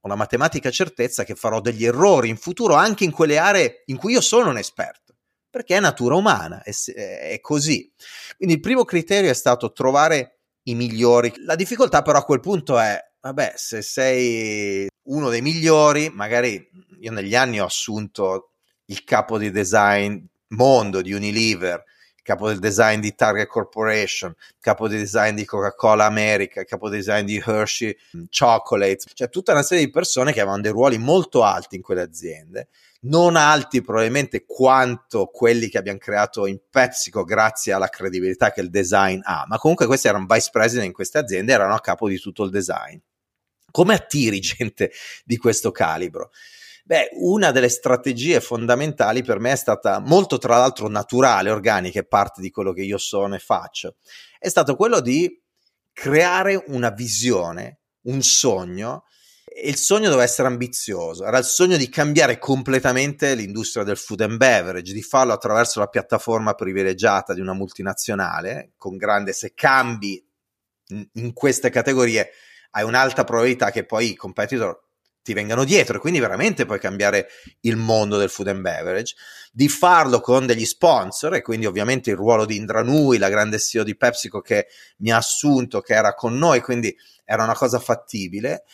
ho 0.00 0.08
la 0.08 0.14
matematica 0.14 0.70
certezza 0.70 1.24
che 1.24 1.34
farò 1.34 1.60
degli 1.60 1.84
errori 1.84 2.28
in 2.28 2.36
futuro 2.36 2.74
anche 2.74 3.02
in 3.02 3.10
quelle 3.10 3.36
aree 3.36 3.82
in 3.86 3.96
cui 3.96 4.12
io 4.12 4.20
sono 4.20 4.50
un 4.50 4.58
esperto, 4.58 5.16
perché 5.50 5.76
è 5.76 5.80
natura 5.80 6.14
umana, 6.14 6.62
è, 6.62 6.70
è 6.70 7.40
così. 7.40 7.92
Quindi 8.36 8.54
il 8.54 8.60
primo 8.60 8.84
criterio 8.84 9.30
è 9.30 9.34
stato 9.34 9.72
trovare 9.72 10.42
i 10.68 10.76
migliori. 10.76 11.32
La 11.38 11.56
difficoltà 11.56 12.02
però 12.02 12.20
a 12.20 12.24
quel 12.24 12.38
punto 12.38 12.78
è, 12.78 12.96
vabbè, 13.22 13.54
se 13.56 13.82
sei 13.82 14.86
uno 15.08 15.30
dei 15.30 15.42
migliori, 15.42 16.10
magari 16.10 16.64
io 17.00 17.10
negli 17.10 17.34
anni 17.34 17.60
ho 17.60 17.64
assunto 17.64 18.51
il 18.86 19.04
capo 19.04 19.38
di 19.38 19.50
design 19.50 20.18
mondo 20.48 21.00
di 21.00 21.12
Unilever, 21.12 21.82
capo 22.22 22.48
del 22.48 22.58
design 22.58 23.00
di 23.00 23.14
Target 23.14 23.48
Corporation, 23.48 24.34
capo 24.60 24.88
di 24.88 24.96
design 24.96 25.34
di 25.34 25.44
Coca-Cola 25.44 26.04
America, 26.04 26.64
capo 26.64 26.88
design 26.88 27.24
di 27.24 27.42
Hershey 27.44 27.96
Chocolate, 28.30 29.04
cioè 29.14 29.28
tutta 29.28 29.52
una 29.52 29.62
serie 29.62 29.84
di 29.84 29.90
persone 29.90 30.32
che 30.32 30.40
avevano 30.40 30.62
dei 30.62 30.70
ruoli 30.70 30.98
molto 30.98 31.42
alti 31.42 31.76
in 31.76 31.82
quelle 31.82 32.02
aziende, 32.02 32.68
non 33.02 33.34
alti 33.34 33.82
probabilmente 33.82 34.44
quanto 34.46 35.26
quelli 35.26 35.68
che 35.68 35.78
abbiamo 35.78 35.98
creato 35.98 36.46
in 36.46 36.60
PepsiCo 36.70 37.24
grazie 37.24 37.72
alla 37.72 37.88
credibilità 37.88 38.52
che 38.52 38.60
il 38.60 38.70
design 38.70 39.20
ha, 39.24 39.44
ma 39.48 39.58
comunque 39.58 39.86
questi 39.86 40.06
erano 40.06 40.26
vice 40.28 40.50
president 40.52 40.86
in 40.86 40.92
queste 40.92 41.18
aziende, 41.18 41.52
erano 41.52 41.74
a 41.74 41.80
capo 41.80 42.08
di 42.08 42.18
tutto 42.18 42.44
il 42.44 42.50
design. 42.50 42.96
Come 43.72 43.94
attiri 43.94 44.38
gente 44.40 44.92
di 45.24 45.36
questo 45.36 45.72
calibro? 45.72 46.30
Beh, 46.84 47.10
una 47.12 47.52
delle 47.52 47.68
strategie 47.68 48.40
fondamentali 48.40 49.22
per 49.22 49.38
me 49.38 49.52
è 49.52 49.56
stata 49.56 50.00
molto, 50.00 50.38
tra 50.38 50.56
l'altro, 50.56 50.88
naturale, 50.88 51.50
organica, 51.50 52.00
è 52.00 52.04
parte 52.04 52.40
di 52.40 52.50
quello 52.50 52.72
che 52.72 52.82
io 52.82 52.98
sono 52.98 53.34
e 53.36 53.38
faccio. 53.38 53.96
È 54.38 54.48
stato 54.48 54.74
quello 54.74 55.00
di 55.00 55.40
creare 55.92 56.64
una 56.68 56.90
visione, 56.90 57.80
un 58.02 58.22
sogno. 58.22 59.04
E 59.44 59.68
il 59.68 59.76
sogno 59.76 60.06
doveva 60.06 60.22
essere 60.22 60.48
ambizioso, 60.48 61.26
era 61.26 61.36
il 61.36 61.44
sogno 61.44 61.76
di 61.76 61.90
cambiare 61.90 62.38
completamente 62.38 63.34
l'industria 63.34 63.84
del 63.84 63.98
food 63.98 64.22
and 64.22 64.38
beverage, 64.38 64.94
di 64.94 65.02
farlo 65.02 65.34
attraverso 65.34 65.78
la 65.78 65.88
piattaforma 65.88 66.54
privilegiata 66.54 67.34
di 67.34 67.40
una 67.40 67.52
multinazionale, 67.52 68.72
con 68.78 68.96
grande, 68.96 69.34
se 69.34 69.52
cambi 69.54 70.24
in 71.14 71.32
queste 71.34 71.68
categorie 71.68 72.30
hai 72.70 72.84
un'alta 72.84 73.24
probabilità 73.24 73.70
che 73.70 73.84
poi 73.84 74.10
i 74.10 74.16
competitor 74.16 74.80
ti 75.22 75.32
vengano 75.32 75.64
dietro 75.64 75.96
e 75.96 76.00
quindi 76.00 76.18
veramente 76.18 76.66
puoi 76.66 76.78
cambiare 76.78 77.28
il 77.60 77.76
mondo 77.76 78.16
del 78.16 78.28
food 78.28 78.48
and 78.48 78.60
beverage, 78.60 79.14
di 79.52 79.68
farlo 79.68 80.20
con 80.20 80.46
degli 80.46 80.64
sponsor 80.64 81.34
e 81.34 81.42
quindi 81.42 81.66
ovviamente 81.66 82.10
il 82.10 82.16
ruolo 82.16 82.44
di 82.44 82.56
Indra 82.56 82.82
Nui, 82.82 83.18
la 83.18 83.28
grande 83.28 83.58
CEO 83.58 83.84
di 83.84 83.96
PepsiCo 83.96 84.40
che 84.40 84.66
mi 84.98 85.12
ha 85.12 85.16
assunto, 85.16 85.80
che 85.80 85.94
era 85.94 86.14
con 86.14 86.36
noi, 86.36 86.60
quindi 86.60 86.94
era 87.24 87.44
una 87.44 87.54
cosa 87.54 87.78
fattibile. 87.78 88.64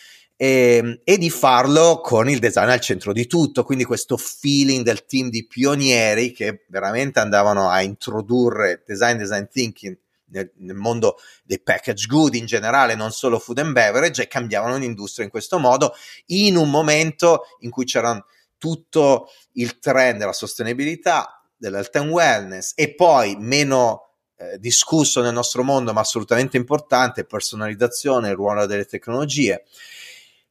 E, 0.41 0.77
ehm, 0.77 1.01
e, 1.03 1.19
di 1.19 1.31
farlo 1.31 2.01
con 2.01 2.31
il 2.31 2.39
design 2.39 2.69
al 2.69 2.81
centro 2.81 3.13
di 3.13 3.27
tutto, 3.27 3.65
quindi 3.65 3.85
questo 3.85 4.17
feeling 4.17 4.85
del 4.85 5.05
team 5.05 5.31
di 5.31 5.47
pionieri 5.47 6.33
che 6.33 6.65
veramente 6.69 7.19
andavano 7.19 7.69
a 7.69 7.83
introdurre 7.83 8.85
design, 8.87 9.17
design 9.17 9.45
thinking 9.51 9.99
nel, 10.31 10.51
nel, 10.57 10.77
mondo 10.77 11.17
dei 11.45 11.61
package 11.61 12.07
good 12.07 12.35
in 12.35 12.47
generale, 12.47 12.95
non 12.95 13.13
solo 13.13 13.39
food 13.39 13.59
and 13.59 13.73
beverage, 13.73 14.23
e 14.23 14.29
cambiavano 14.29 14.77
l'industria 14.77 15.25
in 15.25 15.31
questo 15.31 15.59
modo, 15.59 15.95
in 16.27 16.57
un 16.57 16.71
momento 16.71 17.45
in 17.61 17.71
cui 17.71 17.85
c'era 17.85 18.25
tutto 18.59 19.31
il 19.53 19.79
trend 19.79 20.19
della 20.19 20.33
sostenibilità, 20.33 21.43
dell'health 21.57 21.97
and 21.97 22.11
wellness 22.11 22.73
e 22.75 22.95
poi 22.95 23.37
meno 23.37 24.13
eh, 24.37 24.59
discusso 24.59 25.21
nel 25.21 25.33
nostro 25.33 25.65
mondo, 25.65 25.93
ma 25.93 26.01
assolutamente 26.01 26.57
importante, 26.57 27.25
personalizzazione, 27.25 28.29
il 28.29 28.35
ruolo 28.35 28.67
delle 28.67 28.85
tecnologie. 28.85 29.65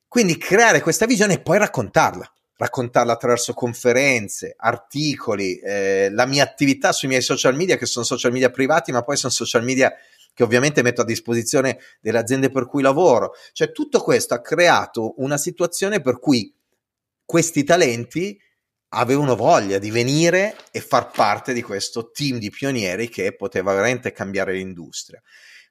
Quindi 0.08 0.38
creare 0.38 0.82
questa 0.82 1.06
visione 1.06 1.36
e 1.36 1.40
poi 1.42 1.58
raccontarla 1.58 2.32
raccontarla 2.58 3.14
attraverso 3.14 3.54
conferenze, 3.54 4.56
articoli, 4.58 5.60
eh, 5.60 6.10
la 6.12 6.26
mia 6.26 6.44
attività 6.44 6.92
sui 6.92 7.08
miei 7.08 7.22
social 7.22 7.56
media, 7.56 7.78
che 7.78 7.86
sono 7.86 8.04
social 8.04 8.32
media 8.32 8.50
privati, 8.50 8.92
ma 8.92 9.04
poi 9.04 9.16
sono 9.16 9.32
social 9.32 9.64
media 9.64 9.94
che 10.34 10.44
ovviamente 10.44 10.82
metto 10.82 11.02
a 11.02 11.06
disposizione 11.06 11.80
delle 12.00 12.20
aziende 12.20 12.52
per 12.52 12.68
cui 12.68 12.82
lavoro. 12.82 13.34
Cioè 13.54 13.72
tutto 13.72 14.02
questo 14.02 14.34
ha 14.34 14.42
creato 14.42 15.16
una 15.18 15.38
situazione 15.38 16.02
per 16.02 16.20
cui 16.20 16.54
questi 17.26 17.64
talenti 17.64 18.40
avevano 18.90 19.36
voglia 19.36 19.80
di 19.80 19.92
venire 19.92 20.56
e 20.72 20.80
far 20.80 21.12
parte 21.12 21.54
di 21.54 21.62
questo 21.62 22.12
team 22.12 22.38
di 22.38 22.50
pionieri 22.50 23.10
che 23.10 23.36
poteva 23.36 23.74
veramente 23.74 24.12
cambiare 24.12 24.54
l'industria. 24.54 25.22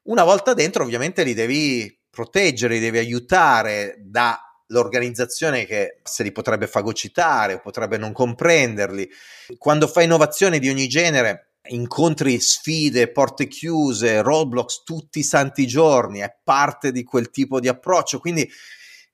Una 0.03 0.23
volta 0.23 0.53
dentro 0.53 0.83
ovviamente 0.83 1.23
li 1.23 1.33
devi 1.33 1.99
proteggere, 2.09 2.75
li 2.75 2.79
devi 2.79 2.97
aiutare 2.97 3.95
da 3.99 4.46
l'organizzazione 4.67 5.65
che 5.65 5.99
se 6.03 6.23
li 6.23 6.31
potrebbe 6.31 6.67
fagocitare 6.67 7.55
o 7.55 7.59
potrebbe 7.59 7.97
non 7.97 8.11
comprenderli. 8.11 9.09
Quando 9.57 9.87
fai 9.87 10.05
innovazioni 10.05 10.59
di 10.59 10.69
ogni 10.69 10.87
genere, 10.87 11.51
incontri 11.69 12.39
sfide, 12.39 13.11
porte 13.11 13.47
chiuse, 13.47 14.21
roadblocks 14.21 14.83
tutti 14.83 15.19
i 15.19 15.23
santi 15.23 15.67
giorni, 15.67 16.19
è 16.19 16.35
parte 16.43 16.91
di 16.91 17.03
quel 17.03 17.29
tipo 17.29 17.59
di 17.59 17.67
approccio. 17.67 18.19
Quindi 18.19 18.49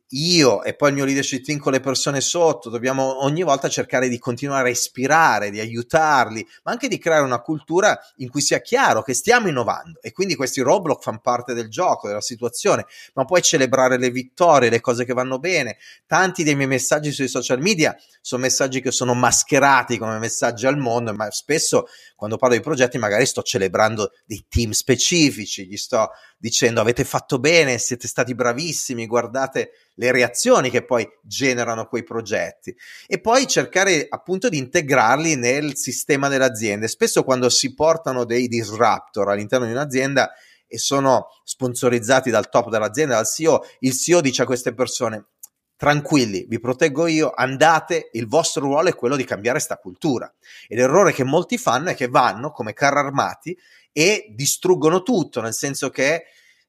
io 0.10 0.64
e 0.64 0.76
poi 0.76 0.89
il 0.89 0.95
mio 0.95 1.06
leadership 1.06 1.43
team 1.43 1.58
con 1.58 1.72
le 1.72 1.80
persone 1.80 2.22
sotto, 2.22 2.70
dobbiamo 2.70 3.24
ogni 3.24 3.43
volta 3.43 3.68
cercare 3.68 4.10
di 4.10 4.20
continuare 4.20 4.70
a 4.70 4.72
ispirare, 4.72 5.49
di 5.49 5.60
aiutarli, 5.60 6.45
ma 6.64 6.72
anche 6.72 6.88
di 6.88 6.97
creare 6.97 7.24
una 7.24 7.41
cultura 7.41 7.99
in 8.18 8.30
cui 8.30 8.41
sia 8.41 8.60
chiaro 8.60 9.01
che 9.01 9.14
stiamo 9.14 9.47
innovando 9.47 9.99
e 10.01 10.12
quindi 10.12 10.36
questi 10.36 10.62
roadblock 10.62 11.01
fanno 11.01 11.20
parte 11.22 11.54
del 11.54 11.70
gioco, 11.70 12.08
della 12.08 12.22
situazione, 12.22 12.86
ma 13.16 13.26
poi 13.26 13.41
celebrare 13.41 13.97
le 13.97 14.12
vittorie, 14.12 14.70
le 14.70 14.82
cose 14.82 15.06
che 15.06 15.14
vanno 15.14 15.39
bene. 15.39 15.78
Tanti 16.06 16.43
dei 16.43 16.56
miei 16.56 16.68
messaggi 16.68 17.12
sui 17.12 17.28
social 17.28 17.60
media 17.60 17.95
sono 18.22 18.43
messaggi 18.43 18.82
che 18.82 18.91
sono 18.91 19.14
mascherati 19.14 19.97
come 19.97 20.20
messaggi 20.20 20.68
al 20.68 20.78
mondo, 20.78 21.14
ma 21.14 21.30
spesso 21.32 21.88
quando 22.16 22.38
parlo 22.38 22.56
di 22.56 22.62
progetti 22.62 22.97
magari 22.97 23.26
sto 23.26 23.41
celebrando 23.41 24.12
dei 24.26 24.45
team 24.47 24.72
specifici, 24.72 25.68
gli 25.68 25.76
sto 25.76 26.12
dicendo 26.38 26.82
avete 26.82 27.04
fatto 27.04 27.39
bene, 27.39 27.78
siete 27.78 28.08
stati 28.08 28.36
bravissimi, 28.36 29.08
guardate 29.08 29.72
reazioni 30.12 30.70
che 30.70 30.84
poi 30.84 31.08
generano 31.22 31.88
quei 31.88 32.04
progetti 32.04 32.76
e 33.08 33.20
poi 33.20 33.47
cercare 33.47 34.06
appunto 34.10 34.49
di 34.49 34.58
integrarli 34.58 35.36
nel 35.36 35.76
sistema 35.78 36.28
delle 36.28 36.45
aziende. 36.45 36.88
Spesso 36.88 37.24
quando 37.24 37.49
si 37.49 37.74
portano 37.74 38.26
dei 38.26 38.47
disruptor 38.47 39.30
all'interno 39.30 39.66
di 39.66 39.72
un'azienda 39.72 40.32
e 40.68 40.78
sono 40.78 41.28
sponsorizzati 41.43 42.30
dal 42.32 42.49
top 42.49 42.70
dell'azienda, 42.70 43.16
dal 43.16 43.28
CEO, 43.28 43.64
il 43.80 43.93
CEO 43.93 44.22
dice 44.22 44.41
a 44.41 44.45
queste 44.45 44.74
persone 44.74 45.28
tranquilli, 45.76 46.45
vi 46.47 46.60
proteggo 46.60 47.08
io, 47.08 47.32
andate, 47.36 48.10
il 48.14 48.28
vostro 48.28 48.62
ruolo 48.64 48.89
è 48.89 48.95
quello 48.95 49.16
di 49.16 49.26
cambiare 49.26 49.58
questa 49.58 49.78
cultura. 49.78 50.34
E 50.68 50.76
l'errore 50.76 51.12
che 51.12 51.24
molti 51.24 51.58
fanno 51.58 51.89
è 51.89 51.95
che 51.95 52.08
vanno 52.08 52.51
come 52.51 52.74
carri 52.74 52.99
armati 52.99 53.58
e 53.91 54.28
distruggono 54.30 55.04
tutto, 55.04 55.41
nel 55.41 55.54
senso 55.54 55.89
che 55.89 56.14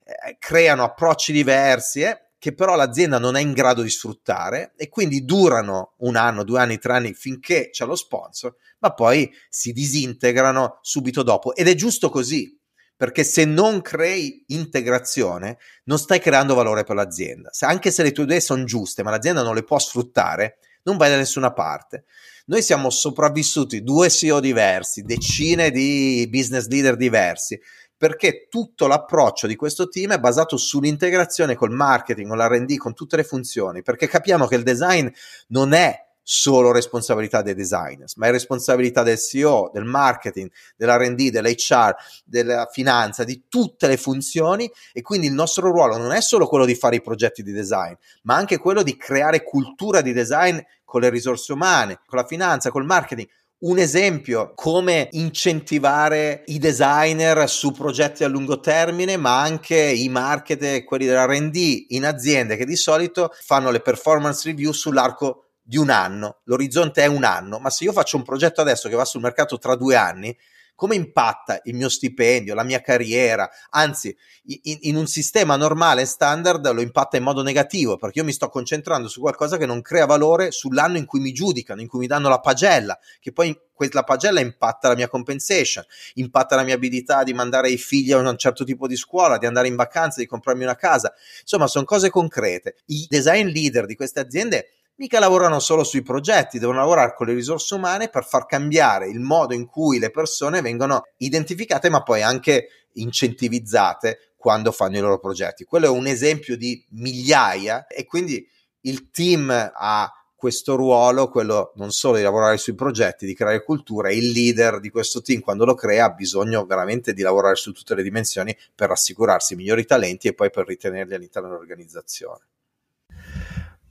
eh, 0.04 0.36
creano 0.38 0.82
approcci 0.82 1.32
diversi, 1.32 2.02
eh, 2.02 2.23
che 2.44 2.52
però 2.52 2.76
l'azienda 2.76 3.18
non 3.18 3.36
è 3.36 3.40
in 3.40 3.54
grado 3.54 3.80
di 3.80 3.88
sfruttare 3.88 4.74
e 4.76 4.90
quindi 4.90 5.24
durano 5.24 5.94
un 6.00 6.14
anno, 6.14 6.44
due 6.44 6.60
anni, 6.60 6.78
tre 6.78 6.92
anni 6.92 7.14
finché 7.14 7.70
c'è 7.70 7.86
lo 7.86 7.96
sponsor, 7.96 8.54
ma 8.80 8.92
poi 8.92 9.32
si 9.48 9.72
disintegrano 9.72 10.78
subito 10.82 11.22
dopo. 11.22 11.54
Ed 11.54 11.68
è 11.68 11.74
giusto 11.74 12.10
così, 12.10 12.54
perché 12.94 13.24
se 13.24 13.46
non 13.46 13.80
crei 13.80 14.44
integrazione 14.48 15.56
non 15.84 15.98
stai 15.98 16.20
creando 16.20 16.54
valore 16.54 16.84
per 16.84 16.96
l'azienda. 16.96 17.48
Se, 17.50 17.64
anche 17.64 17.90
se 17.90 18.02
le 18.02 18.12
tue 18.12 18.24
idee 18.24 18.40
sono 18.40 18.64
giuste, 18.64 19.02
ma 19.02 19.08
l'azienda 19.08 19.42
non 19.42 19.54
le 19.54 19.64
può 19.64 19.78
sfruttare, 19.78 20.58
non 20.82 20.98
vai 20.98 21.08
da 21.08 21.16
nessuna 21.16 21.54
parte. 21.54 22.04
Noi 22.44 22.60
siamo 22.60 22.90
sopravvissuti 22.90 23.82
due 23.82 24.10
CEO 24.10 24.38
diversi, 24.38 25.00
decine 25.00 25.70
di 25.70 26.28
business 26.30 26.66
leader 26.66 26.96
diversi, 26.96 27.58
perché 28.04 28.48
tutto 28.50 28.86
l'approccio 28.86 29.46
di 29.46 29.56
questo 29.56 29.88
team 29.88 30.12
è 30.12 30.18
basato 30.18 30.58
sull'integrazione 30.58 31.54
col 31.54 31.70
marketing, 31.70 32.28
con 32.28 32.36
l'RD, 32.36 32.76
con 32.76 32.92
tutte 32.92 33.16
le 33.16 33.24
funzioni, 33.24 33.80
perché 33.80 34.06
capiamo 34.06 34.46
che 34.46 34.56
il 34.56 34.62
design 34.62 35.08
non 35.48 35.72
è 35.72 36.04
solo 36.22 36.70
responsabilità 36.70 37.40
dei 37.40 37.54
designers, 37.54 38.16
ma 38.16 38.26
è 38.26 38.30
responsabilità 38.30 39.02
del 39.02 39.16
CEO, 39.16 39.70
del 39.72 39.84
marketing, 39.84 40.50
dell'RD, 40.76 41.30
dell'HR, 41.30 41.94
della 42.26 42.68
finanza, 42.70 43.24
di 43.24 43.44
tutte 43.48 43.86
le 43.86 43.96
funzioni 43.96 44.70
e 44.92 45.00
quindi 45.00 45.28
il 45.28 45.32
nostro 45.32 45.70
ruolo 45.70 45.96
non 45.96 46.12
è 46.12 46.20
solo 46.20 46.46
quello 46.46 46.66
di 46.66 46.74
fare 46.74 46.96
i 46.96 47.00
progetti 47.00 47.42
di 47.42 47.52
design, 47.52 47.94
ma 48.24 48.34
anche 48.34 48.58
quello 48.58 48.82
di 48.82 48.98
creare 48.98 49.42
cultura 49.42 50.02
di 50.02 50.12
design 50.12 50.58
con 50.84 51.00
le 51.00 51.08
risorse 51.08 51.54
umane, 51.54 52.00
con 52.06 52.18
la 52.18 52.26
finanza, 52.26 52.70
col 52.70 52.84
marketing. 52.84 53.26
Un 53.64 53.78
esempio, 53.78 54.52
come 54.54 55.08
incentivare 55.12 56.42
i 56.48 56.58
designer 56.58 57.48
su 57.48 57.72
progetti 57.72 58.22
a 58.22 58.28
lungo 58.28 58.60
termine, 58.60 59.16
ma 59.16 59.40
anche 59.40 59.74
i 59.74 60.10
marketer 60.10 60.74
e 60.74 60.84
quelli 60.84 61.06
dell'RD 61.06 61.86
in 61.88 62.04
aziende 62.04 62.56
che 62.56 62.66
di 62.66 62.76
solito 62.76 63.30
fanno 63.32 63.70
le 63.70 63.80
performance 63.80 64.46
review 64.46 64.70
sull'arco 64.70 65.52
di 65.62 65.78
un 65.78 65.88
anno, 65.88 66.40
l'orizzonte 66.44 67.04
è 67.04 67.06
un 67.06 67.24
anno, 67.24 67.58
ma 67.58 67.70
se 67.70 67.84
io 67.84 67.92
faccio 67.92 68.18
un 68.18 68.22
progetto 68.22 68.60
adesso 68.60 68.90
che 68.90 68.96
va 68.96 69.06
sul 69.06 69.22
mercato 69.22 69.56
tra 69.56 69.76
due 69.76 69.96
anni, 69.96 70.36
come 70.74 70.94
impatta 70.94 71.60
il 71.64 71.74
mio 71.74 71.88
stipendio, 71.88 72.54
la 72.54 72.64
mia 72.64 72.80
carriera? 72.80 73.48
Anzi, 73.70 74.16
in, 74.62 74.78
in, 74.82 74.96
un 74.96 75.06
sistema 75.06 75.56
normale, 75.56 76.04
standard, 76.04 76.70
lo 76.72 76.80
impatta 76.80 77.16
in 77.16 77.22
modo 77.22 77.42
negativo 77.42 77.96
perché 77.96 78.18
io 78.18 78.24
mi 78.24 78.32
sto 78.32 78.48
concentrando 78.48 79.08
su 79.08 79.20
qualcosa 79.20 79.56
che 79.56 79.66
non 79.66 79.82
crea 79.82 80.06
valore 80.06 80.50
sull'anno 80.50 80.98
in 80.98 81.06
cui 81.06 81.20
mi 81.20 81.32
giudicano, 81.32 81.80
in 81.80 81.86
cui 81.86 82.00
mi 82.00 82.06
danno 82.06 82.28
la 82.28 82.40
pagella, 82.40 82.98
che 83.20 83.32
poi 83.32 83.56
la 83.90 84.04
pagella 84.04 84.40
impatta 84.40 84.88
la 84.88 84.94
mia 84.94 85.08
compensation, 85.08 85.84
impatta 86.14 86.56
la 86.56 86.62
mia 86.62 86.74
abilità 86.74 87.22
di 87.24 87.34
mandare 87.34 87.70
i 87.70 87.76
figli 87.76 88.12
a 88.12 88.18
un 88.18 88.36
certo 88.36 88.64
tipo 88.64 88.86
di 88.86 88.96
scuola, 88.96 89.38
di 89.38 89.46
andare 89.46 89.68
in 89.68 89.76
vacanza, 89.76 90.20
di 90.20 90.26
comprarmi 90.26 90.62
una 90.62 90.76
casa. 90.76 91.12
Insomma, 91.40 91.66
sono 91.66 91.84
cose 91.84 92.10
concrete. 92.10 92.76
I 92.86 93.06
design 93.08 93.46
leader 93.48 93.86
di 93.86 93.94
queste 93.94 94.20
aziende 94.20 94.68
mica 94.96 95.18
lavorano 95.18 95.58
solo 95.58 95.84
sui 95.84 96.02
progetti, 96.02 96.58
devono 96.58 96.78
lavorare 96.78 97.14
con 97.14 97.26
le 97.26 97.34
risorse 97.34 97.74
umane 97.74 98.08
per 98.08 98.24
far 98.24 98.46
cambiare 98.46 99.08
il 99.08 99.20
modo 99.20 99.54
in 99.54 99.66
cui 99.66 99.98
le 99.98 100.10
persone 100.10 100.60
vengono 100.60 101.02
identificate, 101.18 101.88
ma 101.88 102.02
poi 102.02 102.22
anche 102.22 102.68
incentivizzate 102.94 104.34
quando 104.36 104.72
fanno 104.72 104.98
i 104.98 105.00
loro 105.00 105.18
progetti. 105.18 105.64
Quello 105.64 105.86
è 105.86 105.90
un 105.90 106.06
esempio 106.06 106.56
di 106.56 106.84
migliaia 106.90 107.86
e 107.86 108.04
quindi 108.04 108.46
il 108.82 109.10
team 109.10 109.50
ha 109.50 110.12
questo 110.44 110.76
ruolo, 110.76 111.30
quello 111.30 111.72
non 111.76 111.90
solo 111.90 112.18
di 112.18 112.22
lavorare 112.22 112.58
sui 112.58 112.74
progetti, 112.74 113.24
di 113.24 113.34
creare 113.34 113.64
cultura, 113.64 114.12
il 114.12 114.30
leader 114.30 114.78
di 114.78 114.90
questo 114.90 115.22
team 115.22 115.40
quando 115.40 115.64
lo 115.64 115.74
crea 115.74 116.04
ha 116.04 116.10
bisogno 116.10 116.66
veramente 116.66 117.14
di 117.14 117.22
lavorare 117.22 117.54
su 117.54 117.72
tutte 117.72 117.94
le 117.94 118.02
dimensioni 118.02 118.54
per 118.74 118.90
assicurarsi 118.90 119.56
migliori 119.56 119.86
talenti 119.86 120.28
e 120.28 120.34
poi 120.34 120.50
per 120.50 120.66
ritenerli 120.66 121.14
all'interno 121.14 121.48
dell'organizzazione. 121.48 122.53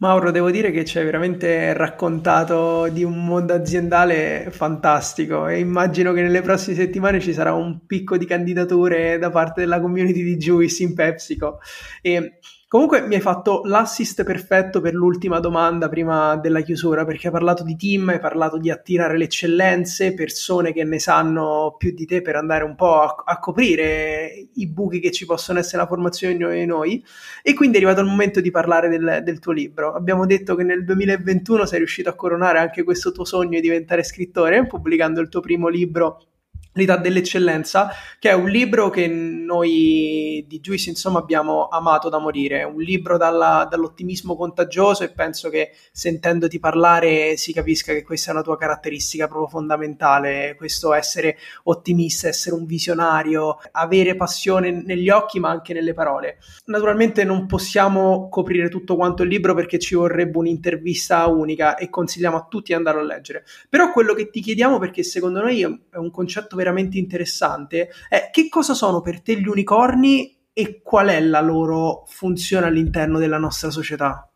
Mauro, 0.03 0.31
devo 0.31 0.51
dire 0.51 0.71
che 0.71 0.83
ci 0.83 0.97
hai 0.97 1.05
veramente 1.05 1.71
raccontato 1.71 2.89
di 2.89 3.05
un 3.05 3.23
mondo 3.23 3.53
aziendale 3.53 4.49
fantastico 4.51 5.47
e 5.47 5.59
immagino 5.59 6.11
che 6.11 6.21
nelle 6.21 6.41
prossime 6.41 6.75
settimane 6.75 7.21
ci 7.21 7.31
sarà 7.31 7.53
un 7.53 7.85
picco 7.85 8.17
di 8.17 8.25
candidature 8.25 9.17
da 9.17 9.29
parte 9.29 9.61
della 9.61 9.79
community 9.79 10.21
di 10.21 10.35
Juice 10.35 10.83
in 10.83 10.93
PepsiCo. 10.93 11.59
E 12.01 12.39
Comunque 12.73 13.01
mi 13.05 13.13
hai 13.13 13.21
fatto 13.21 13.61
l'assist 13.65 14.23
perfetto 14.23 14.81
per 14.81 14.95
l'ultima 14.95 15.39
domanda 15.39 15.87
prima 15.89 16.37
della 16.37 16.61
chiusura, 16.61 17.05
perché 17.05 17.27
hai 17.27 17.31
parlato 17.31 17.61
di 17.61 17.75
team, 17.75 18.09
hai 18.09 18.17
parlato 18.17 18.57
di 18.57 18.71
attirare 18.71 19.15
le 19.15 19.25
eccellenze, 19.25 20.15
persone 20.15 20.73
che 20.73 20.83
ne 20.83 20.97
sanno 20.97 21.75
più 21.77 21.93
di 21.93 22.07
te 22.07 22.23
per 22.23 22.35
andare 22.35 22.63
un 22.63 22.73
po' 22.73 22.99
a, 22.99 23.21
a 23.25 23.37
coprire 23.37 24.47
i 24.55 24.65
buchi 24.65 24.99
che 24.99 25.11
ci 25.11 25.27
possono 25.27 25.59
essere 25.59 25.77
nella 25.77 25.87
formazione 25.87 26.35
di 26.35 26.65
noi. 26.65 27.05
E 27.43 27.53
quindi 27.53 27.77
è 27.77 27.79
arrivato 27.79 28.01
il 28.01 28.09
momento 28.09 28.41
di 28.41 28.49
parlare 28.49 28.89
del, 28.89 29.21
del 29.23 29.37
tuo 29.37 29.51
libro. 29.51 29.93
Abbiamo 29.93 30.25
detto 30.25 30.55
che 30.55 30.63
nel 30.63 30.83
2021 30.83 31.67
sei 31.67 31.77
riuscito 31.77 32.09
a 32.09 32.15
coronare 32.15 32.57
anche 32.57 32.81
questo 32.81 33.11
tuo 33.11 33.23
sogno 33.23 33.59
di 33.59 33.61
diventare 33.61 34.01
scrittore, 34.01 34.65
pubblicando 34.65 35.21
il 35.21 35.29
tuo 35.29 35.41
primo 35.41 35.67
libro 35.67 36.32
L'età 36.73 36.97
dell'eccellenza, 36.97 37.91
che 38.17 38.29
è 38.29 38.33
un 38.33 38.49
libro 38.49 38.89
che 38.89 39.07
noi 39.07 40.43
di 40.47 40.59
Juice 40.59 40.89
insomma 40.89 41.19
abbiamo 41.19 41.67
amato 41.67 42.09
da 42.09 42.17
morire, 42.17 42.61
è 42.61 42.63
un 42.63 42.81
libro 42.81 43.17
dalla, 43.17 43.67
dall'ottimismo 43.69 44.35
contagioso 44.35 45.03
e 45.03 45.11
penso 45.11 45.49
che 45.49 45.71
sentendoti 45.91 46.59
parlare 46.59 47.37
si 47.37 47.53
capisca 47.53 47.93
che 47.93 48.03
questa 48.03 48.31
è 48.31 48.33
una 48.33 48.43
tua 48.43 48.57
caratteristica 48.57 49.27
proprio 49.27 49.47
fondamentale, 49.47 50.55
questo 50.57 50.93
essere 50.93 51.37
ottimista, 51.63 52.27
essere 52.27 52.55
un 52.55 52.65
visionario, 52.65 53.59
avere 53.71 54.15
passione 54.15 54.71
negli 54.71 55.09
occhi 55.09 55.39
ma 55.39 55.49
anche 55.49 55.73
nelle 55.73 55.93
parole. 55.93 56.37
Naturalmente 56.65 57.23
non 57.23 57.45
possiamo 57.45 58.29
coprire 58.29 58.69
tutto 58.69 58.95
quanto 58.95 59.23
il 59.23 59.29
libro 59.29 59.53
perché 59.53 59.77
ci 59.79 59.95
vorrebbe 59.95 60.37
un'intervista 60.37 61.27
unica 61.27 61.75
e 61.75 61.89
consigliamo 61.89 62.37
a 62.37 62.47
tutti 62.49 62.71
di 62.71 62.73
andarlo 62.73 63.01
a 63.01 63.05
leggere, 63.05 63.43
però 63.69 63.91
quello 63.91 64.13
che 64.13 64.29
ti 64.29 64.41
chiediamo 64.41 64.79
perché 64.79 65.03
secondo 65.03 65.41
noi 65.41 65.61
è 65.61 65.97
un 65.97 66.11
concetto 66.11 66.55
veramente 66.63 66.97
interessante 66.97 67.89
è 68.07 68.29
che 68.31 68.47
cosa 68.47 68.73
sono 68.73 69.01
per 69.01 69.21
te 69.21 69.37
gli 69.37 69.47
unicorni 69.47 70.47
e 70.53 70.81
qual 70.81 71.09
è 71.09 71.19
la 71.19 71.41
loro 71.41 72.05
funzione 72.07 72.67
all'interno 72.67 73.19
della 73.19 73.37
nostra 73.37 73.69
società? 73.69 74.29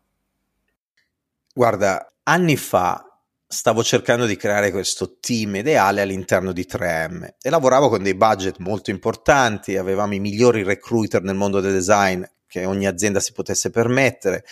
Guarda, 1.54 2.12
anni 2.24 2.56
fa 2.56 3.02
stavo 3.50 3.82
cercando 3.82 4.26
di 4.26 4.36
creare 4.36 4.70
questo 4.70 5.16
team 5.18 5.56
ideale 5.56 6.02
all'interno 6.02 6.52
di 6.52 6.66
3M 6.68 7.28
e 7.40 7.50
lavoravo 7.50 7.88
con 7.88 8.02
dei 8.02 8.14
budget 8.14 8.58
molto 8.58 8.90
importanti, 8.90 9.78
avevamo 9.78 10.14
i 10.14 10.20
migliori 10.20 10.62
recruiter 10.62 11.22
nel 11.22 11.34
mondo 11.34 11.60
del 11.60 11.72
design 11.72 12.22
che 12.46 12.66
ogni 12.66 12.86
azienda 12.86 13.20
si 13.20 13.32
potesse 13.32 13.70
permettere 13.70 14.44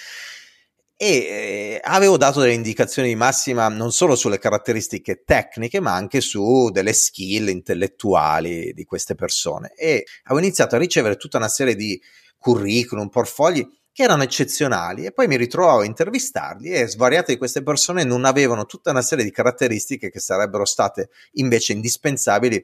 e 0.99 1.09
eh, 1.09 1.80
avevo 1.84 2.16
dato 2.16 2.40
delle 2.40 2.55
indicazioni 2.55 3.09
di 3.09 3.14
massima 3.14 3.68
non 3.68 3.92
solo 3.92 4.16
sulle 4.16 4.38
caratteristiche 4.38 5.24
tecniche 5.24 5.78
ma 5.78 5.94
anche 5.94 6.22
su 6.22 6.70
delle 6.70 6.94
skill 6.94 7.49
intellettuali 7.49 8.72
di 8.72 8.84
queste 8.84 9.14
persone. 9.14 9.72
E 9.76 10.05
avevo 10.24 10.44
iniziato 10.44 10.74
a 10.74 10.78
ricevere 10.78 11.16
tutta 11.16 11.36
una 11.36 11.49
serie 11.49 11.74
di 11.74 12.01
curriculum, 12.38 13.09
portfogli 13.09 13.66
che 13.92 14.03
erano 14.03 14.22
eccezionali 14.22 15.07
e 15.07 15.12
poi 15.12 15.26
mi 15.26 15.36
ritrovavo 15.36 15.80
a 15.80 15.84
intervistarli 15.84 16.70
e 16.70 16.86
svariate 16.86 17.32
di 17.32 17.38
queste 17.38 17.62
persone 17.62 18.05
non 18.05 18.24
avevano 18.26 18.66
tutta 18.66 18.90
una 18.90 19.01
serie 19.01 19.24
di 19.24 19.30
caratteristiche 19.30 20.11
che 20.11 20.20
sarebbero 20.20 20.66
state 20.66 21.09
invece 21.32 21.72
indispensabili 21.72 22.62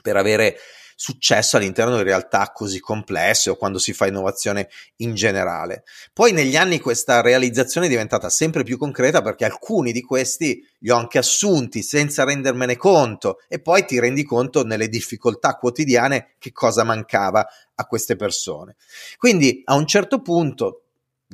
per 0.00 0.16
avere 0.16 0.56
successo 0.98 1.58
all'interno 1.58 1.98
di 1.98 2.02
realtà 2.02 2.50
così 2.52 2.80
complesse 2.80 3.50
o 3.50 3.56
quando 3.56 3.78
si 3.78 3.92
fa 3.92 4.06
innovazione 4.06 4.68
in 4.96 5.14
generale. 5.14 5.84
Poi 6.12 6.32
negli 6.32 6.56
anni 6.56 6.80
questa 6.80 7.20
realizzazione 7.20 7.86
è 7.86 7.90
diventata 7.90 8.30
sempre 8.30 8.64
più 8.64 8.78
concreta 8.78 9.20
perché 9.20 9.44
alcuni 9.44 9.92
di 9.92 10.00
questi 10.00 10.66
li 10.78 10.90
ho 10.90 10.96
anche 10.96 11.18
assunti 11.18 11.82
senza 11.82 12.24
rendermene 12.24 12.76
conto 12.76 13.40
e 13.46 13.60
poi 13.60 13.84
ti 13.84 14.00
rendi 14.00 14.24
conto 14.24 14.64
nelle 14.64 14.88
difficoltà 14.88 15.56
quotidiane 15.56 16.34
che 16.38 16.50
cosa 16.50 16.82
mancava 16.82 17.46
a 17.74 17.84
queste 17.84 18.16
persone. 18.16 18.76
Quindi 19.18 19.60
a 19.66 19.74
un 19.74 19.86
certo 19.86 20.22
punto 20.22 20.80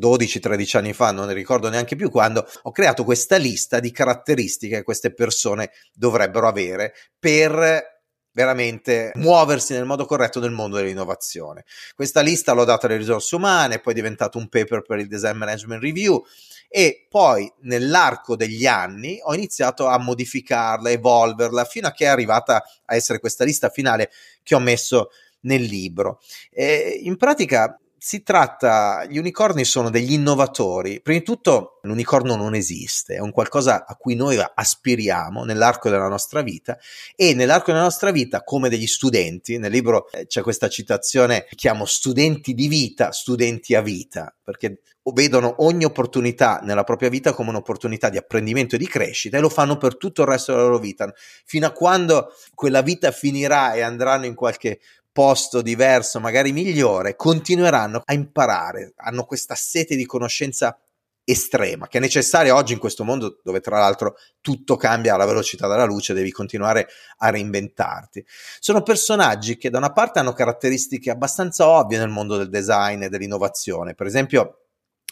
12-13 0.01 0.79
anni 0.79 0.93
fa, 0.93 1.13
non 1.13 1.27
ne 1.27 1.35
ricordo 1.35 1.69
neanche 1.69 1.97
più 1.97 2.11
quando, 2.11 2.47
ho 2.63 2.71
creato 2.73 3.05
questa 3.05 3.37
lista 3.37 3.79
di 3.79 3.93
caratteristiche 3.93 4.77
che 4.77 4.83
queste 4.83 5.13
persone 5.13 5.71
dovrebbero 5.93 6.49
avere 6.49 6.95
per 7.19 7.92
veramente 8.33 9.13
muoversi 9.15 9.75
nel 9.75 9.85
modo 9.85 10.07
corretto 10.07 10.41
nel 10.41 10.51
mondo 10.51 10.77
dell'innovazione. 10.77 11.65
Questa 11.95 12.21
lista 12.21 12.53
l'ho 12.53 12.65
data 12.65 12.87
alle 12.87 12.97
risorse 12.97 13.35
umane, 13.35 13.79
poi 13.79 13.93
è 13.93 13.97
diventato 13.97 14.39
un 14.39 14.49
paper 14.49 14.83
per 14.83 14.99
il 14.99 15.09
Design 15.09 15.37
Management 15.37 15.83
Review 15.83 16.25
e 16.69 17.07
poi 17.09 17.53
nell'arco 17.61 18.35
degli 18.35 18.67
anni 18.67 19.19
ho 19.23 19.35
iniziato 19.35 19.87
a 19.87 19.99
modificarla, 19.99 20.91
evolverla 20.91 21.65
fino 21.65 21.87
a 21.87 21.93
che 21.93 22.07
è 22.07 22.09
arrivata 22.09 22.65
a 22.87 22.95
essere 22.95 23.21
questa 23.21 23.45
lista 23.45 23.69
finale 23.69 24.11
che 24.43 24.55
ho 24.55 24.61
messo 24.61 25.11
nel 25.41 25.63
libro. 25.63 26.21
E 26.51 27.01
in 27.03 27.17
pratica 27.17 27.79
si 28.05 28.25
tratta, 28.25 29.05
gli 29.09 29.17
unicorni 29.17 29.65
sono 29.65 29.89
degli 29.89 30.15
innovatori. 30.15 31.01
Prima 31.01 31.21
di 31.21 31.25
tutto, 31.25 31.79
l'unicorno 31.83 32.35
non 32.35 32.53
esiste, 32.53 33.15
è 33.15 33.21
un 33.21 33.31
qualcosa 33.31 33.87
a 33.87 33.95
cui 33.95 34.17
noi 34.17 34.37
aspiriamo 34.55 35.45
nell'arco 35.45 35.89
della 35.89 36.09
nostra 36.09 36.43
vita 36.43 36.77
e 37.15 37.33
nell'arco 37.33 37.71
della 37.71 37.85
nostra 37.85 38.11
vita, 38.11 38.43
come 38.43 38.69
degli 38.69 38.89
studenti, 38.89 39.57
nel 39.57 39.71
libro 39.71 40.11
eh, 40.11 40.27
c'è 40.27 40.43
questa 40.43 40.69
citazione 40.69 41.47
chiamo 41.55 41.85
studenti 41.85 42.55
di 42.55 42.67
vita, 42.67 43.13
studenti 43.13 43.77
a 43.77 43.83
vita, 43.83 44.35
perché 44.43 44.81
vedono 45.15 45.55
ogni 45.59 45.85
opportunità 45.85 46.61
nella 46.63 46.85
propria 46.85 47.09
vita 47.09 47.33
come 47.33 47.51
un'opportunità 47.51 48.09
di 48.09 48.17
apprendimento 48.17 48.75
e 48.75 48.79
di 48.79 48.87
crescita 48.87 49.37
e 49.37 49.41
lo 49.41 49.49
fanno 49.49 49.77
per 49.77 49.97
tutto 49.97 50.23
il 50.23 50.29
resto 50.29 50.53
della 50.53 50.65
loro 50.65 50.79
vita, 50.79 51.13
fino 51.45 51.67
a 51.67 51.73
quando 51.73 52.35
quella 52.55 52.83
vita 52.83 53.13
finirà 53.13 53.75
e 53.75 53.81
andranno 53.81 54.27
in 54.27 54.35
qualche 54.35 54.81
posto 55.13 55.63
diverso, 55.63 56.19
magari 56.21 56.53
migliore, 56.53 57.17
continueranno 57.17 58.03
a 58.05 58.13
imparare, 58.15 58.95
hanno 58.97 59.25
questa 59.25 59.55
sete 59.55 59.95
di 59.95 60.07
conoscenza 60.07 60.77
estrema 61.25 61.87
che 61.87 61.99
è 61.99 62.01
necessaria 62.01 62.55
oggi 62.55 62.73
in 62.73 62.81
questo 62.81 63.05
mondo 63.05 63.41
dove 63.45 63.61
tra 63.61 63.79
l'altro 63.79 64.17
tutto 64.41 64.77
cambia 64.77 65.15
alla 65.15 65.25
velocità 65.25 65.69
della 65.69 65.85
luce, 65.85 66.15
devi 66.15 66.33
continuare 66.33 66.89
a 67.19 67.31
reinventarti. 67.31 68.25
Sono 68.59 68.83
personaggi 68.83 69.57
che 69.57 69.71
da 69.71 69.79
una 69.79 69.93
parte 69.93 70.19
hanno 70.19 70.33
caratteristiche 70.33 71.11
abbastanza 71.11 71.69
ovvie 71.69 71.99
nel 71.99 72.09
mondo 72.09 72.37
del 72.37 72.49
design 72.49 73.03
e 73.03 73.09
dell'innovazione, 73.09 73.95
per 73.95 74.07
esempio 74.07 74.62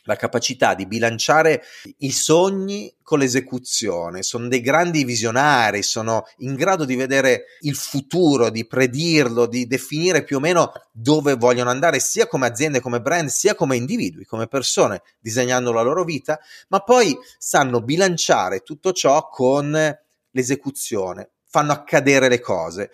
la 0.05 0.17
capacità 0.17 0.75
di 0.75 0.87
bilanciare 0.87 1.63
i 1.99 2.11
sogni 2.11 2.93
con 3.03 3.19
l'esecuzione, 3.19 4.23
sono 4.23 4.47
dei 4.47 4.61
grandi 4.61 5.05
visionari, 5.05 5.83
sono 5.83 6.27
in 6.39 6.55
grado 6.55 6.85
di 6.85 6.95
vedere 6.95 7.47
il 7.61 7.75
futuro, 7.75 8.51
di 8.51 8.67
predirlo, 8.67 9.47
di 9.47 9.67
definire 9.67 10.23
più 10.23 10.37
o 10.37 10.41
meno 10.41 10.73
dove 10.93 11.35
vogliono 11.35 11.71
andare 11.71 11.99
sia 11.99 12.27
come 12.27 12.47
aziende, 12.47 12.81
come 12.81 13.01
brand, 13.01 13.29
sia 13.29 13.55
come 13.55 13.77
individui, 13.77 14.25
come 14.25 14.47
persone, 14.47 15.03
disegnando 15.19 15.73
la 15.73 15.83
loro 15.83 16.05
vita, 16.05 16.39
ma 16.69 16.81
poi 16.81 17.17
sanno 17.39 17.81
bilanciare 17.81 18.61
tutto 18.61 18.93
ciò 18.93 19.29
con 19.29 19.99
l'esecuzione, 20.31 21.31
fanno 21.51 21.73
accadere 21.73 22.29
le 22.29 22.41
cose. 22.41 22.91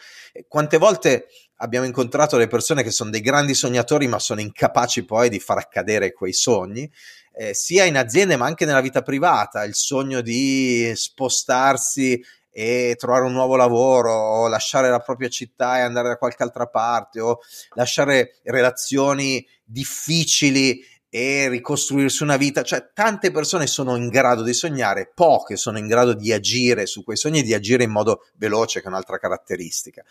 Quante 0.49 0.79
volte 0.79 1.29
abbiamo 1.57 1.87
incontrato 1.87 2.37
le 2.37 2.49
persone 2.49 2.83
che 2.83 2.91
sono 2.91 3.11
dei 3.11 3.21
grandi 3.21 3.55
sognatori 3.55 4.09
ma 4.09 4.19
sono 4.19 4.41
incapaci 4.41 5.05
poi 5.05 5.29
di 5.29 5.39
far 5.39 5.59
accadere 5.59 6.13
quei 6.13 6.33
sogni, 6.33 6.91
eh, 7.35 7.55
sia 7.55 7.85
in 7.85 7.97
aziende 7.97 8.37
ma 8.37 8.47
anche 8.47 8.65
nella 8.65 8.81
vita 8.81 9.03
privata, 9.03 9.63
il 9.65 9.75
sogno 9.75 10.23
di 10.23 10.91
spostarsi 10.95 12.23
e 12.51 12.97
trovare 12.99 13.27
un 13.27 13.33
nuovo 13.33 13.55
lavoro 13.57 14.13
o 14.13 14.49
lasciare 14.49 14.89
la 14.89 15.01
propria 15.01 15.29
città 15.29 15.77
e 15.77 15.83
andare 15.83 16.09
da 16.09 16.17
qualche 16.17 16.43
altra 16.43 16.67
parte 16.67 17.21
o 17.21 17.41
lasciare 17.75 18.41
relazioni 18.45 19.47
difficili 19.63 20.83
e 21.17 21.49
ricostruirsi 21.49 22.23
una 22.23 22.37
vita, 22.37 22.63
cioè 22.63 22.91
tante 22.93 23.31
persone 23.31 23.67
sono 23.67 23.97
in 23.97 24.11
grado 24.11 24.43
di 24.43 24.53
sognare, 24.53 25.11
poche 25.15 25.57
sono 25.57 25.79
in 25.79 25.87
grado 25.87 26.13
di 26.13 26.31
agire 26.31 26.85
su 26.85 27.03
quei 27.05 27.17
sogni 27.17 27.39
e 27.39 27.43
di 27.43 27.55
agire 27.55 27.85
in 27.85 27.91
modo 27.91 28.27
veloce, 28.35 28.81
che 28.81 28.85
è 28.85 28.89
un'altra 28.91 29.17
caratteristica. 29.17 30.05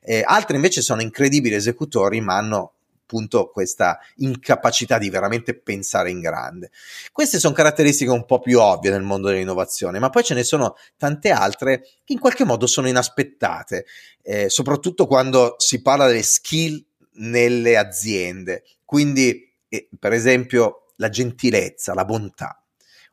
Eh, 0.00 0.22
altre 0.24 0.54
invece 0.54 0.80
sono 0.80 1.02
incredibili 1.02 1.56
esecutori, 1.56 2.20
ma 2.20 2.36
hanno 2.36 2.74
appunto 3.02 3.50
questa 3.50 3.98
incapacità 4.18 4.98
di 4.98 5.10
veramente 5.10 5.58
pensare 5.58 6.10
in 6.10 6.20
grande. 6.20 6.70
Queste 7.10 7.40
sono 7.40 7.54
caratteristiche 7.54 8.12
un 8.12 8.24
po' 8.24 8.38
più 8.38 8.60
ovvie 8.60 8.92
nel 8.92 9.02
mondo 9.02 9.30
dell'innovazione, 9.30 9.98
ma 9.98 10.10
poi 10.10 10.22
ce 10.22 10.34
ne 10.34 10.44
sono 10.44 10.76
tante 10.96 11.32
altre 11.32 11.80
che 12.04 12.12
in 12.12 12.20
qualche 12.20 12.44
modo 12.44 12.68
sono 12.68 12.86
inaspettate, 12.86 13.84
eh, 14.22 14.48
soprattutto 14.48 15.08
quando 15.08 15.56
si 15.58 15.82
parla 15.82 16.06
delle 16.06 16.22
skill 16.22 16.80
nelle 17.14 17.76
aziende. 17.76 18.62
Quindi 18.84 19.50
e, 19.72 19.88
per 19.98 20.12
esempio 20.12 20.92
la 20.96 21.08
gentilezza, 21.08 21.94
la 21.94 22.04
bontà, 22.04 22.62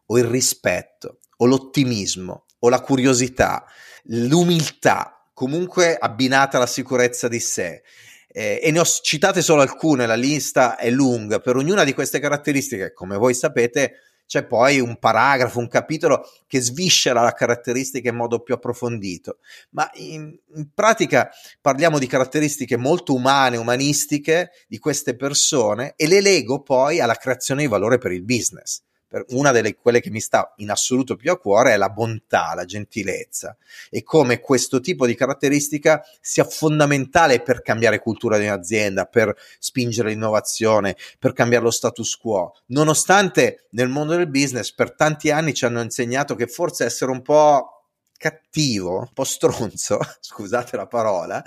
o 0.08 0.18
il 0.18 0.26
rispetto, 0.26 1.20
o 1.38 1.46
l'ottimismo, 1.46 2.48
o 2.60 2.68
la 2.68 2.82
curiosità, 2.82 3.64
l'umiltà, 4.08 5.26
comunque 5.34 5.96
abbinata 5.98 6.58
alla 6.58 6.68
sicurezza 6.68 7.30
di 7.30 7.40
sé. 7.40 7.82
Eh, 8.28 8.60
e 8.62 8.72
ne 8.72 8.80
ho 8.80 8.86
citate 8.86 9.42
solo 9.42 9.62
alcune, 9.62 10.06
la 10.06 10.16
lista 10.16 10.76
è 10.76 10.90
lunga. 10.90 11.40
Per 11.40 11.56
ognuna 11.56 11.86
di 11.86 11.94
queste 11.94 12.20
caratteristiche, 12.20 12.92
come 12.92 13.16
voi 13.16 13.34
sapete, 13.34 13.94
c'è 14.30 14.46
poi 14.46 14.80
un 14.80 15.00
paragrafo, 15.00 15.58
un 15.58 15.68
capitolo 15.68 16.24
che 16.46 16.62
sviscera 16.62 17.24
la 17.24 17.34
caratteristica 17.34 18.10
in 18.10 18.16
modo 18.16 18.42
più 18.42 18.54
approfondito. 18.54 19.40
Ma 19.72 19.90
in, 19.96 20.38
in 20.54 20.70
pratica 20.72 21.32
parliamo 21.60 21.98
di 21.98 22.06
caratteristiche 22.06 22.78
molto 22.78 23.16
umane, 23.16 23.58
umanistiche 23.58 24.52
di 24.68 24.78
queste 24.78 25.16
persone 25.16 25.94
e 25.96 26.06
le 26.06 26.22
lego 26.22 26.62
poi 26.62 27.00
alla 27.00 27.16
creazione 27.16 27.62
di 27.62 27.68
valore 27.68 27.98
per 27.98 28.12
il 28.12 28.24
business 28.24 28.84
una 29.30 29.52
delle 29.52 29.76
quelle 29.76 30.02
che 30.02 30.12
mi 30.12 30.20
sta 30.20 30.54
in 30.58 30.70
assoluto 30.70 31.16
più 31.16 31.32
a 31.32 31.38
cuore 31.38 31.74
è 31.74 31.78
la 31.78 31.90
bontà, 31.90 32.54
la 32.54 32.66
gentilezza 32.66 33.58
e 33.90 34.04
come 34.04 34.40
questo 34.40 34.80
tipo 34.80 35.06
di 35.06 35.16
caratteristica 35.16 36.04
sia 36.22 36.44
fondamentale 36.44 37.42
per 37.42 37.62
cambiare 37.62 38.00
cultura 38.00 38.38
di 38.38 38.46
un'azienda, 38.46 39.06
per 39.06 39.36
spingere 39.60 40.10
l'innovazione, 40.10 40.96
per 41.18 41.34
cambiare 41.34 41.64
lo 41.64 41.72
status 41.72 42.16
quo. 42.18 42.54
Nonostante 42.68 43.68
nel 43.72 43.90
mondo 43.90 44.16
del 44.16 44.30
business 44.30 44.74
per 44.74 44.94
tanti 44.94 45.32
anni 45.32 45.54
ci 45.54 45.66
hanno 45.66 45.82
insegnato 45.82 46.36
che 46.36 46.48
forse 46.48 46.86
essere 46.86 47.12
un 47.12 47.22
po' 47.22 47.86
cattivo, 48.18 49.00
un 49.00 49.14
po' 49.14 49.24
stronzo, 49.24 50.00
scusate 50.20 50.76
la 50.76 50.88
parola, 50.88 51.44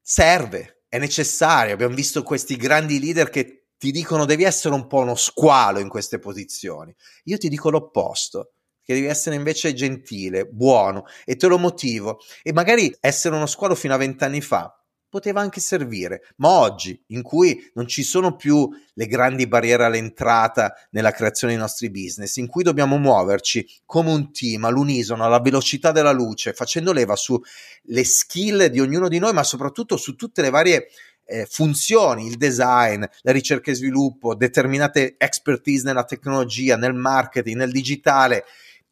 serve, 0.00 0.82
è 0.88 0.98
necessario. 0.98 1.74
Abbiamo 1.74 1.94
visto 1.94 2.22
questi 2.22 2.56
grandi 2.56 2.98
leader 2.98 3.30
che 3.30 3.61
ti 3.82 3.90
dicono 3.90 4.26
devi 4.26 4.44
essere 4.44 4.76
un 4.76 4.86
po' 4.86 4.98
uno 4.98 5.16
squalo 5.16 5.80
in 5.80 5.88
queste 5.88 6.20
posizioni. 6.20 6.94
Io 7.24 7.36
ti 7.36 7.48
dico 7.48 7.68
l'opposto, 7.68 8.52
che 8.80 8.94
devi 8.94 9.06
essere 9.06 9.34
invece 9.34 9.74
gentile, 9.74 10.46
buono 10.46 11.02
e 11.24 11.34
te 11.34 11.48
lo 11.48 11.58
motivo. 11.58 12.20
E 12.44 12.52
magari 12.52 12.96
essere 13.00 13.34
uno 13.34 13.46
squalo 13.46 13.74
fino 13.74 13.92
a 13.92 13.96
vent'anni 13.96 14.40
fa 14.40 14.72
poteva 15.08 15.40
anche 15.40 15.60
servire, 15.60 16.22
ma 16.36 16.48
oggi, 16.48 16.98
in 17.08 17.22
cui 17.22 17.70
non 17.74 17.88
ci 17.88 18.04
sono 18.04 18.36
più 18.36 18.66
le 18.94 19.06
grandi 19.06 19.48
barriere 19.48 19.84
all'entrata 19.84 20.72
nella 20.92 21.10
creazione 21.10 21.52
dei 21.52 21.60
nostri 21.60 21.90
business, 21.90 22.36
in 22.36 22.46
cui 22.46 22.62
dobbiamo 22.62 22.96
muoverci 22.96 23.82
come 23.84 24.10
un 24.10 24.32
team, 24.32 24.64
all'unisono, 24.64 25.24
alla 25.24 25.40
velocità 25.40 25.90
della 25.90 26.12
luce, 26.12 26.54
facendo 26.54 26.92
leva 26.92 27.14
sulle 27.14 28.04
skill 28.04 28.66
di 28.66 28.80
ognuno 28.80 29.08
di 29.08 29.18
noi, 29.18 29.34
ma 29.34 29.42
soprattutto 29.42 29.98
su 29.98 30.14
tutte 30.14 30.40
le 30.40 30.50
varie 30.50 30.86
eh, 31.32 31.46
funzioni, 31.48 32.26
il 32.26 32.36
design, 32.36 33.02
la 33.22 33.32
ricerca 33.32 33.70
e 33.70 33.74
sviluppo, 33.74 34.34
determinate 34.34 35.14
expertise 35.16 35.84
nella 35.84 36.04
tecnologia, 36.04 36.76
nel 36.76 36.94
marketing, 36.94 37.56
nel 37.56 37.72
digitale, 37.72 38.44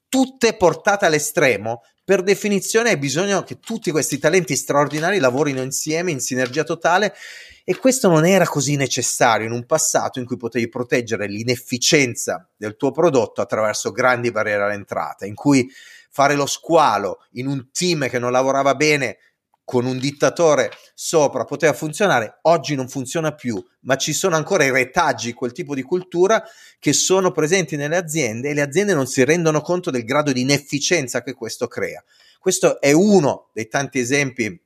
tutte 0.09 0.57
portate 0.57 1.05
all'estremo, 1.07 1.83
per 2.03 2.23
definizione 2.23 2.91
hai 2.91 2.97
bisogno 2.97 3.45
che 3.45 3.61
tutti 3.61 3.93
questi 3.93 4.19
talenti 4.19 4.57
straordinari 4.57 5.19
lavorino 5.19 5.63
insieme 5.63 6.11
in 6.11 6.19
sinergia 6.19 6.65
totale 6.65 7.15
e 7.63 7.77
questo 7.77 8.09
non 8.09 8.27
era 8.27 8.47
così 8.47 8.75
necessario 8.75 9.47
in 9.47 9.53
un 9.53 9.65
passato 9.65 10.19
in 10.19 10.25
cui 10.25 10.37
potevi 10.37 10.69
proteggere 10.69 11.29
l'inefficienza 11.29 12.49
del 12.57 12.75
tuo 12.75 12.91
prodotto 12.91 13.41
attraverso 13.41 13.93
grandi 13.93 14.33
barriere 14.33 14.65
all'entrata, 14.65 15.25
in 15.25 15.37
cui 15.37 15.71
fare 16.11 16.35
lo 16.35 16.47
squalo 16.47 17.25
in 17.35 17.47
un 17.47 17.69
team 17.71 18.09
che 18.09 18.19
non 18.19 18.33
lavorava 18.33 18.75
bene 18.75 19.19
con 19.71 19.87
un 19.87 20.01
dittatore 20.01 20.73
sopra 20.95 21.45
poteva 21.45 21.73
funzionare, 21.73 22.41
oggi 22.43 22.75
non 22.75 22.89
funziona 22.89 23.37
più, 23.37 23.65
ma 23.83 23.97
ci 23.97 24.13
sono 24.13 24.35
ancora 24.35 24.65
i 24.65 24.73
retaggi, 24.73 25.33
quel 25.33 25.53
tipo 25.53 25.77
di 25.77 25.83
cultura 25.83 26.43
che 26.81 26.93
sono 26.93 27.31
presenti 27.31 27.77
nelle 27.77 27.97
aziende 27.97 28.49
e 28.49 28.55
le 28.55 28.63
aziende 28.63 28.95
non 28.95 29.07
si 29.07 29.23
rendono 29.23 29.61
conto 29.61 29.93
del 29.93 30.03
grado 30.03 30.33
di 30.33 30.41
inefficienza 30.41 31.23
che 31.23 31.35
questo 31.35 31.69
crea. 31.69 32.03
Questo 32.41 32.81
è 32.81 32.91
uno 32.91 33.51
dei 33.53 33.69
tanti 33.69 34.01
esempi 34.01 34.61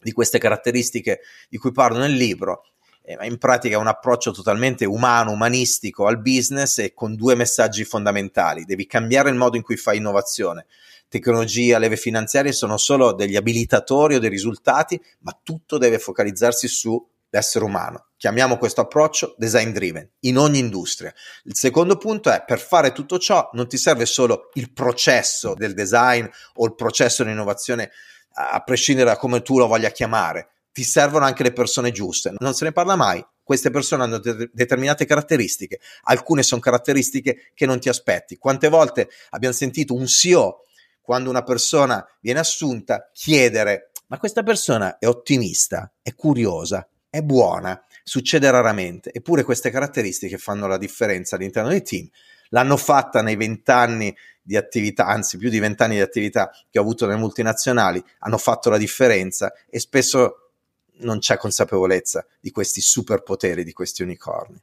di 0.00 0.10
queste 0.10 0.40
caratteristiche 0.40 1.20
di 1.48 1.56
cui 1.56 1.70
parlo 1.70 1.98
nel 1.98 2.14
libro, 2.14 2.64
eh, 3.02 3.14
ma 3.14 3.26
in 3.26 3.38
pratica 3.38 3.76
è 3.76 3.78
un 3.78 3.86
approccio 3.86 4.32
totalmente 4.32 4.84
umano, 4.84 5.30
umanistico 5.30 6.06
al 6.06 6.20
business 6.20 6.78
e 6.78 6.92
con 6.92 7.14
due 7.14 7.36
messaggi 7.36 7.84
fondamentali. 7.84 8.64
Devi 8.64 8.84
cambiare 8.84 9.30
il 9.30 9.36
modo 9.36 9.56
in 9.56 9.62
cui 9.62 9.76
fai 9.76 9.98
innovazione 9.98 10.66
tecnologia, 11.10 11.78
leve 11.78 11.96
finanziarie 11.96 12.52
sono 12.52 12.78
solo 12.78 13.12
degli 13.12 13.36
abilitatori 13.36 14.14
o 14.14 14.20
dei 14.20 14.30
risultati, 14.30 14.98
ma 15.20 15.38
tutto 15.42 15.76
deve 15.76 15.98
focalizzarsi 15.98 16.68
sull'essere 16.68 17.64
umano. 17.64 18.06
Chiamiamo 18.16 18.56
questo 18.58 18.80
approccio 18.80 19.34
design 19.36 19.70
driven 19.70 20.08
in 20.20 20.38
ogni 20.38 20.58
industria. 20.58 21.12
Il 21.44 21.56
secondo 21.56 21.96
punto 21.96 22.30
è 22.30 22.44
per 22.46 22.60
fare 22.60 22.92
tutto 22.92 23.18
ciò 23.18 23.50
non 23.54 23.66
ti 23.66 23.76
serve 23.76 24.06
solo 24.06 24.50
il 24.54 24.72
processo 24.72 25.54
del 25.54 25.74
design 25.74 26.26
o 26.54 26.64
il 26.64 26.74
processo 26.74 27.24
di 27.24 27.32
innovazione 27.32 27.90
a 28.32 28.60
prescindere 28.60 29.10
da 29.10 29.16
come 29.16 29.42
tu 29.42 29.58
lo 29.58 29.66
voglia 29.66 29.90
chiamare, 29.90 30.50
ti 30.72 30.84
servono 30.84 31.24
anche 31.24 31.42
le 31.42 31.52
persone 31.52 31.90
giuste. 31.90 32.32
Non 32.38 32.54
se 32.54 32.64
ne 32.64 32.72
parla 32.72 32.94
mai. 32.94 33.24
Queste 33.42 33.70
persone 33.70 34.04
hanno 34.04 34.18
de- 34.18 34.48
determinate 34.52 35.04
caratteristiche, 35.04 35.80
alcune 36.02 36.44
sono 36.44 36.60
caratteristiche 36.60 37.50
che 37.52 37.66
non 37.66 37.80
ti 37.80 37.88
aspetti. 37.88 38.38
Quante 38.38 38.68
volte 38.68 39.08
abbiamo 39.30 39.54
sentito 39.54 39.92
un 39.92 40.06
CEO 40.06 40.66
quando 41.10 41.28
una 41.28 41.42
persona 41.42 42.08
viene 42.20 42.38
assunta, 42.38 43.10
chiedere, 43.12 43.90
ma 44.06 44.18
questa 44.18 44.44
persona 44.44 44.96
è 44.96 45.08
ottimista, 45.08 45.92
è 46.02 46.14
curiosa, 46.14 46.88
è 47.10 47.20
buona, 47.20 47.84
succede 48.04 48.48
raramente, 48.48 49.10
eppure 49.12 49.42
queste 49.42 49.70
caratteristiche 49.70 50.38
fanno 50.38 50.68
la 50.68 50.78
differenza 50.78 51.34
all'interno 51.34 51.70
dei 51.70 51.82
team. 51.82 52.08
L'hanno 52.50 52.76
fatta 52.76 53.22
nei 53.22 53.34
vent'anni 53.34 54.16
di 54.40 54.56
attività, 54.56 55.06
anzi 55.06 55.36
più 55.36 55.50
di 55.50 55.58
vent'anni 55.58 55.96
di 55.96 56.00
attività 56.00 56.48
che 56.70 56.78
ho 56.78 56.82
avuto 56.82 57.06
nelle 57.06 57.18
multinazionali, 57.18 58.00
hanno 58.20 58.38
fatto 58.38 58.70
la 58.70 58.78
differenza 58.78 59.52
e 59.68 59.80
spesso 59.80 60.52
non 60.98 61.18
c'è 61.18 61.36
consapevolezza 61.38 62.24
di 62.38 62.52
questi 62.52 62.80
superpoteri, 62.80 63.64
di 63.64 63.72
questi 63.72 64.04
unicorni. 64.04 64.62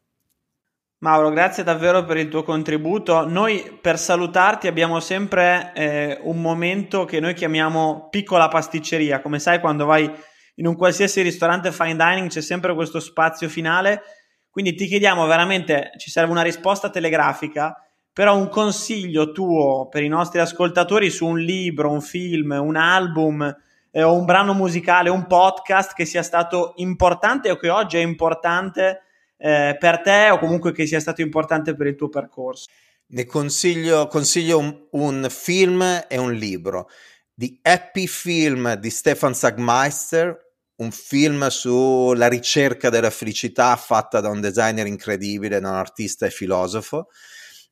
Mauro, 0.99 1.29
grazie 1.29 1.61
davvero 1.61 2.05
per 2.05 2.17
il 2.17 2.27
tuo 2.27 2.41
contributo. 2.41 3.23
Noi 3.27 3.77
per 3.79 3.99
salutarti 3.99 4.65
abbiamo 4.65 4.99
sempre 4.99 5.71
eh, 5.75 6.19
un 6.23 6.41
momento 6.41 7.05
che 7.05 7.19
noi 7.19 7.35
chiamiamo 7.35 8.07
piccola 8.09 8.47
pasticceria. 8.47 9.21
Come 9.21 9.37
sai, 9.37 9.59
quando 9.59 9.85
vai 9.85 10.11
in 10.55 10.65
un 10.65 10.75
qualsiasi 10.75 11.21
ristorante 11.21 11.71
fine 11.71 11.95
dining 11.95 12.29
c'è 12.29 12.41
sempre 12.41 12.73
questo 12.73 12.99
spazio 12.99 13.47
finale. 13.47 14.01
Quindi 14.49 14.73
ti 14.73 14.87
chiediamo 14.87 15.27
veramente, 15.27 15.91
ci 15.97 16.09
serve 16.09 16.31
una 16.31 16.41
risposta 16.41 16.89
telegrafica, 16.89 17.79
però 18.11 18.35
un 18.35 18.49
consiglio 18.49 19.31
tuo 19.31 19.87
per 19.89 20.01
i 20.01 20.07
nostri 20.07 20.39
ascoltatori 20.39 21.11
su 21.11 21.27
un 21.27 21.37
libro, 21.37 21.91
un 21.91 22.01
film, 22.01 22.59
un 22.59 22.75
album 22.75 23.55
eh, 23.91 24.01
o 24.01 24.15
un 24.15 24.25
brano 24.25 24.55
musicale, 24.55 25.11
un 25.11 25.27
podcast 25.27 25.93
che 25.93 26.05
sia 26.05 26.23
stato 26.23 26.73
importante 26.77 27.51
o 27.51 27.55
che 27.55 27.69
oggi 27.69 27.97
è 27.97 28.01
importante 28.01 29.03
eh, 29.37 29.75
per 29.79 30.01
te 30.01 30.29
o 30.31 30.39
comunque 30.39 30.71
che 30.71 30.85
sia 30.85 30.99
stato 30.99 31.21
importante 31.21 31.75
per 31.75 31.87
il 31.87 31.95
tuo 31.95 32.09
percorso. 32.09 32.65
Ne 33.09 33.25
consiglio, 33.25 34.07
consiglio 34.07 34.57
un, 34.57 34.87
un, 34.91 35.27
film 35.29 36.05
e 36.07 36.17
un 36.17 36.33
libro. 36.33 36.89
The 37.33 37.59
Happy 37.61 38.07
Film 38.07 38.73
di 38.75 38.89
Stefan 38.89 39.33
Sagmeister, 39.33 40.35
un 40.77 40.91
film 40.91 41.47
sulla 41.47 42.27
ricerca 42.27 42.89
della 42.89 43.09
felicità 43.09 43.75
fatta 43.77 44.19
da 44.19 44.29
un 44.29 44.41
designer 44.41 44.87
incredibile, 44.87 45.59
da 45.59 45.69
un 45.69 45.75
artista 45.75 46.25
e 46.25 46.31
filosofo. 46.31 47.07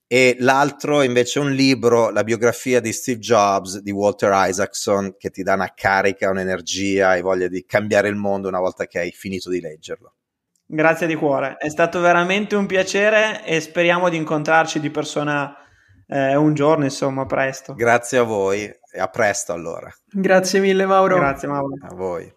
E 0.07 0.38
l'altro 0.39 1.01
invece 1.01 1.39
è 1.39 1.43
un 1.43 1.51
libro, 1.51 2.11
la 2.11 2.24
biografia 2.24 2.80
di 2.80 2.93
Steve 2.93 3.20
Jobs 3.20 3.80
di 3.80 3.91
Walter 3.91 4.32
Isaacson, 4.47 5.16
che 5.18 5.32
ti 5.32 5.41
dà 5.41 5.55
una 5.55 5.74
carica, 5.74 6.30
un'energia 6.30 7.16
e 7.16 7.22
voglia 7.22 7.47
di 7.47 7.66
cambiare 7.66 8.07
il 8.07 8.16
mondo 8.16 8.47
una 8.47 8.59
volta 8.59 8.86
che 8.86 8.99
hai 8.99 9.11
finito 9.11 9.49
di 9.49 9.59
leggerlo. 9.59 10.14
Grazie 10.68 11.05
di 11.05 11.16
cuore, 11.16 11.57
è 11.57 11.70
stato 11.70 11.99
veramente 11.99 12.55
un 12.55 12.66
piacere 12.66 13.45
e 13.45 13.61
speriamo 13.61 14.09
di 14.09 14.18
incontrarci 14.18 14.80
di 14.80 14.89
persona 14.89 15.55
eh, 16.07 16.36
un 16.36 16.53
giorno, 16.53 16.84
insomma, 16.84 17.26
presto. 17.26 17.74
Grazie 17.74 18.20
a 18.20 18.24
voi 18.24 18.63
e 18.63 18.99
a 18.99 19.07
presto 19.07 19.53
allora. 19.53 19.89
Grazie 20.11 20.59
mille 20.59 20.86
Mauro. 20.86 21.16
Grazie 21.18 21.47
Mauro. 21.47 21.74
A 21.82 21.93
voi. 21.93 22.32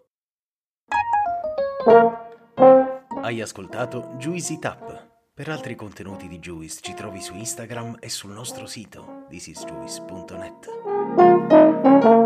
Hai 3.23 3.41
ascoltato 3.41 4.15
Juicy 4.17 4.59
Tap. 4.59 5.07
Per 5.35 5.49
altri 5.49 5.77
contenuti 5.77 6.29
di 6.29 6.39
Juice 6.39 6.81
ci 6.83 6.95
trovi 6.95 7.21
su 7.21 7.35
Instagram 7.35 7.97
e 8.01 8.09
sul 8.09 8.33
nostro 8.33 8.67
sito 8.67 9.27
thisisjuice.net. 9.29 12.17